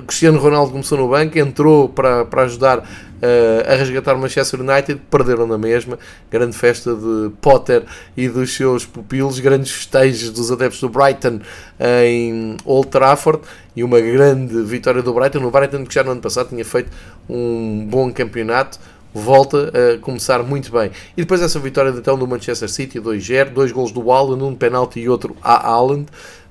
Cristiano 0.06 0.38
Ronaldo 0.38 0.72
começou 0.72 0.98
no 0.98 1.08
banco, 1.08 1.38
entrou 1.38 1.88
para, 1.88 2.24
para 2.24 2.42
ajudar 2.42 2.88
uh, 3.22 3.72
a 3.72 3.74
resgatar 3.74 4.14
o 4.14 4.18
Manchester 4.18 4.60
United, 4.60 5.00
perderam 5.10 5.46
na 5.46 5.58
mesma. 5.58 5.98
Grande 6.30 6.56
festa 6.56 6.94
de 6.94 7.30
Potter 7.40 7.84
e 8.16 8.28
dos 8.28 8.54
seus 8.54 8.84
pupilos, 8.84 9.38
grandes 9.38 9.70
festejos 9.70 10.30
dos 10.30 10.50
adeptos 10.50 10.80
do 10.80 10.88
Brighton 10.88 11.40
em 11.80 12.56
Old 12.64 12.88
Trafford 12.88 13.40
e 13.74 13.84
uma 13.84 14.00
grande 14.00 14.62
vitória 14.62 15.02
do 15.02 15.12
Brighton. 15.12 15.44
O 15.44 15.50
Brighton 15.50 15.84
que 15.84 15.94
já 15.94 16.02
no 16.02 16.12
ano 16.12 16.20
passado 16.20 16.48
tinha 16.48 16.64
feito 16.64 16.90
um 17.28 17.86
bom 17.88 18.12
campeonato 18.12 18.78
volta 19.16 19.72
a 19.72 19.98
começar 19.98 20.42
muito 20.42 20.70
bem. 20.70 20.90
E 21.16 21.22
depois 21.22 21.40
essa 21.40 21.58
vitória 21.58 21.88
então 21.88 22.18
do 22.18 22.26
Manchester 22.26 22.68
City 22.68 23.00
2-0, 23.00 23.50
dois 23.50 23.72
gols 23.72 23.90
do 23.90 24.12
Haaland, 24.12 24.42
um 24.44 24.54
penalti 24.54 25.00
e 25.00 25.08
outro 25.08 25.34
a 25.42 25.68
Haaland 25.68 26.06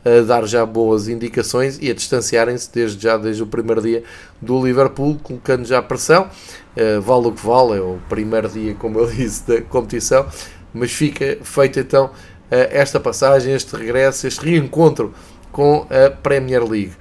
a 0.06 0.22
dar 0.22 0.45
já 0.45 0.64
boas 0.66 1.08
indicações 1.08 1.80
e 1.82 1.89
a 1.89 1.93
distanciarem-se 1.93 2.72
desde 2.72 3.01
já 3.01 3.18
desde 3.18 3.41
o 3.41 3.47
primeiro 3.47 3.82
dia 3.82 4.03
do 4.39 4.64
Liverpool, 4.64 5.18
colocando 5.22 5.66
já 5.66 5.82
pressão. 5.82 6.30
Uh, 6.78 7.01
vale 7.01 7.28
o 7.28 7.32
que 7.32 7.45
vale, 7.45 7.78
é 7.78 7.82
o 7.82 7.99
primeiro 8.08 8.47
dia, 8.47 8.76
como 8.76 8.99
eu 8.99 9.08
disse, 9.12 9.47
da 9.47 9.62
competição, 9.62 10.28
mas 10.74 10.91
fica 10.91 11.39
feita 11.41 11.80
então 11.80 12.06
uh, 12.06 12.12
esta 12.49 12.99
passagem, 12.99 13.53
este 13.53 13.76
regresso, 13.76 14.28
este 14.28 14.45
reencontro 14.45 15.14
com 15.51 15.88
a 15.89 16.12
Premier 16.12 16.64
League. 16.64 16.93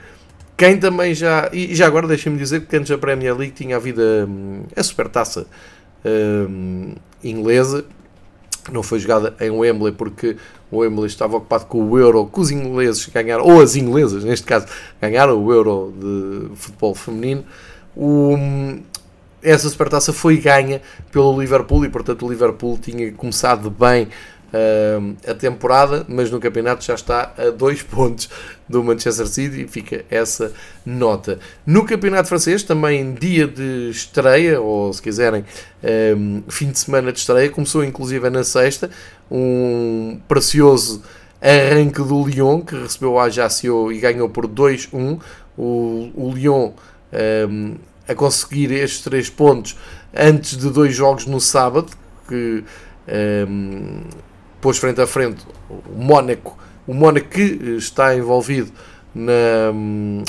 Quem 0.57 0.79
também 0.79 1.13
já. 1.15 1.51
E 1.53 1.75
já 1.75 1.87
agora 1.87 2.07
deixem-me 2.07 2.39
dizer 2.39 2.65
que 2.65 2.77
antes 2.77 2.89
da 2.89 2.97
Premier 2.97 3.37
League 3.37 3.53
tinha 3.53 3.77
havido 3.77 4.01
hum, 4.01 4.63
a, 4.75 4.81
a 4.81 4.83
supertaça 4.83 5.47
um, 6.05 6.95
inglesa, 7.23 7.85
não 8.73 8.83
foi 8.83 8.99
jogada 8.99 9.35
em 9.41 9.51
Wembley 9.51 9.93
porque 9.93 10.37
o 10.71 10.79
Wembley 10.79 11.07
estava 11.07 11.37
ocupado 11.37 11.67
com 11.67 11.83
o 11.83 11.99
Euro, 11.99 12.27
que 12.27 12.41
os 12.41 12.51
ingleses 12.51 13.07
ganharam, 13.07 13.45
ou 13.45 13.61
as 13.61 13.77
inglesas 13.77 14.25
neste 14.25 14.47
caso, 14.47 14.67
ganharam 15.01 15.43
o 15.43 15.53
Euro 15.53 15.95
de 15.99 16.57
futebol 16.57 16.95
feminino. 16.95 17.45
O, 17.97 18.37
essa 19.43 19.69
supertaça 19.69 20.13
foi 20.13 20.39
ganha 20.39 20.81
pelo 21.13 21.39
Liverpool 21.39 21.85
e, 21.85 21.89
portanto, 21.89 22.27
o 22.27 22.31
Liverpool 22.31 22.79
tinha 22.79 23.13
começado 23.13 23.71
bem 23.71 24.09
uh, 24.55 25.17
a 25.29 25.35
temporada, 25.35 26.05
mas 26.09 26.31
no 26.31 26.39
campeonato 26.39 26.85
já 26.85 26.95
está 26.95 27.33
a 27.37 27.51
dois 27.51 27.83
pontos 27.85 28.31
do 28.69 28.83
Manchester 28.83 29.27
City 29.27 29.63
e 29.63 29.69
fica 29.69 30.05
essa 30.11 30.53
nota. 30.87 31.39
No 31.67 31.85
campeonato 31.85 32.29
francês, 32.29 32.63
também 32.63 33.13
dia 33.13 33.47
de 33.47 33.91
estreia, 33.91 34.61
ou 34.61 34.93
se 34.93 35.03
quiserem, 35.03 35.45
um, 36.17 36.43
fim 36.49 36.71
de 36.71 36.79
semana 36.79 37.13
de 37.13 37.19
estreia, 37.19 37.51
começou 37.51 37.85
inclusive 37.85 38.31
na 38.31 38.45
sexta, 38.45 38.91
um 39.31 40.21
precioso 40.29 41.03
arranque 41.43 42.01
do 42.03 42.27
Lyon, 42.27 42.63
que 42.63 42.75
recebeu 42.75 43.13
o 43.13 43.21
Ajaccio 43.21 43.93
e 43.93 43.99
ganhou 43.99 44.31
por 44.31 44.47
2-1. 44.47 45.21
O, 45.57 46.11
o 46.15 46.33
Lyon 46.35 46.73
um, 47.49 47.77
a 48.09 48.15
conseguir 48.15 48.73
estes 48.73 49.03
três 49.03 49.31
pontos 49.31 49.77
antes 50.15 50.57
de 50.57 50.71
dois 50.71 50.95
jogos 50.95 51.27
no 51.27 51.41
sábado, 51.41 51.93
que 52.27 52.65
um, 53.49 54.03
pôs 54.65 54.79
frente 54.79 54.99
a 54.99 55.07
frente 55.07 55.45
o 55.69 56.03
Mónaco, 56.03 56.57
o 56.87 56.95
Mónaco 56.95 57.29
que 57.29 57.43
está 57.77 58.17
envolvido 58.17 58.73
na, 59.15 59.71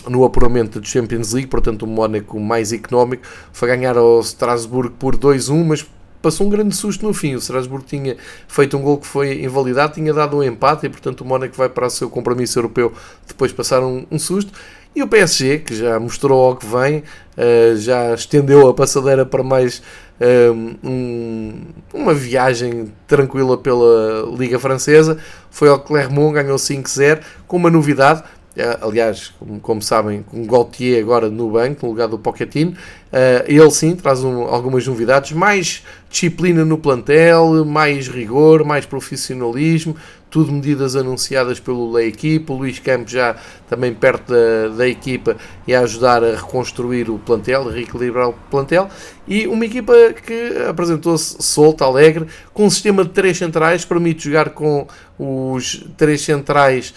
no 0.10 0.26
apuramento 0.26 0.82
da 0.82 0.86
Champions 0.86 1.32
League, 1.32 1.48
portanto 1.48 1.84
o 1.84 1.88
Mónaco 1.88 2.38
mais 2.38 2.74
económico, 2.74 3.24
foi 3.54 3.70
ganhar 3.70 3.96
ao 3.98 4.20
Strasbourg 4.20 4.92
por 5.00 5.16
2-1, 5.16 5.64
mas 5.64 5.90
passou 6.22 6.48
um 6.48 6.50
grande 6.50 6.76
susto 6.76 7.06
no 7.06 7.14
fim. 7.14 7.34
O 7.36 7.38
Strasbourg 7.38 7.86
tinha 7.86 8.18
feito 8.46 8.76
um 8.76 8.82
gol 8.82 8.98
que 8.98 9.08
foi 9.08 9.42
invalidado, 9.42 9.94
tinha 9.94 10.14
dado 10.14 10.36
um 10.36 10.44
empate 10.44 10.86
e, 10.86 10.90
portanto, 10.90 11.22
o 11.22 11.26
Mónaco 11.26 11.56
vai 11.56 11.70
para 11.70 11.88
o 11.88 11.90
seu 11.90 12.10
compromisso 12.10 12.60
europeu 12.60 12.92
depois 13.26 13.52
de 13.52 13.56
passar 13.56 13.82
um, 13.82 14.06
um 14.12 14.20
susto. 14.20 14.52
E 14.94 15.02
o 15.02 15.08
PSG, 15.08 15.60
que 15.60 15.76
já 15.76 16.00
mostrou 16.00 16.42
ao 16.42 16.56
que 16.56 16.66
vem, 16.66 17.00
uh, 17.38 17.78
já 17.78 18.14
estendeu 18.14 18.68
a 18.68 18.74
passadeira 18.74 19.26
para 19.26 19.44
mais 19.44 19.82
um, 20.84 21.58
uma 21.94 22.14
viagem 22.14 22.92
tranquila 23.08 23.58
pela 23.58 24.24
Liga 24.38 24.60
Francesa. 24.60 25.18
Foi 25.50 25.70
ao 25.70 25.80
Clermont, 25.80 26.34
ganhou 26.34 26.58
5-0, 26.58 27.22
com 27.48 27.58
uma 27.58 27.70
novidade. 27.70 28.24
Eh, 28.58 28.78
aliás, 28.82 29.34
como, 29.38 29.60
como, 29.60 29.82
sabem, 29.82 30.24
com 30.24 30.46
Gaultier 30.46 31.02
agora 31.02 31.30
no 31.30 31.50
banco, 31.50 31.86
no 31.86 31.92
lugar 31.92 32.08
do 32.08 32.18
Pochettino, 32.18 32.72
uh, 32.72 33.44
ele 33.46 33.70
sim 33.72 33.94
traz 33.96 34.24
um, 34.24 34.44
algumas 34.44 34.88
novidades, 34.88 35.34
mais 35.34 35.84
disciplina 36.10 36.64
no 36.64 36.78
plantel, 36.78 37.66
mais 37.66 38.08
rigor, 38.08 38.64
mais 38.64 38.86
profissionalismo, 38.86 39.98
tudo 40.30 40.54
medidas 40.54 40.96
anunciadas 40.96 41.60
pelo 41.60 41.92
Lei 41.92 42.08
Equipa, 42.08 42.54
o 42.54 42.58
Luís 42.58 42.80
Campos 42.80 43.12
já 43.12 43.36
também 43.68 43.94
perto 43.94 44.32
da, 44.32 44.70
da 44.78 44.88
equipa 44.88 45.36
e 45.68 45.76
a 45.76 45.82
ajudar 45.82 46.24
a 46.24 46.36
reconstruir 46.36 47.10
o 47.10 47.20
plantel, 47.20 47.68
a 47.68 47.72
reequilibrar 47.74 48.30
o 48.30 48.34
plantel, 48.50 48.90
e 49.28 49.48
uma 49.48 49.66
equipa 49.66 49.94
que 50.26 50.64
apresentou-se 50.70 51.36
solta, 51.42 51.84
alegre, 51.84 52.26
com 52.54 52.66
um 52.66 52.70
sistema 52.70 53.04
de 53.04 53.10
três 53.10 53.38
centrais, 53.38 53.84
permite 53.84 54.24
jogar 54.24 54.52
com 54.52 54.88
os 55.18 55.86
três 55.98 56.22
centrais 56.22 56.94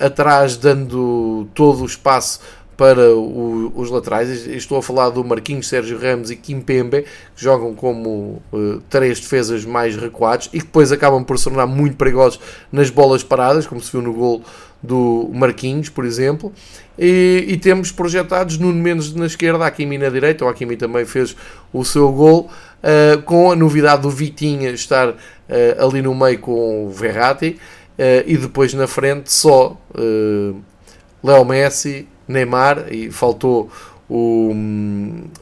atrás, 0.00 0.56
dando 0.56 1.48
todo 1.54 1.82
o 1.82 1.86
espaço 1.86 2.40
para 2.76 3.14
o, 3.14 3.72
os 3.74 3.90
laterais. 3.90 4.46
Estou 4.46 4.78
a 4.78 4.82
falar 4.82 5.10
do 5.10 5.24
Marquinhos, 5.24 5.68
Sérgio 5.68 5.98
Ramos 5.98 6.30
e 6.30 6.36
Kim 6.36 6.60
Pembe, 6.60 7.02
que 7.34 7.42
jogam 7.42 7.74
como 7.74 8.42
uh, 8.52 8.80
três 8.90 9.18
defesas 9.18 9.64
mais 9.64 9.96
recuados 9.96 10.48
e 10.52 10.58
que 10.58 10.66
depois 10.66 10.92
acabam 10.92 11.24
por 11.24 11.38
se 11.38 11.44
tornar 11.44 11.66
muito 11.66 11.96
perigosos 11.96 12.38
nas 12.70 12.90
bolas 12.90 13.22
paradas, 13.22 13.66
como 13.66 13.80
se 13.80 13.90
viu 13.90 14.02
no 14.02 14.12
gol 14.12 14.42
do 14.82 15.30
Marquinhos, 15.32 15.88
por 15.88 16.04
exemplo. 16.04 16.52
E, 16.98 17.44
e 17.48 17.56
temos 17.56 17.90
projetados 17.90 18.58
Nuno 18.58 18.80
Mendes 18.80 19.12
na 19.14 19.26
esquerda, 19.26 19.66
Hakimi 19.66 19.98
na 19.98 20.08
direita, 20.08 20.44
o 20.44 20.48
Hakimi 20.48 20.76
também 20.76 21.04
fez 21.04 21.34
o 21.72 21.84
seu 21.84 22.12
gol, 22.12 22.50
uh, 22.82 23.22
com 23.22 23.50
a 23.50 23.56
novidade 23.56 24.02
do 24.02 24.10
Vitinha 24.10 24.70
estar 24.70 25.08
uh, 25.08 25.16
ali 25.78 26.02
no 26.02 26.14
meio 26.14 26.38
com 26.38 26.86
o 26.86 26.90
Verratti, 26.90 27.58
e 27.98 28.36
depois 28.36 28.74
na 28.74 28.86
frente 28.86 29.32
só 29.32 29.76
Léo 31.22 31.44
Messi, 31.44 32.06
Neymar 32.28 32.92
e 32.92 33.10
faltou 33.10 33.70
o, 34.08 34.52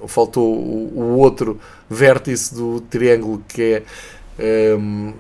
faltou 0.07 0.55
o, 0.55 0.93
o 0.95 1.19
outro 1.19 1.61
vértice 1.89 2.55
do 2.55 2.81
triângulo 2.81 3.43
que 3.47 3.83
é, 4.39 4.75
um, 4.75 5.13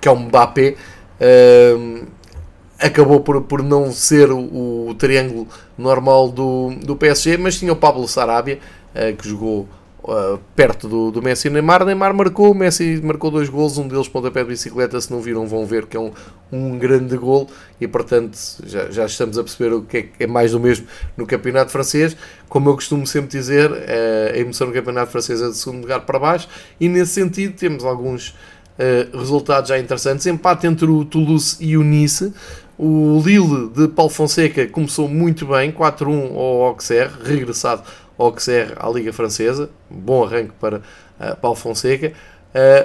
que 0.00 0.08
é 0.08 0.10
o 0.10 0.16
Mbappé. 0.16 0.76
Um, 1.76 2.02
acabou 2.78 3.20
por, 3.20 3.42
por 3.42 3.62
não 3.62 3.92
ser 3.92 4.30
o, 4.30 4.88
o, 4.88 4.94
triângulo 4.94 5.46
normal 5.76 6.30
do, 6.30 6.70
do 6.82 6.96
PSG, 6.96 7.36
mas 7.36 7.58
tinha 7.58 7.72
o 7.72 7.76
Pablo 7.76 8.08
Sarabia, 8.08 8.58
uh, 8.94 9.14
que 9.16 9.28
jogou 9.28 9.68
uh, 10.02 10.38
perto 10.54 10.88
do, 10.88 11.10
do 11.10 11.22
Messi 11.22 11.48
e 11.48 11.50
Neymar. 11.50 11.84
Neymar 11.84 12.14
marcou, 12.14 12.54
Messi 12.54 13.00
marcou 13.02 13.30
dois 13.30 13.48
golos, 13.48 13.78
um 13.78 13.86
deles 13.86 14.08
pontapé 14.08 14.42
de 14.42 14.50
bicicleta. 14.50 15.00
Se 15.00 15.10
não 15.10 15.20
viram, 15.20 15.46
vão 15.46 15.66
ver 15.66 15.86
que 15.86 15.96
é 15.96 16.00
um, 16.00 16.12
um 16.52 16.78
grande 16.78 17.16
gol 17.16 17.48
e, 17.80 17.86
portanto, 17.86 18.38
já, 18.64 18.90
já 18.90 19.06
estamos 19.06 19.38
a 19.38 19.42
perceber 19.42 19.74
o 19.74 19.82
que 19.82 19.96
é, 19.96 20.08
é 20.20 20.26
mais 20.26 20.52
do 20.52 20.60
mesmo 20.60 20.86
no 21.16 21.26
campeonato 21.26 21.70
francês. 21.70 22.16
Como 22.48 22.68
eu 22.68 22.74
costumo 22.74 23.06
sempre 23.06 23.30
dizer, 23.30 23.70
uh, 23.70 24.34
a 24.34 24.38
emoção 24.38 24.66
no 24.66 24.72
campeonato 24.72 25.12
francês 25.12 25.40
é 25.40 25.48
de 25.48 25.56
segundo 25.56 25.82
lugar 25.82 26.00
para 26.00 26.18
baixo 26.18 26.48
e, 26.78 26.88
nesse 26.88 27.12
sentido, 27.12 27.54
temos 27.54 27.84
alguns. 27.84 28.34
Uh, 28.78 29.14
resultados 29.14 29.68
já 29.68 29.78
interessantes. 29.78 30.24
Empate 30.24 30.66
entre 30.66 30.86
o 30.86 31.04
Toulouse 31.04 31.54
e 31.60 31.76
o 31.76 31.82
Nice. 31.82 32.32
O 32.78 33.20
Lille 33.22 33.68
de 33.76 33.88
Paulo 33.88 34.10
Fonseca 34.10 34.66
começou 34.66 35.06
muito 35.06 35.44
bem, 35.44 35.70
4-1 35.70 36.34
ao 36.34 36.62
Auxerre, 36.62 37.12
regressado 37.22 37.82
Auxerre 38.20 38.74
à 38.76 38.88
Liga 38.90 39.12
Francesa. 39.12 39.70
Bom 39.88 40.24
arranque 40.24 40.52
para 40.60 40.78
uh, 40.78 41.36
Paulo 41.40 41.56
Fonseca. 41.56 42.12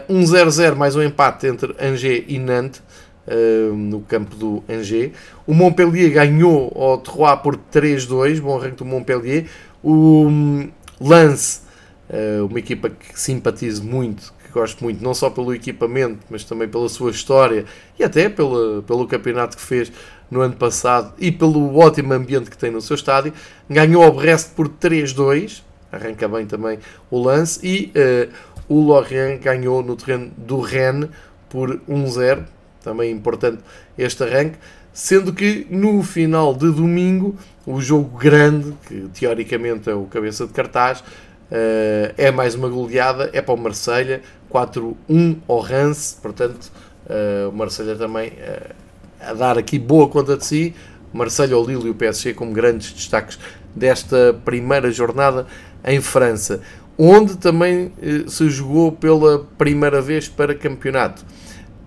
Uh, 0.09 0.13
1-0-0, 0.13 0.75
mais 0.75 0.95
um 0.95 1.01
empate 1.01 1.47
entre 1.47 1.75
Angers 1.79 2.23
e 2.27 2.37
Nantes, 2.37 2.81
uh, 3.27 3.75
no 3.75 4.01
campo 4.01 4.35
do 4.35 4.63
Angers. 4.69 5.11
O 5.45 5.53
Montpellier 5.53 6.09
ganhou 6.11 6.71
ao 6.75 6.99
Troyes 6.99 7.41
por 7.41 7.57
3-2, 7.57 8.39
bom 8.39 8.57
arranque 8.57 8.77
do 8.77 8.85
Montpellier. 8.85 9.47
O 9.83 10.27
um, 10.27 10.69
Lance, 11.01 11.61
uh, 12.09 12.45
uma 12.45 12.59
equipa 12.59 12.89
que 12.89 13.19
simpatizo 13.19 13.83
muito, 13.83 14.33
gosto 14.55 14.81
muito, 14.85 15.03
não 15.03 15.13
só 15.13 15.29
pelo 15.29 15.53
equipamento, 15.53 16.19
mas 16.29 16.45
também 16.45 16.67
pela 16.67 16.87
sua 16.87 17.11
história 17.11 17.65
e 17.99 18.03
até 18.03 18.29
pela, 18.29 18.81
pelo 18.83 19.05
campeonato 19.05 19.57
que 19.57 19.61
fez 19.61 19.91
no 20.31 20.39
ano 20.39 20.55
passado 20.55 21.13
e 21.19 21.29
pelo 21.29 21.77
ótimo 21.77 22.13
ambiente 22.13 22.49
que 22.49 22.57
tem 22.57 22.71
no 22.71 22.81
seu 22.81 22.95
estádio. 22.95 23.33
Ganhou 23.69 24.01
ao 24.01 24.13
Brest 24.13 24.51
por 24.55 24.69
3-2, 24.69 25.61
arranca 25.91 26.27
bem 26.29 26.45
também 26.45 26.79
o 27.11 27.21
lance, 27.21 27.59
e 27.61 27.91
uh, 27.97 28.31
o 28.69 28.79
Lorient 28.79 29.41
ganhou 29.41 29.83
no 29.83 29.95
terreno 29.97 30.31
do 30.37 30.61
Rennes 30.61 31.09
por 31.49 31.77
1-0, 31.89 32.45
também 32.81 33.11
importante 33.11 33.61
este 33.97 34.23
arranque. 34.23 34.57
Sendo 34.93 35.33
que 35.33 35.67
no 35.69 36.01
final 36.01 36.53
de 36.53 36.71
domingo, 36.71 37.35
o 37.65 37.81
jogo 37.81 38.17
grande, 38.17 38.73
que 38.87 39.09
teoricamente 39.13 39.89
é 39.89 39.93
o 39.93 40.05
cabeça 40.05 40.47
de 40.47 40.53
cartaz, 40.53 41.03
Uh, 41.45 42.09
é 42.17 42.31
mais 42.31 42.55
uma 42.55 42.67
goleada, 42.67 43.29
é 43.31 43.39
para 43.39 43.53
o 43.53 43.57
Marselha 43.57 44.23
4-1 44.51 45.37
ao 45.47 45.59
Rance, 45.59 46.15
portanto 46.21 46.71
uh, 47.05 47.49
o 47.49 47.51
Marselha 47.51 47.95
também 47.95 48.29
uh, 48.29 48.73
a 49.21 49.33
dar 49.33 49.57
aqui 49.57 49.79
boa 49.79 50.07
conta 50.07 50.37
de 50.37 50.45
si, 50.45 50.75
Marselha, 51.13 51.57
o 51.57 51.65
Lille 51.65 51.87
e 51.87 51.89
o 51.89 51.95
PSG 51.95 52.33
como 52.33 52.51
grandes 52.51 52.91
destaques 52.91 53.39
desta 53.75 54.39
primeira 54.45 54.91
jornada 54.91 55.47
em 55.83 56.01
França, 56.01 56.61
onde 56.97 57.37
também 57.37 57.91
se 58.27 58.49
jogou 58.49 58.91
pela 58.91 59.39
primeira 59.57 60.01
vez 60.01 60.27
para 60.27 60.53
campeonato. 60.53 61.25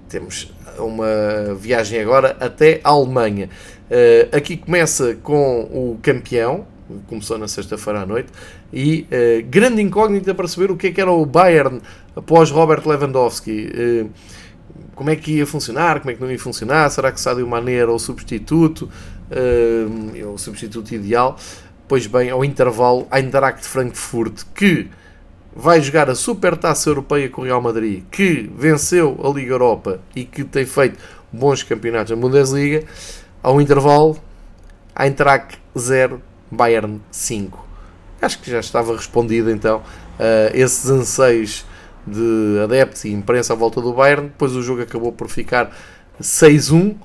Temos 0.08 0.52
uma 0.78 1.54
viagem 1.54 2.00
agora 2.00 2.36
até 2.40 2.80
a 2.82 2.90
Alemanha. 2.90 3.50
aqui 4.32 4.56
começa 4.56 5.14
com 5.22 5.60
o 5.62 5.98
campeão, 6.02 6.66
começou 7.06 7.38
na 7.38 7.48
sexta-feira 7.48 8.00
à 8.00 8.06
noite, 8.06 8.30
e 8.72 9.06
uh, 9.10 9.46
grande 9.48 9.80
incógnita 9.82 10.34
para 10.34 10.46
saber 10.46 10.70
o 10.70 10.76
que 10.76 10.88
é 10.88 10.92
que 10.92 11.00
era 11.00 11.10
o 11.10 11.24
Bayern 11.24 11.80
após 12.14 12.50
Robert 12.50 12.86
Lewandowski. 12.86 13.68
Uh, 13.68 14.10
como 14.94 15.10
é 15.10 15.16
que 15.16 15.32
ia 15.36 15.46
funcionar, 15.46 16.00
como 16.00 16.10
é 16.10 16.14
que 16.14 16.20
não 16.20 16.30
ia 16.30 16.38
funcionar, 16.38 16.90
será 16.90 17.12
que 17.12 17.20
Sadio 17.20 17.46
Mané 17.46 17.74
era 17.74 17.92
o 17.92 17.98
substituto, 17.98 18.90
uh, 19.30 20.32
o 20.34 20.38
substituto 20.38 20.92
ideal? 20.92 21.36
Pois 21.86 22.06
bem, 22.06 22.30
ao 22.30 22.44
intervalo, 22.44 23.06
a 23.10 23.18
Eintracht 23.18 23.64
Frankfurt, 23.64 24.42
que 24.54 24.88
vai 25.54 25.80
jogar 25.80 26.10
a 26.10 26.14
Super 26.14 26.56
Taça 26.56 26.90
Europeia 26.90 27.28
com 27.28 27.42
o 27.42 27.44
Real 27.44 27.62
Madrid, 27.62 28.04
que 28.10 28.50
venceu 28.56 29.18
a 29.24 29.28
Liga 29.28 29.52
Europa 29.52 30.00
e 30.14 30.24
que 30.24 30.44
tem 30.44 30.66
feito 30.66 30.98
bons 31.32 31.62
campeonatos 31.62 32.10
na 32.10 32.16
Bundesliga, 32.16 32.84
ao 33.42 33.60
intervalo, 33.60 34.18
Eintracht 34.94 35.58
0, 35.76 36.20
Bayern 36.50 37.00
5. 37.10 37.67
Acho 38.20 38.40
que 38.40 38.50
já 38.50 38.60
estava 38.60 38.96
respondido 38.96 39.50
então 39.50 39.78
uh, 39.78 40.50
esses 40.52 40.90
anseios 40.90 41.64
de 42.06 42.60
adeptos 42.64 43.04
e 43.04 43.12
imprensa 43.12 43.52
à 43.52 43.56
volta 43.56 43.80
do 43.80 43.92
Bayern. 43.92 44.28
Depois 44.28 44.54
o 44.56 44.62
jogo 44.62 44.82
acabou 44.82 45.12
por 45.12 45.28
ficar 45.28 45.76
6-1, 46.20 46.92
uh, 46.92 46.96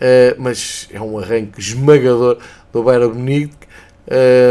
eh, 0.00 0.36
mas 0.38 0.88
é 0.92 1.00
um 1.00 1.18
arranque 1.18 1.60
esmagador 1.60 2.38
do 2.72 2.82
Bayern 2.82 3.12
Munique. 3.12 3.72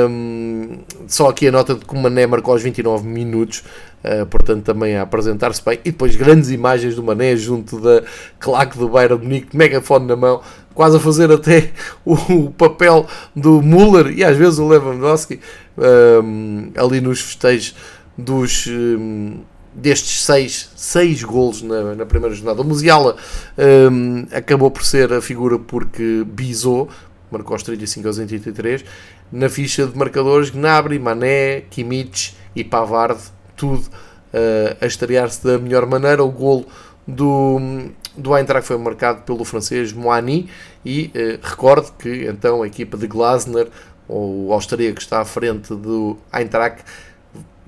Um, 0.09 0.79
só 1.07 1.29
aqui 1.29 1.47
a 1.49 1.51
nota 1.51 1.75
de 1.75 1.83
que 1.83 1.93
o 1.93 1.97
Mané 1.97 2.25
marcou 2.25 2.53
aos 2.53 2.63
29 2.63 3.05
minutos, 3.05 3.63
uh, 4.03 4.25
portanto 4.25 4.63
também 4.63 4.95
a 4.95 5.01
apresentar-se 5.01 5.63
bem. 5.63 5.79
E 5.83 5.91
depois 5.91 6.15
grandes 6.15 6.49
imagens 6.49 6.95
do 6.95 7.03
Mané 7.03 7.35
junto 7.35 7.79
da 7.79 8.03
claque 8.39 8.77
do 8.77 8.87
Bayern 8.89 9.17
Munique, 9.21 9.55
megafone 9.55 10.07
na 10.07 10.15
mão, 10.15 10.41
quase 10.73 10.97
a 10.97 10.99
fazer 10.99 11.31
até 11.31 11.71
o, 12.05 12.49
papel 12.51 13.05
do 13.35 13.61
Müller 13.61 14.07
e 14.17 14.23
às 14.23 14.37
vezes 14.37 14.59
o 14.59 14.67
Lewandowski 14.67 15.39
um, 15.77 16.71
ali 16.75 17.01
nos 17.01 17.21
festejos 17.21 17.75
dos, 18.17 18.67
um, 18.67 19.39
destes 19.73 20.23
seis, 20.23 20.69
seis 20.75 21.23
golos 21.23 21.61
na, 21.61 21.95
na 21.95 22.05
primeira 22.05 22.35
jornada. 22.35 22.61
O 22.61 22.65
Musiala 22.65 23.15
um, 23.91 24.25
acabou 24.31 24.69
por 24.69 24.83
ser 24.83 25.11
a 25.13 25.21
figura 25.21 25.57
porque 25.57 26.23
bisou, 26.25 26.89
marcou 27.31 27.53
aos 27.53 27.63
35 27.63 28.07
aos 28.07 28.17
83, 28.17 28.83
na 29.31 29.49
ficha 29.49 29.87
de 29.87 29.97
marcadores 29.97 30.49
Gnabry, 30.49 30.99
Mané, 30.99 31.61
Kimmich 31.69 32.35
e 32.55 32.63
Pavard, 32.63 33.19
tudo 33.55 33.83
uh, 34.33 34.77
a 34.81 34.85
estrear-se 34.85 35.45
da 35.45 35.57
melhor 35.57 35.85
maneira. 35.85 36.23
O 36.23 36.31
golo 36.31 36.65
do, 37.07 37.59
do 38.15 38.35
Eintracht 38.35 38.67
foi 38.67 38.77
marcado 38.77 39.21
pelo 39.21 39.43
francês 39.45 39.93
Moani 39.93 40.49
e 40.85 41.11
eh, 41.13 41.39
recorde 41.41 41.91
que 41.97 42.25
então 42.25 42.61
a 42.61 42.67
equipa 42.67 42.97
de 42.97 43.07
Glasner, 43.07 43.67
o 44.07 44.51
austríaco 44.51 44.95
que 44.95 45.01
está 45.01 45.21
à 45.21 45.25
frente 45.25 45.73
do 45.73 46.17
Eintracht, 46.33 46.83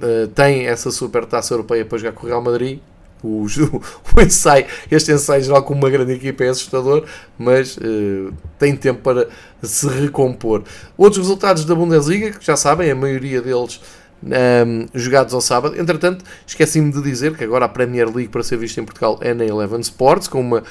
eh, 0.01 0.27
tem 0.35 0.67
essa 0.67 0.91
super 0.91 1.25
taça 1.25 1.53
europeia 1.53 1.85
para 1.85 1.97
jogar 1.97 2.11
com 2.13 2.25
o 2.25 2.29
Real 2.29 2.41
Madrid. 2.41 2.79
O, 3.23 3.45
o 4.17 4.21
ensaio, 4.21 4.65
este 4.91 5.13
ensaio 5.13 5.41
geral 5.41 5.63
com 5.63 5.73
uma 5.73 5.89
grande 5.89 6.11
equipa 6.11 6.43
é 6.43 6.49
assustador, 6.49 7.05
mas 7.37 7.77
eh, 7.81 8.33
tem 8.59 8.75
tempo 8.75 9.01
para 9.01 9.29
se 9.61 9.87
recompor. 9.87 10.63
Outros 10.97 11.19
resultados 11.19 11.63
da 11.63 11.73
Bundesliga, 11.73 12.31
que 12.31 12.45
já 12.45 12.57
sabem, 12.57 12.91
a 12.91 12.95
maioria 12.95 13.41
deles 13.41 13.79
um, 14.23 14.87
jogados 14.93 15.33
ao 15.33 15.41
sábado. 15.41 15.79
Entretanto, 15.79 16.23
esqueci-me 16.45 16.91
de 16.91 17.01
dizer 17.01 17.35
que 17.35 17.43
agora 17.43 17.65
a 17.65 17.69
Premier 17.69 18.07
League, 18.07 18.29
para 18.29 18.43
ser 18.43 18.57
vista 18.57 18.79
em 18.79 18.85
Portugal, 18.85 19.19
é 19.21 19.33
na 19.33 19.45
Eleven 19.45 19.81
Sports, 19.81 20.27
com 20.27 20.39
uma, 20.39 20.63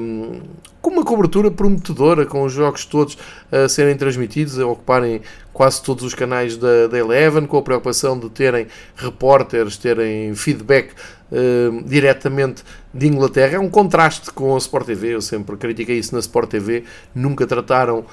um, 0.00 0.40
com 0.80 0.90
uma 0.90 1.04
cobertura 1.04 1.50
prometedora, 1.50 2.24
com 2.24 2.42
os 2.42 2.52
jogos 2.52 2.84
todos 2.84 3.18
a 3.50 3.68
serem 3.68 3.96
transmitidos, 3.96 4.58
a 4.58 4.66
ocuparem 4.66 5.20
quase 5.52 5.82
todos 5.82 6.04
os 6.04 6.14
canais 6.14 6.56
da, 6.56 6.86
da 6.86 6.98
Eleven, 6.98 7.46
com 7.46 7.56
a 7.56 7.62
preocupação 7.62 8.18
de 8.18 8.28
terem 8.30 8.66
repórteres, 8.94 9.76
terem 9.76 10.34
feedback 10.34 10.90
um, 11.32 11.82
diretamente 11.82 12.62
de 12.94 13.06
Inglaterra. 13.08 13.56
É 13.56 13.58
um 13.58 13.68
contraste 13.68 14.30
com 14.30 14.54
a 14.54 14.58
Sport 14.58 14.86
TV, 14.86 15.14
eu 15.14 15.20
sempre 15.20 15.56
critiquei 15.56 15.98
isso 15.98 16.14
na 16.14 16.20
Sport 16.20 16.50
TV, 16.50 16.84
nunca 17.14 17.46
trataram 17.46 18.04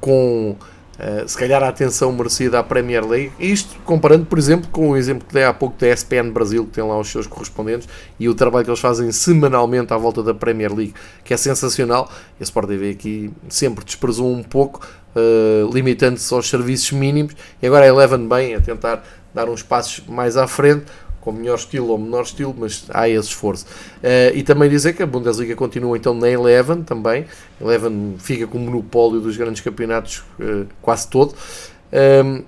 com 0.00 0.56
Uh, 0.98 1.28
se 1.28 1.36
calhar 1.36 1.62
a 1.62 1.68
atenção 1.68 2.10
merecida 2.10 2.58
à 2.58 2.62
Premier 2.62 3.06
League. 3.06 3.32
Isto 3.38 3.76
comparando, 3.84 4.24
por 4.24 4.38
exemplo, 4.38 4.68
com 4.70 4.90
o 4.90 4.96
exemplo 4.96 5.26
que 5.28 5.34
dei 5.34 5.44
há 5.44 5.52
pouco 5.52 5.78
da 5.78 5.88
ESPN 5.88 6.30
Brasil, 6.30 6.64
que 6.64 6.70
tem 6.70 6.84
lá 6.84 6.98
os 6.98 7.08
seus 7.08 7.26
correspondentes, 7.26 7.86
e 8.18 8.28
o 8.28 8.34
trabalho 8.34 8.64
que 8.64 8.70
eles 8.70 8.80
fazem 8.80 9.12
semanalmente 9.12 9.92
à 9.92 9.96
volta 9.98 10.22
da 10.22 10.32
Premier 10.32 10.74
League, 10.74 10.94
que 11.22 11.34
é 11.34 11.36
sensacional. 11.36 12.10
E 12.40 12.42
a 12.42 12.44
Sport 12.44 12.68
TV 12.68 12.90
aqui 12.90 13.30
sempre 13.48 13.84
desprezou 13.84 14.32
um 14.32 14.42
pouco, 14.42 14.86
uh, 15.14 15.70
limitando-se 15.70 16.32
aos 16.32 16.48
serviços 16.48 16.92
mínimos, 16.92 17.34
e 17.60 17.66
agora 17.66 17.84
a 17.84 17.88
Eleven 17.88 18.26
bem 18.26 18.54
a 18.54 18.60
tentar 18.60 19.04
dar 19.34 19.50
uns 19.50 19.62
passos 19.62 20.02
mais 20.08 20.38
à 20.38 20.46
frente 20.46 20.86
com 21.26 21.32
melhor 21.32 21.56
estilo 21.56 21.88
ou 21.88 21.98
menor 21.98 22.22
estilo, 22.22 22.54
mas 22.56 22.84
há 22.88 23.08
esse 23.08 23.30
esforço. 23.30 23.66
Uh, 23.98 24.30
e 24.32 24.44
também 24.44 24.70
dizer 24.70 24.92
que 24.92 25.02
a 25.02 25.06
Bundesliga 25.06 25.56
continua 25.56 25.96
então 25.96 26.14
na 26.14 26.30
Eleven 26.30 26.84
também. 26.84 27.26
Eleven 27.60 28.14
fica 28.20 28.46
com 28.46 28.58
o 28.58 28.60
monopólio 28.60 29.20
dos 29.20 29.36
grandes 29.36 29.60
campeonatos 29.60 30.22
uh, 30.38 30.64
quase 30.80 31.08
todo. 31.08 31.34
Um, 31.92 31.98
ehm, 31.98 32.44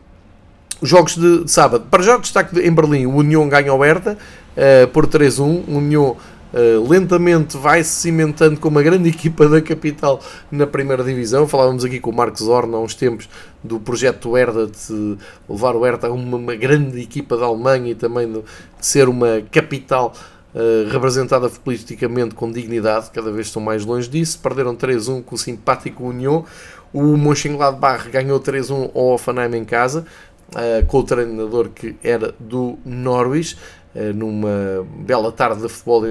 jogos 0.80 1.16
de, 1.16 1.42
de, 1.42 1.50
sábado. 1.50 1.86
Para 1.90 2.04
já 2.04 2.16
destaque 2.18 2.56
em 2.60 2.72
Berlim, 2.72 3.06
o 3.06 3.16
União 3.16 3.48
ganha 3.48 3.74
o 3.74 3.82
Hertha 3.82 4.16
uh, 4.56 4.86
por 4.92 5.08
3-1. 5.08 5.64
O 5.66 5.78
União 5.78 6.16
Uh, 6.52 6.88
lentamente 6.88 7.58
vai 7.58 7.84
se 7.84 7.90
cimentando 7.90 8.58
como 8.58 8.76
uma 8.76 8.82
grande 8.82 9.08
equipa 9.10 9.46
da 9.48 9.60
capital 9.60 10.20
na 10.50 10.66
primeira 10.66 11.04
divisão. 11.04 11.46
Falávamos 11.46 11.84
aqui 11.84 12.00
com 12.00 12.10
o 12.10 12.14
Marcos 12.14 12.42
Zorna 12.42 12.78
há 12.78 12.80
uns 12.80 12.94
tempos 12.94 13.28
do 13.62 13.78
projeto 13.78 14.36
Herda 14.36 14.66
de 14.66 15.18
levar 15.48 15.76
o 15.76 15.84
Herda 15.84 16.08
a 16.08 16.12
uma, 16.12 16.38
uma, 16.38 16.54
grande 16.54 17.00
equipa 17.00 17.36
da 17.36 17.44
Alemanha 17.44 17.90
e 17.90 17.94
também 17.94 18.32
de, 18.32 18.42
ser 18.80 19.08
uma 19.08 19.42
capital 19.52 20.14
uh, 20.54 20.88
representada 20.90 21.50
politicamente 21.50 22.34
com 22.34 22.50
dignidade. 22.50 23.10
Cada 23.10 23.30
vez 23.30 23.48
estão 23.48 23.60
mais 23.60 23.84
longe 23.84 24.08
disso. 24.08 24.38
Perderam 24.38 24.74
3-1 24.74 25.22
com 25.22 25.34
o 25.34 25.38
simpático 25.38 26.04
União. 26.04 26.46
O 26.94 27.02
Mönchengladbach 27.18 28.08
ganhou 28.08 28.40
3-1 28.40 28.90
ao 28.94 29.08
Offenheim 29.12 29.54
em 29.54 29.64
casa 29.66 30.06
uh, 30.54 30.86
com 30.86 30.98
o 30.98 31.02
treinador 31.02 31.68
que 31.70 31.96
era 32.02 32.34
do 32.38 32.78
Norwich, 32.84 33.56
numa 34.14 34.86
bela 34.98 35.32
tarde 35.32 35.62
de 35.62 35.68
futebol 35.68 36.02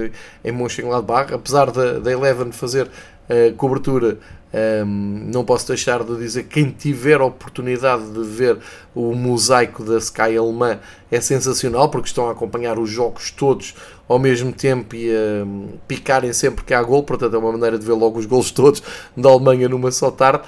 em 0.44 0.52
Mönchengladbach, 0.52 1.32
apesar 1.32 1.70
da, 1.70 1.98
da 1.98 2.12
Eleven 2.12 2.52
fazer 2.52 2.86
uh, 2.86 3.54
cobertura 3.56 4.18
um, 4.50 5.28
não 5.30 5.44
posso 5.44 5.68
deixar 5.68 6.02
de 6.02 6.16
dizer 6.16 6.44
que 6.44 6.62
quem 6.62 6.70
tiver 6.70 7.20
a 7.20 7.24
oportunidade 7.24 8.10
de 8.10 8.22
ver 8.22 8.58
o 8.94 9.14
mosaico 9.14 9.84
da 9.84 9.98
Sky 9.98 10.38
alemã 10.38 10.78
é 11.10 11.20
sensacional 11.20 11.90
porque 11.90 12.08
estão 12.08 12.28
a 12.28 12.32
acompanhar 12.32 12.78
os 12.78 12.88
jogos 12.88 13.30
todos 13.30 13.74
ao 14.08 14.18
mesmo 14.18 14.50
tempo 14.50 14.96
e 14.96 15.10
a 15.10 15.44
um, 15.44 15.68
picarem 15.86 16.32
sempre 16.32 16.64
que 16.64 16.72
há 16.72 16.82
gol, 16.82 17.02
portanto 17.02 17.36
é 17.36 17.38
uma 17.38 17.52
maneira 17.52 17.78
de 17.78 17.84
ver 17.84 17.92
logo 17.92 18.18
os 18.18 18.24
gols 18.24 18.50
todos 18.50 18.82
da 19.14 19.28
Alemanha 19.28 19.68
numa 19.68 19.90
só 19.90 20.10
tarde. 20.10 20.44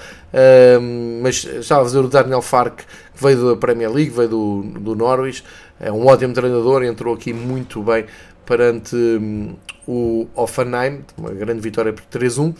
Um, 0.80 1.20
mas 1.22 1.44
estava 1.44 1.82
a 1.82 1.84
dizer 1.84 1.98
o 1.98 2.08
Daniel 2.08 2.40
Fark 2.40 2.78
que 2.78 3.22
veio 3.22 3.50
da 3.50 3.56
Premier 3.56 3.92
League, 3.92 4.10
veio 4.10 4.30
do, 4.30 4.62
do 4.62 4.94
Norwich, 4.94 5.44
é 5.80 5.90
um 5.90 6.06
ótimo 6.06 6.34
treinador, 6.34 6.82
entrou 6.84 7.14
aqui 7.14 7.32
muito 7.32 7.82
bem 7.82 8.04
perante 8.44 8.94
hum, 8.94 9.54
o 9.86 10.26
Offenheim, 10.34 11.00
uma 11.16 11.30
grande 11.30 11.60
vitória 11.60 11.92
por 11.92 12.04
3-1. 12.04 12.54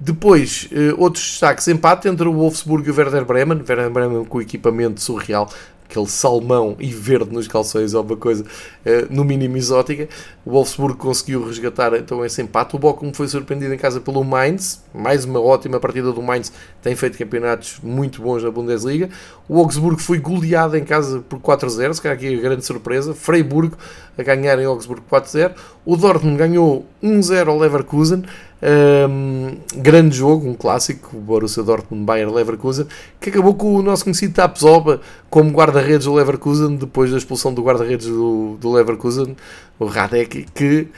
Depois, 0.00 0.68
uh, 0.72 1.00
outros 1.00 1.24
destaques: 1.24 1.66
empate 1.68 2.08
entre 2.08 2.26
o 2.26 2.32
Wolfsburg 2.32 2.86
e 2.86 2.90
o 2.90 2.96
Werder 2.96 3.24
Bremen. 3.24 3.58
Werder 3.58 3.90
Bremen 3.90 4.24
com 4.24 4.40
equipamento 4.40 5.00
surreal, 5.00 5.50
aquele 5.88 6.06
salmão 6.06 6.76
e 6.78 6.92
verde 6.92 7.32
nos 7.32 7.48
calções, 7.48 7.94
é 7.94 7.98
uma 7.98 8.16
coisa 8.16 8.44
uh, 8.44 9.06
no 9.10 9.24
mínimo 9.24 9.56
exótica. 9.56 10.06
O 10.44 10.50
Wolfsburg 10.50 10.98
conseguiu 10.98 11.46
resgatar 11.46 11.94
então 11.94 12.24
esse 12.24 12.42
empate. 12.42 12.76
O 12.76 12.78
Bochum 12.78 13.12
foi 13.12 13.26
surpreendido 13.26 13.72
em 13.72 13.78
casa 13.78 14.00
pelo 14.00 14.22
Mainz, 14.22 14.84
mais 14.94 15.24
uma 15.24 15.40
ótima 15.40 15.80
partida 15.80 16.12
do 16.12 16.22
Mainz, 16.22 16.52
tem 16.82 16.94
feito 16.94 17.16
campeonatos 17.16 17.78
muito 17.82 18.20
bons 18.20 18.42
na 18.42 18.50
Bundesliga. 18.50 19.08
O 19.48 19.58
Augsburgo 19.58 20.00
foi 20.00 20.18
goleado 20.18 20.76
em 20.76 20.84
casa 20.84 21.20
por 21.26 21.40
4-0, 21.40 21.94
se 21.94 22.02
calhar 22.02 22.16
aqui 22.16 22.34
a 22.34 22.40
grande 22.40 22.64
surpresa. 22.64 23.14
Freiburg 23.14 23.74
a 24.16 24.22
ganhar 24.22 24.58
em 24.58 24.66
Augsburgo 24.66 25.04
4-0. 25.10 25.54
O 25.86 25.96
Dortmund 25.96 26.36
ganhou 26.36 26.84
1-0 27.02 27.48
ao 27.48 27.58
Leverkusen. 27.58 28.24
Um, 28.60 29.56
grande 29.76 30.16
jogo, 30.16 30.48
um 30.48 30.54
clássico, 30.54 31.16
o 31.16 31.20
Borussia 31.20 31.62
Dortmund 31.62 32.04
Bayern 32.04 32.32
Leverkusen, 32.32 32.86
que 33.20 33.30
acabou 33.30 33.54
com 33.54 33.76
o 33.76 33.82
nosso 33.82 34.02
conhecido 34.02 34.34
Tapsoba 34.34 35.00
como 35.30 35.50
guarda-redes 35.50 36.06
do 36.06 36.14
Leverkusen, 36.14 36.76
depois 36.76 37.10
da 37.10 37.18
expulsão 37.18 37.54
do 37.54 37.62
guarda-redes 37.62 38.08
do, 38.08 38.56
do, 38.60 38.72
Leverkusen, 38.72 39.36
o 39.78 39.86
Radek, 39.86 40.46
que 40.52 40.88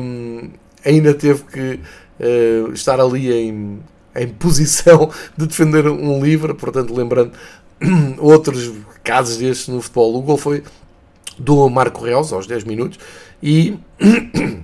um, 0.00 0.50
ainda 0.84 1.14
teve 1.14 1.44
que 1.44 1.80
uh, 2.18 2.72
estar 2.72 2.98
ali 2.98 3.32
em, 3.32 3.78
em 4.16 4.28
posição 4.28 5.08
de 5.38 5.46
defender 5.46 5.86
um 5.86 6.22
livre, 6.22 6.52
portanto, 6.52 6.92
lembrando 6.92 7.32
outros 8.18 8.72
casos 9.04 9.36
destes 9.36 9.68
no 9.68 9.80
futebol. 9.80 10.16
O 10.16 10.22
gol 10.22 10.36
foi 10.36 10.64
do 11.38 11.68
Marco 11.68 12.04
Reus 12.04 12.32
aos 12.32 12.46
10 12.46 12.64
minutos 12.64 12.98
e 13.42 13.78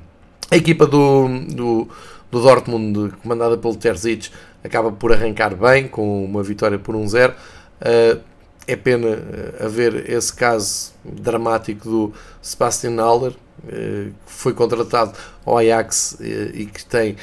A 0.50 0.56
equipa 0.56 0.86
do, 0.86 1.28
do, 1.46 1.88
do 2.30 2.40
Dortmund, 2.40 3.12
comandada 3.22 3.58
pelo 3.58 3.76
Terzic, 3.76 4.30
acaba 4.64 4.90
por 4.90 5.12
arrancar 5.12 5.54
bem, 5.54 5.86
com 5.86 6.24
uma 6.24 6.42
vitória 6.42 6.78
por 6.78 6.94
1-0. 6.94 7.32
Uh, 7.32 8.20
é 8.66 8.74
pena 8.74 9.08
uh, 9.08 9.66
haver 9.66 10.08
esse 10.10 10.32
caso 10.32 10.92
dramático 11.04 11.88
do 11.88 12.12
Sebastian 12.40 12.96
Haller, 12.96 13.32
uh, 13.32 13.66
que 13.66 14.12
foi 14.24 14.54
contratado 14.54 15.12
ao 15.44 15.58
Ajax 15.58 16.16
e 16.20 16.64
que 16.64 16.84
tem, 16.84 17.16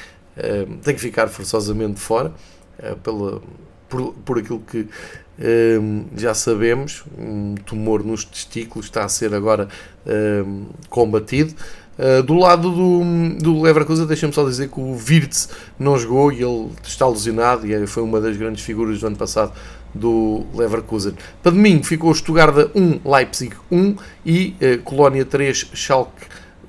tem 0.84 0.94
que 0.94 1.02
ficar 1.02 1.28
forçosamente 1.28 2.00
fora, 2.00 2.32
pela, 3.04 3.42
por, 3.90 4.14
por 4.26 4.38
aquilo 4.38 4.60
que 4.60 4.88
já 6.16 6.34
sabemos, 6.34 7.04
um 7.18 7.56
tumor 7.56 8.04
nos 8.04 8.26
testículos 8.26 8.86
está 8.88 9.06
a 9.06 9.10
ser 9.10 9.34
agora 9.34 9.68
combatido. 10.90 11.54
Uh, 11.98 12.22
do 12.24 12.34
lado 12.34 12.72
do, 12.72 13.38
do 13.40 13.62
Leverkusen, 13.62 14.06
deixa-me 14.06 14.34
só 14.34 14.44
dizer 14.44 14.70
que 14.70 14.80
o 14.80 14.96
Wirtz 14.96 15.50
não 15.80 15.98
jogou 15.98 16.30
e 16.32 16.44
ele 16.44 16.70
está 16.84 17.06
alucinado 17.06 17.66
e 17.66 17.74
é, 17.74 17.88
foi 17.88 18.04
uma 18.04 18.20
das 18.20 18.36
grandes 18.36 18.64
figuras 18.66 19.00
do 19.00 19.08
ano 19.08 19.16
passado 19.16 19.54
do 19.94 20.46
Leverkusen. 20.54 21.14
Para 21.42 21.54
domingo 21.54 21.86
ficou 21.86 22.14
Stuttgart 22.14 22.70
1, 22.76 23.10
Leipzig 23.10 23.56
1 23.72 23.96
e 24.26 24.56
uh, 24.62 24.84
Colónia 24.84 25.24
3, 25.24 25.70
Schalke 25.74 26.26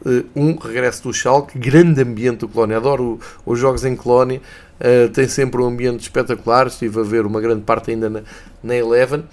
uh, 0.07 0.24
1, 0.37 0.57
regresso 0.59 1.03
do 1.03 1.12
Schalke. 1.12 1.59
Grande 1.59 2.03
ambiente 2.03 2.39
do 2.39 2.49
Colónia, 2.49 2.77
adoro 2.77 3.18
os 3.45 3.59
jogos 3.59 3.85
em 3.85 3.97
Colónia, 3.97 4.41
uh, 4.81 5.09
tem 5.11 5.27
sempre 5.27 5.61
um 5.61 5.66
ambiente 5.66 6.03
espetacular. 6.03 6.68
Estive 6.68 7.01
a 7.01 7.03
ver 7.03 7.27
uma 7.27 7.41
grande 7.41 7.62
parte 7.62 7.91
ainda 7.91 8.09
na, 8.09 8.22
na 8.62 8.77
Eleven. 8.77 9.24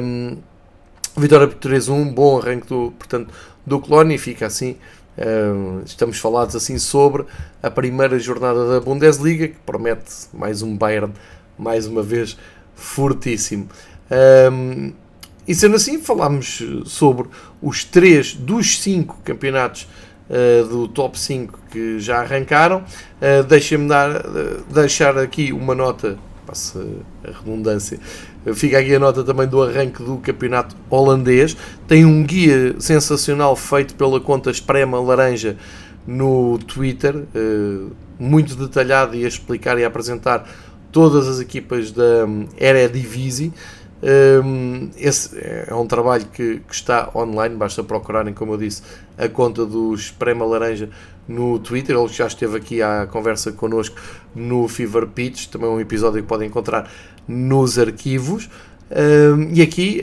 Um, 0.00 0.36
vitória 1.16 1.48
por 1.48 1.56
3-1, 1.56 2.14
bom 2.14 2.38
arranque 2.38 2.68
do, 2.68 2.92
portanto, 2.96 3.34
do 3.66 3.80
Colónia 3.80 4.14
e 4.14 4.18
fica 4.18 4.46
assim 4.46 4.76
estamos 5.84 6.18
falados 6.18 6.54
assim 6.54 6.78
sobre 6.78 7.24
a 7.62 7.70
primeira 7.70 8.18
jornada 8.18 8.68
da 8.68 8.80
Bundesliga, 8.80 9.48
que 9.48 9.56
promete 9.66 10.12
mais 10.32 10.62
um 10.62 10.76
Bayern, 10.76 11.12
mais 11.58 11.86
uma 11.86 12.02
vez, 12.02 12.36
fortíssimo. 12.74 13.68
Um, 14.52 14.92
e 15.46 15.54
sendo 15.54 15.76
assim, 15.76 15.98
falámos 15.98 16.62
sobre 16.84 17.28
os 17.62 17.82
três 17.82 18.34
dos 18.34 18.78
cinco 18.80 19.18
campeonatos 19.24 19.88
uh, 20.28 20.66
do 20.66 20.88
top 20.88 21.18
5 21.18 21.58
que 21.70 21.98
já 21.98 22.20
arrancaram. 22.20 22.84
Uh, 23.20 23.42
Deixem-me 23.44 23.88
dar, 23.88 24.10
uh, 24.10 24.62
deixar 24.72 25.16
aqui 25.18 25.52
uma 25.52 25.74
nota, 25.74 26.18
passa 26.46 26.86
a 27.24 27.30
redundância, 27.30 27.98
Fica 28.54 28.78
aqui 28.78 28.94
a 28.94 28.98
nota 28.98 29.24
também 29.24 29.46
do 29.46 29.62
arranque 29.62 30.02
do 30.02 30.16
campeonato 30.18 30.76
holandês. 30.90 31.56
Tem 31.86 32.04
um 32.04 32.22
guia 32.22 32.74
sensacional 32.78 33.54
feito 33.56 33.94
pela 33.94 34.20
conta 34.20 34.50
Esprema 34.50 35.00
Laranja 35.00 35.56
no 36.06 36.58
Twitter, 36.58 37.24
eh, 37.34 37.92
muito 38.18 38.56
detalhado 38.56 39.14
e 39.14 39.24
a 39.24 39.28
explicar 39.28 39.78
e 39.78 39.84
a 39.84 39.88
apresentar 39.88 40.48
todas 40.90 41.28
as 41.28 41.38
equipas 41.38 41.92
da 41.92 42.24
hum, 42.26 42.46
Eredivisie. 42.58 43.52
Hum, 44.00 44.90
esse 44.96 45.36
é 45.68 45.74
um 45.74 45.86
trabalho 45.86 46.24
que, 46.32 46.60
que, 46.60 46.74
está 46.74 47.10
online, 47.14 47.56
basta 47.56 47.82
procurarem, 47.82 48.32
como 48.32 48.52
eu 48.52 48.56
disse, 48.56 48.82
a 49.18 49.28
conta 49.28 49.66
do 49.66 49.92
Esprema 49.92 50.46
Laranja 50.46 50.88
no 51.26 51.58
Twitter. 51.58 51.96
Ele 51.96 52.08
já 52.08 52.26
esteve 52.26 52.56
aqui 52.56 52.80
à 52.80 53.06
conversa 53.06 53.52
connosco 53.52 53.96
no 54.34 54.66
Fever 54.68 55.06
Pitch, 55.08 55.48
também 55.48 55.68
um 55.68 55.80
episódio 55.80 56.22
que 56.22 56.28
podem 56.28 56.48
encontrar 56.48 56.90
nos 57.28 57.78
arquivos. 57.78 58.48
E 59.52 59.60
aqui 59.60 60.00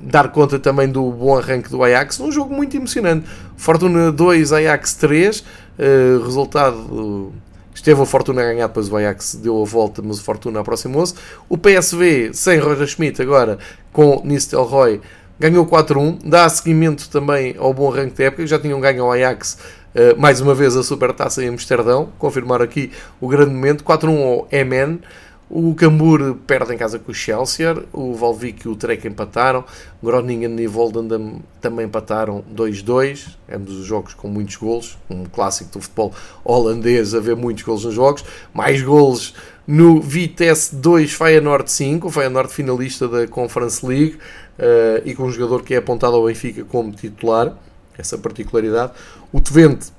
dar 0.00 0.28
conta 0.28 0.58
também 0.58 0.88
do 0.88 1.10
bom 1.10 1.36
arranque 1.36 1.70
do 1.70 1.82
Ajax, 1.82 2.18
num 2.18 2.30
jogo 2.30 2.54
muito 2.54 2.76
emocionante. 2.76 3.26
Fortuna 3.56 4.12
2, 4.12 4.52
Ajax 4.52 4.94
3, 4.94 5.40
uh, 5.40 6.24
resultado. 6.24 7.32
Esteve 7.74 8.00
a 8.00 8.06
Fortuna 8.06 8.40
a 8.40 8.44
ganhar, 8.44 8.66
depois 8.68 8.88
o 8.88 8.96
Ajax 8.96 9.34
deu 9.34 9.60
a 9.60 9.64
volta, 9.64 10.00
mas 10.02 10.18
o 10.18 10.22
Fortuna 10.22 10.60
aproximou-se. 10.60 11.14
O 11.48 11.58
PSV, 11.58 12.30
sem 12.32 12.58
Roger 12.58 12.86
Schmidt, 12.86 13.20
agora 13.20 13.58
com 13.92 14.22
Nistelrooy, 14.24 15.00
ganhou 15.38 15.66
4-1. 15.66 16.20
Dá 16.24 16.48
seguimento 16.48 17.08
também 17.10 17.54
ao 17.58 17.74
bom 17.74 17.92
arranque 17.92 18.16
da 18.16 18.24
época, 18.24 18.46
já 18.46 18.58
tinham 18.58 18.80
ganho 18.80 19.04
ao 19.04 19.12
Ajax 19.12 19.58
uh, 19.94 20.18
mais 20.18 20.40
uma 20.40 20.54
vez 20.54 20.74
a 20.74 20.82
Supertaça 20.82 21.44
em 21.44 21.48
Amsterdão. 21.48 22.08
Confirmar 22.18 22.62
aqui 22.62 22.90
o 23.20 23.28
grande 23.28 23.52
momento. 23.52 23.84
4-1 23.84 24.22
ao 24.22 24.48
MN. 24.50 25.00
O 25.48 25.76
Cambur 25.76 26.34
perde 26.44 26.74
em 26.74 26.76
casa 26.76 26.98
com 26.98 27.12
o 27.12 27.14
Chelsea, 27.14 27.84
o 27.92 28.14
Valvic 28.14 28.66
e 28.66 28.68
o 28.68 28.74
Trek 28.74 29.06
empataram, 29.06 29.64
Groningen 30.02 30.58
e 30.58 30.66
Voldendam 30.66 31.40
também 31.60 31.86
empataram 31.86 32.42
2-2, 32.52 33.36
ambos 33.48 33.74
os 33.74 33.86
jogos 33.86 34.12
com 34.12 34.26
muitos 34.26 34.56
golos, 34.56 34.98
um 35.08 35.24
clássico 35.24 35.70
do 35.70 35.80
futebol 35.80 36.12
holandês, 36.44 37.14
haver 37.14 37.36
muitos 37.36 37.62
golos 37.62 37.84
nos 37.84 37.94
jogos, 37.94 38.24
mais 38.52 38.82
golos 38.82 39.34
no 39.64 40.00
Vitesse 40.00 40.74
2, 40.74 41.12
Feyenoord 41.12 41.70
5, 41.70 42.08
o 42.08 42.10
Feyenoord 42.10 42.52
finalista 42.52 43.06
da 43.06 43.28
Conference 43.28 43.86
League, 43.86 44.18
uh, 44.58 45.02
e 45.04 45.14
com 45.14 45.24
um 45.24 45.30
jogador 45.30 45.62
que 45.62 45.74
é 45.74 45.76
apontado 45.76 46.16
ao 46.16 46.24
Benfica 46.24 46.64
como 46.64 46.90
titular, 46.90 47.56
essa 47.96 48.18
particularidade. 48.18 48.92
O 49.32 49.40
Twente 49.40 49.92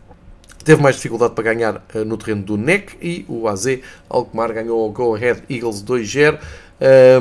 teve 0.68 0.82
mais 0.82 0.98
dificuldade 0.98 1.34
para 1.34 1.46
ganhar 1.46 1.78
uh, 1.96 2.04
no 2.04 2.18
terreno 2.18 2.44
do 2.44 2.58
NEC 2.58 2.98
e 3.02 3.26
o 3.30 3.48
AZ 3.48 3.80
Alkmaar 4.10 4.54
ganhou 4.54 4.86
o 4.86 4.92
Go 4.92 5.16
Ahead 5.16 5.42
Eagles 5.50 5.82
2-0. 5.82 6.38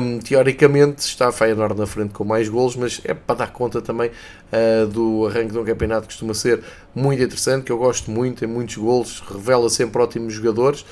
Um, 0.01 0.19
teoricamente 0.19 0.99
está 0.99 1.29
a 1.29 1.31
Feyenoord 1.31 1.79
na 1.79 1.87
frente 1.87 2.13
com 2.13 2.25
mais 2.25 2.49
golos, 2.49 2.75
mas 2.75 2.99
é 3.05 3.13
para 3.13 3.37
dar 3.37 3.51
conta 3.53 3.81
também 3.81 4.11
uh, 4.51 4.85
do 4.87 5.25
arranque 5.27 5.53
de 5.53 5.57
um 5.57 5.63
campeonato 5.63 6.01
que 6.01 6.07
costuma 6.13 6.33
ser 6.33 6.61
muito 6.93 7.23
interessante, 7.23 7.63
que 7.63 7.71
eu 7.71 7.77
gosto 7.77 8.11
muito, 8.11 8.39
tem 8.39 8.49
muitos 8.49 8.75
golos, 8.75 9.21
revela 9.21 9.69
sempre 9.69 10.01
ótimos 10.01 10.33
jogadores 10.33 10.85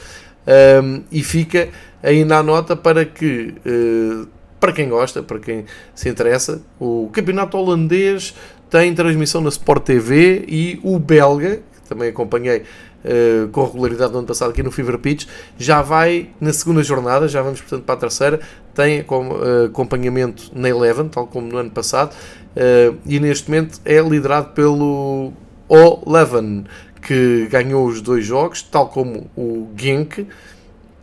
um, 0.81 1.03
e 1.11 1.21
fica 1.21 1.67
ainda 2.01 2.37
a 2.37 2.43
nota 2.43 2.73
para 2.73 3.03
que 3.03 3.53
uh, 3.65 4.27
para 4.61 4.71
quem 4.71 4.87
gosta, 4.87 5.21
para 5.21 5.39
quem 5.39 5.65
se 5.93 6.07
interessa, 6.07 6.61
o 6.79 7.09
campeonato 7.11 7.57
holandês 7.57 8.33
tem 8.69 8.95
transmissão 8.95 9.41
na 9.41 9.49
Sport 9.49 9.83
TV 9.83 10.45
e 10.47 10.79
o 10.81 10.97
belga, 10.97 11.61
também 11.87 12.09
acompanhei 12.09 12.63
uh, 13.03 13.47
com 13.49 13.65
regularidade 13.65 14.11
no 14.11 14.19
ano 14.19 14.27
passado 14.27 14.51
aqui 14.51 14.63
no 14.63 14.71
Fever 14.71 14.97
Pitch, 14.97 15.27
já 15.57 15.81
vai 15.81 16.29
na 16.39 16.51
segunda 16.51 16.83
jornada, 16.83 17.27
já 17.27 17.41
vamos 17.41 17.61
portanto 17.61 17.83
para 17.83 17.95
a 17.95 17.97
terceira, 17.97 18.39
tem 18.73 19.01
uh, 19.01 19.65
acompanhamento 19.65 20.51
na 20.53 20.69
Eleven, 20.69 21.07
tal 21.07 21.27
como 21.27 21.47
no 21.47 21.57
ano 21.57 21.71
passado, 21.71 22.13
uh, 22.13 22.97
e 23.05 23.19
neste 23.19 23.49
momento 23.49 23.79
é 23.85 23.99
liderado 23.99 24.49
pelo 24.53 25.31
O-Leven, 25.67 26.65
que 27.01 27.47
ganhou 27.51 27.85
os 27.85 28.01
dois 28.01 28.25
jogos, 28.25 28.63
tal 28.63 28.89
como 28.89 29.29
o 29.37 29.69
Genk, 29.77 30.27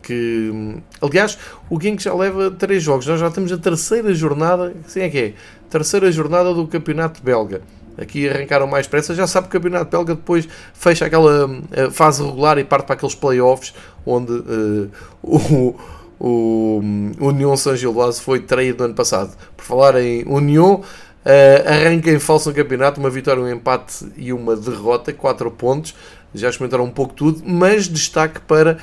que 0.02 0.76
aliás 1.00 1.38
o 1.70 1.80
Genk 1.80 2.02
já 2.02 2.12
leva 2.12 2.50
três 2.50 2.82
jogos, 2.82 3.06
nós 3.06 3.20
já 3.20 3.30
temos 3.30 3.52
a 3.52 3.56
terceira 3.56 4.12
jornada, 4.12 4.74
assim 4.84 5.00
é 5.00 5.08
que 5.08 5.18
é, 5.18 5.34
terceira 5.70 6.10
jornada 6.10 6.52
do 6.52 6.66
campeonato 6.66 7.22
belga. 7.22 7.62
Aqui 7.98 8.28
arrancaram 8.28 8.66
mais 8.66 8.86
pressa, 8.86 9.14
já 9.14 9.26
sabe 9.26 9.48
que 9.48 9.56
o 9.56 9.60
campeonato 9.60 9.90
belga 9.90 10.14
depois 10.14 10.48
fecha 10.72 11.06
aquela 11.06 11.46
uh, 11.46 11.90
fase 11.90 12.24
regular 12.24 12.58
e 12.58 12.64
parte 12.64 12.86
para 12.86 12.94
aqueles 12.94 13.14
playoffs 13.14 13.74
onde 14.06 14.32
uh, 14.32 14.90
o, 15.22 15.74
o 16.18 16.80
União 17.20 17.56
São 17.56 17.76
Gilloise 17.76 18.20
foi 18.20 18.40
traído 18.40 18.78
no 18.78 18.84
ano 18.86 18.94
passado. 18.94 19.36
Por 19.56 19.64
falar 19.64 20.00
em 20.00 20.24
União, 20.26 20.82
Uh, 21.24 21.68
arranca 21.68 22.10
em 22.10 22.18
falso 22.18 22.48
no 22.48 22.54
campeonato, 22.56 22.98
uma 22.98 23.08
vitória, 23.08 23.40
um 23.40 23.48
empate 23.48 24.06
e 24.16 24.32
uma 24.32 24.56
derrota, 24.56 25.12
4 25.12 25.52
pontos. 25.52 25.94
Já 26.34 26.48
experimentaram 26.50 26.84
um 26.84 26.90
pouco 26.90 27.14
tudo, 27.14 27.42
mas 27.46 27.86
destaque 27.86 28.40
para 28.40 28.78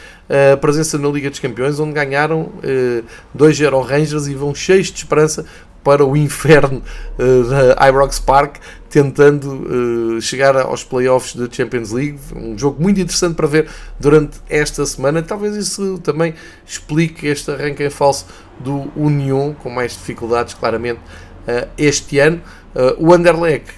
a 0.54 0.56
presença 0.56 0.98
na 0.98 1.10
Liga 1.10 1.30
dos 1.30 1.40
Campeões, 1.40 1.80
onde 1.80 1.94
ganharam 1.94 2.44
uh, 2.44 3.04
2-0 3.38 3.74
ao 3.74 3.82
Rangers 3.82 4.28
e 4.28 4.36
vão 4.36 4.56
cheios 4.56 4.88
de 4.88 5.00
esperança 5.00 5.46
para 5.84 6.06
o 6.06 6.16
inferno 6.16 6.82
uh, 7.18 7.76
da 7.76 7.90
Ibrox 7.90 8.20
Park, 8.20 8.58
tentando 8.90 10.18
uh, 10.18 10.22
chegar 10.22 10.58
aos 10.58 10.84
playoffs 10.84 11.36
da 11.36 11.48
Champions 11.50 11.92
League. 11.92 12.20
Um 12.36 12.58
jogo 12.58 12.82
muito 12.82 13.00
interessante 13.00 13.36
para 13.36 13.48
ver 13.48 13.70
durante 14.00 14.40
esta 14.50 14.86
semana. 14.86 15.22
Talvez 15.22 15.56
isso 15.56 16.00
também 16.00 16.34
explique 16.66 17.28
este 17.28 17.52
arranque 17.52 17.84
em 17.84 17.90
falso 17.90 18.26
do 18.60 18.92
Union, 18.96 19.54
com 19.54 19.70
mais 19.70 19.94
dificuldades, 19.94 20.54
claramente 20.54 21.00
eh, 21.48 21.68
este 21.78 22.20
ano. 22.20 22.42
Eh, 22.76 22.96
o 22.98 23.14
Anderlecht 23.14 23.72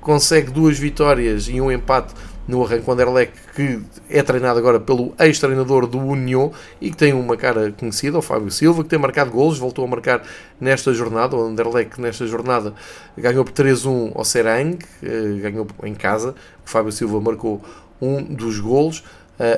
consegue 0.00 0.50
duas 0.50 0.78
vitórias 0.78 1.48
e 1.48 1.60
um 1.60 1.72
empate 1.72 2.14
no 2.48 2.64
arranque. 2.64 2.88
O 2.88 2.92
Anderlecht 2.92 3.32
que 3.54 3.80
é 4.10 4.22
treinado 4.22 4.58
agora 4.58 4.80
pelo 4.80 5.14
ex-treinador 5.20 5.86
do 5.86 5.98
União 5.98 6.50
e 6.80 6.90
que 6.90 6.96
tem 6.96 7.12
uma 7.12 7.36
cara 7.36 7.70
conhecida, 7.78 8.18
o 8.18 8.22
Fábio 8.22 8.50
Silva, 8.50 8.82
que 8.82 8.88
tem 8.88 8.98
marcado 8.98 9.30
golos, 9.30 9.58
voltou 9.58 9.84
a 9.84 9.88
marcar 9.88 10.22
nesta 10.60 10.92
jornada. 10.92 11.36
O 11.36 11.46
Anderlecht 11.46 12.00
nesta 12.00 12.26
jornada 12.26 12.74
ganhou 13.16 13.44
por 13.44 13.52
3-1 13.52 14.12
ao 14.14 14.24
Serang, 14.24 14.78
ganhou 15.40 15.66
em 15.84 15.94
casa. 15.94 16.34
O 16.66 16.68
Fábio 16.68 16.90
Silva 16.90 17.20
marcou 17.20 17.62
um 18.00 18.22
dos 18.22 18.58
golos. 18.58 19.04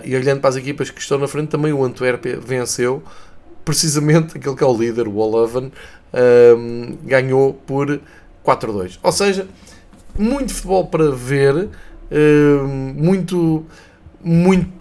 E 0.05 0.15
olhando 0.15 0.41
para 0.41 0.51
as 0.51 0.57
equipas 0.57 0.91
que 0.91 1.01
estão 1.01 1.17
na 1.17 1.29
frente, 1.29 1.49
também 1.49 1.73
o 1.73 1.83
Antuérpia 1.83 2.39
venceu 2.39 3.03
precisamente 3.65 4.37
aquele 4.37 4.57
que 4.57 4.65
é 4.65 4.67
o 4.67 4.77
líder, 4.77 5.07
o 5.07 5.17
Oleven, 5.17 5.71
um, 6.57 6.99
ganhou 7.05 7.55
por 7.55 8.01
4-2. 8.45 8.99
Ou 9.03 9.13
seja, 9.13 9.47
muito 10.19 10.53
futebol 10.53 10.87
para 10.87 11.11
ver, 11.13 11.69
muito, 12.97 13.65
muito. 14.23 14.81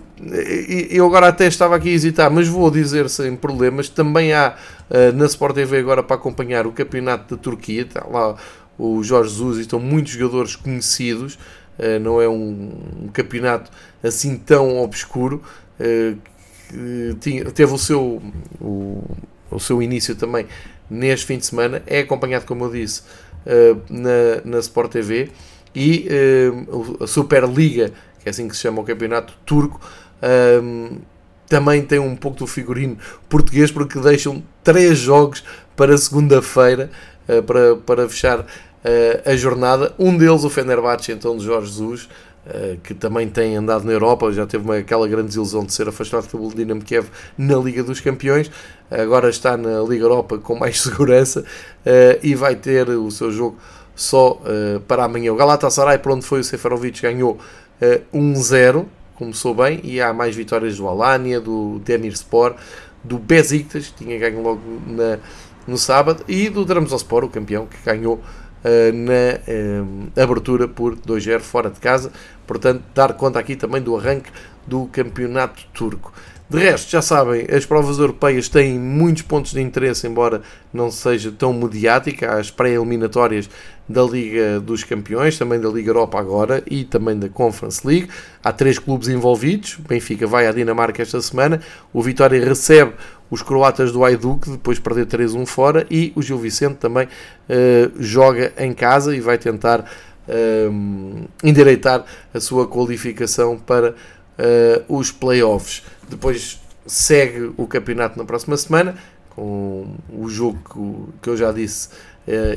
Eu 0.89 1.05
agora 1.05 1.29
até 1.29 1.47
estava 1.47 1.75
aqui 1.75 1.89
a 1.89 1.93
hesitar, 1.93 2.29
mas 2.31 2.47
vou 2.47 2.69
dizer 2.69 3.09
sem 3.09 3.35
problemas. 3.35 3.87
Também 3.87 4.33
há 4.33 4.55
uh, 4.89 5.15
na 5.15 5.25
Sport 5.25 5.55
TV 5.55 5.77
agora 5.77 6.03
para 6.03 6.15
acompanhar 6.15 6.67
o 6.67 6.71
campeonato 6.71 7.35
da 7.35 7.41
Turquia. 7.41 7.83
Está 7.83 8.05
lá 8.05 8.35
o 8.77 9.01
Jorge 9.03 9.31
Jesus 9.31 9.57
e 9.59 9.61
estão 9.61 9.79
muitos 9.79 10.13
jogadores 10.13 10.55
conhecidos. 10.55 11.35
Uh, 11.77 11.99
não 12.01 12.21
é 12.21 12.27
um, 12.27 12.71
um, 13.03 13.07
campeonato 13.13 13.71
assim 14.03 14.35
tão 14.37 14.77
obscuro. 14.79 15.41
Uh, 15.79 16.17
tinha, 17.19 17.45
teve 17.45 17.73
o 17.73 17.77
seu, 17.77 18.21
o, 18.59 19.03
o 19.49 19.59
seu 19.59 19.81
início 19.81 20.15
também 20.15 20.45
neste 20.89 21.25
fim 21.25 21.37
de 21.37 21.45
semana. 21.45 21.81
É 21.87 21.99
acompanhado, 21.99 22.45
como 22.45 22.65
eu 22.65 22.71
disse, 22.71 23.03
na, 23.89 24.41
na 24.43 24.59
Sport 24.59 24.91
TV 24.91 25.31
e 25.75 26.07
uh, 26.71 27.03
a 27.03 27.07
Superliga, 27.07 27.91
que 28.19 28.27
é 28.27 28.29
assim 28.29 28.47
que 28.47 28.55
se 28.55 28.61
chama 28.61 28.81
o 28.81 28.83
campeonato 28.83 29.33
turco, 29.45 29.79
um, 30.63 30.97
também 31.47 31.81
tem 31.81 31.99
um 31.99 32.15
pouco 32.15 32.39
do 32.39 32.47
figurino 32.47 32.97
português, 33.27 33.71
porque 33.71 33.99
deixam 33.99 34.43
três 34.63 34.97
jogos 34.97 35.43
para 35.75 35.97
segunda-feira 35.97 36.89
uh, 37.27 37.43
para, 37.43 37.75
para 37.75 38.09
fechar 38.09 38.45
a 39.25 39.35
jornada. 39.35 39.93
Um 39.99 40.17
deles, 40.17 40.45
o 40.45 40.49
Fenerbahçe, 40.49 41.11
então 41.11 41.35
de 41.35 41.43
Jorge 41.43 41.67
Jesus, 41.67 42.07
que 42.81 42.93
também 42.93 43.27
tem 43.27 43.57
andado 43.57 43.83
na 43.83 43.91
Europa, 43.91 44.31
já 44.31 44.47
teve 44.47 44.63
uma, 44.63 44.77
aquela 44.77 45.05
grande 45.05 45.27
desilusão 45.27 45.65
de 45.65 45.73
ser 45.73 45.89
afastado 45.89 46.29
pelo 46.29 46.47
Dinamo 46.47 46.81
Kiev 46.81 47.09
na 47.37 47.57
Liga 47.57 47.83
dos 47.83 47.99
Campeões, 47.99 48.49
agora 48.89 49.29
está 49.29 49.57
na 49.57 49.81
Liga 49.81 50.05
Europa 50.05 50.37
com 50.37 50.55
mais 50.55 50.79
segurança 50.81 51.41
uh, 51.41 52.19
e 52.23 52.33
vai 52.35 52.55
ter 52.55 52.87
o 52.87 53.11
seu 53.11 53.33
jogo 53.33 53.57
só 53.99 54.33
uh, 54.33 54.79
para 54.81 55.03
amanhã. 55.03 55.33
O 55.33 55.35
Galatasaray, 55.35 55.97
por 55.97 56.13
onde 56.13 56.25
foi 56.25 56.39
o 56.39 56.43
Seferovic, 56.43 57.01
ganhou 57.01 57.37
1-0, 58.13 58.85
começou 59.15 59.53
bem, 59.53 59.79
e 59.83 60.01
há 60.01 60.13
mais 60.13 60.35
vitórias 60.35 60.77
do 60.77 60.87
Alanya, 60.87 61.39
do 61.39 61.79
Demirspor, 61.79 62.55
do 63.03 63.17
Besiktas, 63.17 63.87
que 63.87 64.03
tinha 64.03 64.19
ganho 64.19 64.41
logo 64.41 64.61
na, 64.85 65.19
no 65.65 65.77
sábado, 65.77 66.23
e 66.27 66.49
do 66.49 66.65
Trabzonspor, 66.65 67.23
o 67.23 67.29
campeão, 67.29 67.65
que 67.65 67.77
ganhou 67.85 68.21
eh, 68.61 68.91
na 68.91 69.39
uh, 69.47 70.21
abertura 70.21 70.67
por 70.67 70.97
2-0 70.97 71.39
fora 71.39 71.69
de 71.69 71.79
casa. 71.79 72.11
Portanto, 72.45 72.83
dar 72.93 73.13
conta 73.13 73.39
aqui 73.39 73.55
também 73.55 73.81
do 73.81 73.95
arranque 73.95 74.29
do 74.67 74.85
campeonato 74.87 75.65
turco. 75.73 76.11
De 76.49 76.57
resto, 76.57 76.89
já 76.89 76.99
sabem, 76.99 77.45
as 77.55 77.63
provas 77.63 77.99
europeias 77.99 78.49
têm 78.49 78.79
muitos 78.79 79.21
pontos 79.21 79.51
de 79.51 79.61
interesse, 79.61 80.07
embora 80.07 80.41
não 80.73 80.89
seja 80.89 81.31
tão 81.31 81.53
mediática. 81.53 82.39
As 82.39 82.49
pré-eliminatórias 82.49 83.47
da 83.87 84.01
Liga 84.01 84.59
dos 84.59 84.83
Campeões, 84.83 85.37
também 85.37 85.59
da 85.59 85.69
Liga 85.69 85.91
Europa 85.91 86.19
agora 86.19 86.63
e 86.65 86.83
também 86.83 87.19
da 87.19 87.29
Conference 87.29 87.85
League. 87.85 88.09
Há 88.43 88.51
três 88.51 88.79
clubes 88.79 89.09
envolvidos. 89.09 89.77
Benfica 89.87 90.25
vai 90.25 90.47
à 90.47 90.51
Dinamarca 90.51 91.03
esta 91.03 91.21
semana. 91.21 91.61
O 91.93 92.01
Vitória 92.01 92.43
recebe 92.43 92.93
os 93.29 93.43
croatas 93.43 93.91
do 93.91 94.03
Hajduk, 94.03 94.49
depois 94.49 94.77
de 94.77 94.83
perder 94.83 95.05
3-1 95.05 95.45
fora, 95.45 95.85
e 95.89 96.11
o 96.15 96.21
Gil 96.23 96.39
Vicente 96.39 96.77
também 96.77 97.05
uh, 97.05 97.91
joga 97.99 98.53
em 98.57 98.73
casa 98.73 99.15
e 99.15 99.19
vai 99.19 99.37
tentar 99.37 99.81
uh, 99.81 101.27
endireitar 101.43 102.03
a 102.33 102.39
sua 102.39 102.67
qualificação 102.67 103.55
para 103.55 103.91
uh, 103.91 104.97
os 104.97 105.11
playoffs. 105.11 105.83
Depois 106.09 106.59
segue 106.85 107.51
o 107.55 107.67
campeonato 107.67 108.17
na 108.17 108.25
próxima 108.25 108.57
semana, 108.57 108.95
com 109.29 109.95
o 110.11 110.27
jogo 110.27 111.13
que 111.21 111.29
eu 111.29 111.37
já 111.37 111.51
disse 111.51 111.89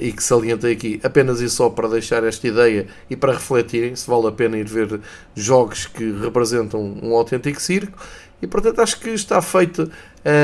e 0.00 0.12
que 0.12 0.22
salientei 0.22 0.72
aqui, 0.72 1.00
apenas 1.02 1.40
e 1.40 1.48
só 1.48 1.70
para 1.70 1.88
deixar 1.88 2.24
esta 2.24 2.46
ideia 2.46 2.86
e 3.08 3.16
para 3.16 3.32
refletirem 3.32 3.96
se 3.96 4.08
vale 4.08 4.26
a 4.26 4.32
pena 4.32 4.58
ir 4.58 4.66
ver 4.66 5.00
jogos 5.34 5.86
que 5.86 6.12
representam 6.12 6.98
um 7.02 7.14
autêntico 7.14 7.60
circo. 7.60 7.96
E 8.40 8.46
portanto 8.46 8.80
acho 8.80 8.98
que 9.00 9.10
está 9.10 9.40
feita 9.40 9.88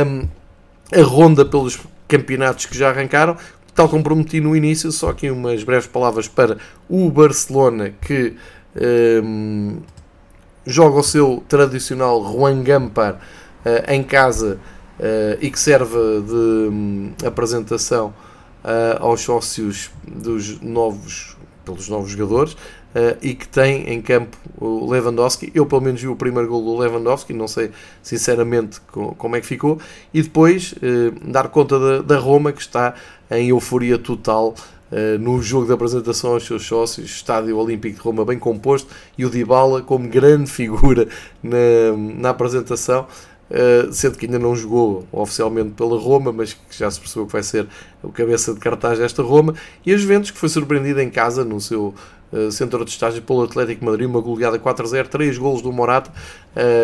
um, 0.06 0.28
a 0.92 1.02
ronda 1.02 1.44
pelos 1.44 1.78
campeonatos 2.06 2.66
que 2.66 2.76
já 2.76 2.88
arrancaram. 2.88 3.36
Tal 3.74 3.88
como 3.88 4.02
prometi 4.02 4.40
no 4.40 4.56
início, 4.56 4.90
só 4.90 5.10
aqui 5.10 5.30
umas 5.30 5.62
breves 5.62 5.86
palavras 5.86 6.26
para 6.26 6.56
o 6.88 7.10
Barcelona 7.10 7.92
que 8.00 8.34
um, 9.22 9.78
joga 10.68 10.98
o 10.98 11.02
seu 11.02 11.42
tradicional 11.48 12.22
Juan 12.22 12.62
Gampar 12.62 13.14
uh, 13.14 13.90
em 13.90 14.02
casa 14.02 14.60
uh, 15.00 15.38
e 15.40 15.50
que 15.50 15.58
serve 15.58 15.96
de 16.20 16.34
um, 16.70 17.12
apresentação 17.26 18.08
uh, 18.62 19.02
aos 19.02 19.22
sócios 19.22 19.90
dos 20.06 20.60
novos, 20.60 21.36
pelos 21.64 21.88
novos 21.88 22.10
jogadores. 22.10 22.56
E 23.22 23.34
que 23.34 23.46
tem 23.46 23.92
em 23.92 24.02
campo 24.02 24.36
o 24.58 24.90
Lewandowski. 24.90 25.52
Eu, 25.54 25.66
pelo 25.66 25.82
menos, 25.82 26.00
vi 26.00 26.08
o 26.08 26.16
primeiro 26.16 26.48
gol 26.48 26.64
do 26.64 26.76
Lewandowski, 26.78 27.32
não 27.32 27.46
sei 27.46 27.70
sinceramente 28.02 28.80
como 28.90 29.36
é 29.36 29.40
que 29.40 29.46
ficou. 29.46 29.78
E 30.12 30.20
depois 30.20 30.74
dar 31.22 31.48
conta 31.48 31.78
da, 31.78 32.02
da, 32.02 32.18
Roma, 32.18 32.50
que 32.50 32.60
está 32.60 32.94
em 33.30 33.50
euforia 33.50 33.98
total 33.98 34.54
uh, 34.90 35.18
no 35.18 35.40
jogo 35.42 35.66
de 35.66 35.72
apresentação 35.72 36.32
aos 36.32 36.46
seus 36.46 36.64
sócios. 36.66 37.10
Estádio 37.10 37.56
Olímpico 37.56 37.96
de 37.96 38.02
Roma 38.02 38.24
bem 38.24 38.38
composto 38.38 38.88
e 39.16 39.24
o 39.24 39.30
Dybala 39.30 39.82
como 39.82 40.08
grande 40.08 40.50
figura 40.50 41.08
na, 41.42 41.58
na 41.96 42.30
apresentação. 42.30 43.06
Uh, 43.50 43.90
sendo 43.94 44.18
que 44.18 44.26
ainda 44.26 44.38
não 44.38 44.54
jogou 44.54 45.06
oficialmente 45.10 45.70
pela 45.70 45.98
Roma, 45.98 46.30
mas 46.30 46.52
que 46.52 46.78
já 46.78 46.90
se 46.90 47.00
percebeu 47.00 47.24
que 47.26 47.32
vai 47.32 47.42
ser 47.42 47.66
o 48.02 48.12
cabeça 48.12 48.52
de 48.52 48.60
cartaz 48.60 48.98
desta 48.98 49.22
Roma, 49.22 49.54
e 49.86 49.94
a 49.94 49.96
Juventus 49.96 50.30
que 50.30 50.36
foi 50.36 50.50
surpreendida 50.50 51.02
em 51.02 51.08
casa 51.08 51.46
no 51.46 51.58
seu 51.58 51.94
uh, 52.30 52.52
centro 52.52 52.84
de 52.84 52.90
estágio 52.90 53.22
pelo 53.22 53.44
Atlético 53.44 53.86
Madrid, 53.86 54.06
uma 54.06 54.20
goleada 54.20 54.58
4-0, 54.58 55.06
3 55.06 55.38
golos 55.38 55.62
do 55.62 55.72
Morata. 55.72 56.12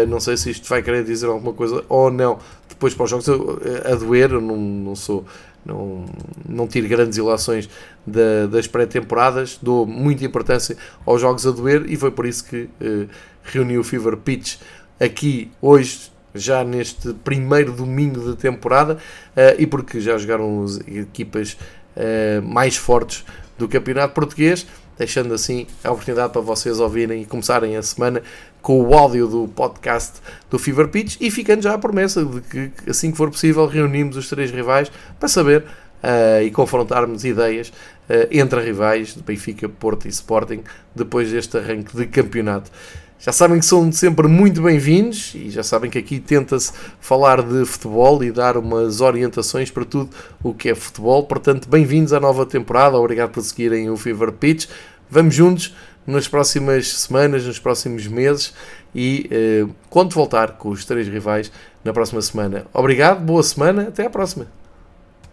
Não 0.09 0.21
sei 0.21 0.37
se 0.37 0.51
isto 0.51 0.69
vai 0.69 0.83
querer 0.83 1.03
dizer 1.03 1.27
alguma 1.27 1.53
coisa 1.53 1.85
ou 1.89 2.09
não. 2.09 2.39
Depois 2.69 2.95
para 2.95 3.05
os 3.05 3.11
jogos 3.11 3.29
a 3.29 3.95
doer, 3.97 4.31
eu 4.31 4.41
não, 4.41 4.57
não 4.57 4.95
sou 4.95 5.25
não, 5.65 6.05
não 6.49 6.67
tiro 6.69 6.89
grandes 6.89 7.17
ilações 7.17 7.69
da, 8.07 8.47
das 8.47 8.67
pré-temporadas, 8.67 9.59
dou 9.61 9.87
muita 9.87 10.25
importância 10.25 10.77
aos 11.07 11.21
jogos 11.21 11.47
a 11.47 11.51
doer 11.51 11.85
e 11.89 11.97
foi 11.97 12.11
por 12.11 12.27
isso 12.27 12.45
que 12.45 12.69
uh, 12.81 13.09
reuni 13.43 13.79
o 13.79 13.85
Fever 13.85 14.17
Pitch 14.17 14.57
aqui 15.01 15.51
hoje, 15.61 16.13
já 16.35 16.65
neste 16.65 17.13
primeiro 17.13 17.73
domingo 17.73 18.21
da 18.21 18.37
temporada, 18.37 18.95
uh, 18.95 19.55
e 19.59 19.67
porque 19.67 20.01
já 20.01 20.19
jogaram 20.19 20.65
as 20.65 20.79
equipas 20.87 21.57
uh, 21.97 22.43
mais 22.43 22.77
fortes 22.77 23.25
do 23.57 23.69
campeonato 23.69 24.15
português, 24.15 24.67
deixando 24.99 25.35
assim 25.35 25.67
a 25.83 25.91
oportunidade 25.91 26.33
para 26.33 26.41
vocês 26.41 26.81
ouvirem 26.81 27.23
e 27.23 27.27
começarem 27.27 27.77
a 27.77 27.83
semana 27.83 28.23
com 28.63 28.81
o 28.81 28.95
áudio 28.95 29.27
do 29.27 29.49
podcast 29.49 30.21
do 30.49 30.59
Fever 30.59 30.89
Pitch 30.89 31.17
e 31.21 31.31
ficando 31.31 31.63
já 31.63 31.75
a 31.75 31.79
promessa 31.79 32.25
de 32.25 32.41
que 32.41 32.71
assim 32.89 33.11
que 33.11 33.17
for 33.17 33.31
possível 33.31 33.67
reunimos 33.67 34.17
os 34.17 34.29
três 34.29 34.51
rivais 34.51 34.91
para 35.19 35.29
saber 35.29 35.65
uh, 36.05 36.43
e 36.43 36.51
confrontarmos 36.51 37.25
ideias 37.25 37.69
uh, 37.69 38.29
entre 38.31 38.61
rivais 38.61 39.15
de 39.15 39.23
Benfica, 39.23 39.69
Porto 39.69 40.07
e 40.07 40.09
Sporting 40.09 40.63
depois 40.95 41.31
deste 41.31 41.57
arranque 41.57 41.97
de 41.97 42.07
campeonato. 42.07 42.71
Já 43.25 43.33
sabem 43.33 43.59
que 43.59 43.65
são 43.65 43.91
sempre 43.91 44.29
muito 44.29 44.61
bem-vindos 44.61 45.33
e 45.35 45.49
já 45.49 45.63
sabem 45.63 45.91
que 45.91 45.97
aqui 45.97 46.21
tenta-se 46.21 46.71
falar 47.01 47.41
de 47.41 47.65
futebol 47.65 48.23
e 48.23 48.31
dar 48.31 48.59
umas 48.59 49.01
orientações 49.01 49.71
para 49.71 49.83
tudo 49.87 50.11
o 50.43 50.53
que 50.53 50.69
é 50.69 50.75
futebol. 50.75 51.23
Portanto, 51.25 51.67
bem-vindos 51.67 52.13
à 52.13 52.21
nova 52.21 52.45
temporada. 52.45 52.99
Obrigado 52.99 53.31
por 53.31 53.41
seguirem 53.41 53.89
o 53.89 53.97
Fever 53.97 54.31
Pitch. 54.31 54.67
Vamos 55.09 55.35
juntos 55.35 55.75
nas 56.07 56.29
próximas 56.29 56.99
semanas, 56.99 57.47
nos 57.47 57.59
próximos 57.59 58.07
meses 58.07 58.53
e 58.95 59.27
eh, 59.31 59.67
quando 59.89 60.13
voltar 60.13 60.59
com 60.59 60.69
os 60.69 60.85
três 60.85 61.09
rivais 61.09 61.51
na 61.83 61.95
próxima 61.95 62.21
semana. 62.21 62.67
Obrigado, 62.75 63.21
boa 63.25 63.43
semana, 63.43 63.85
até 63.89 64.05
à 64.05 64.11
próxima. 64.11 64.64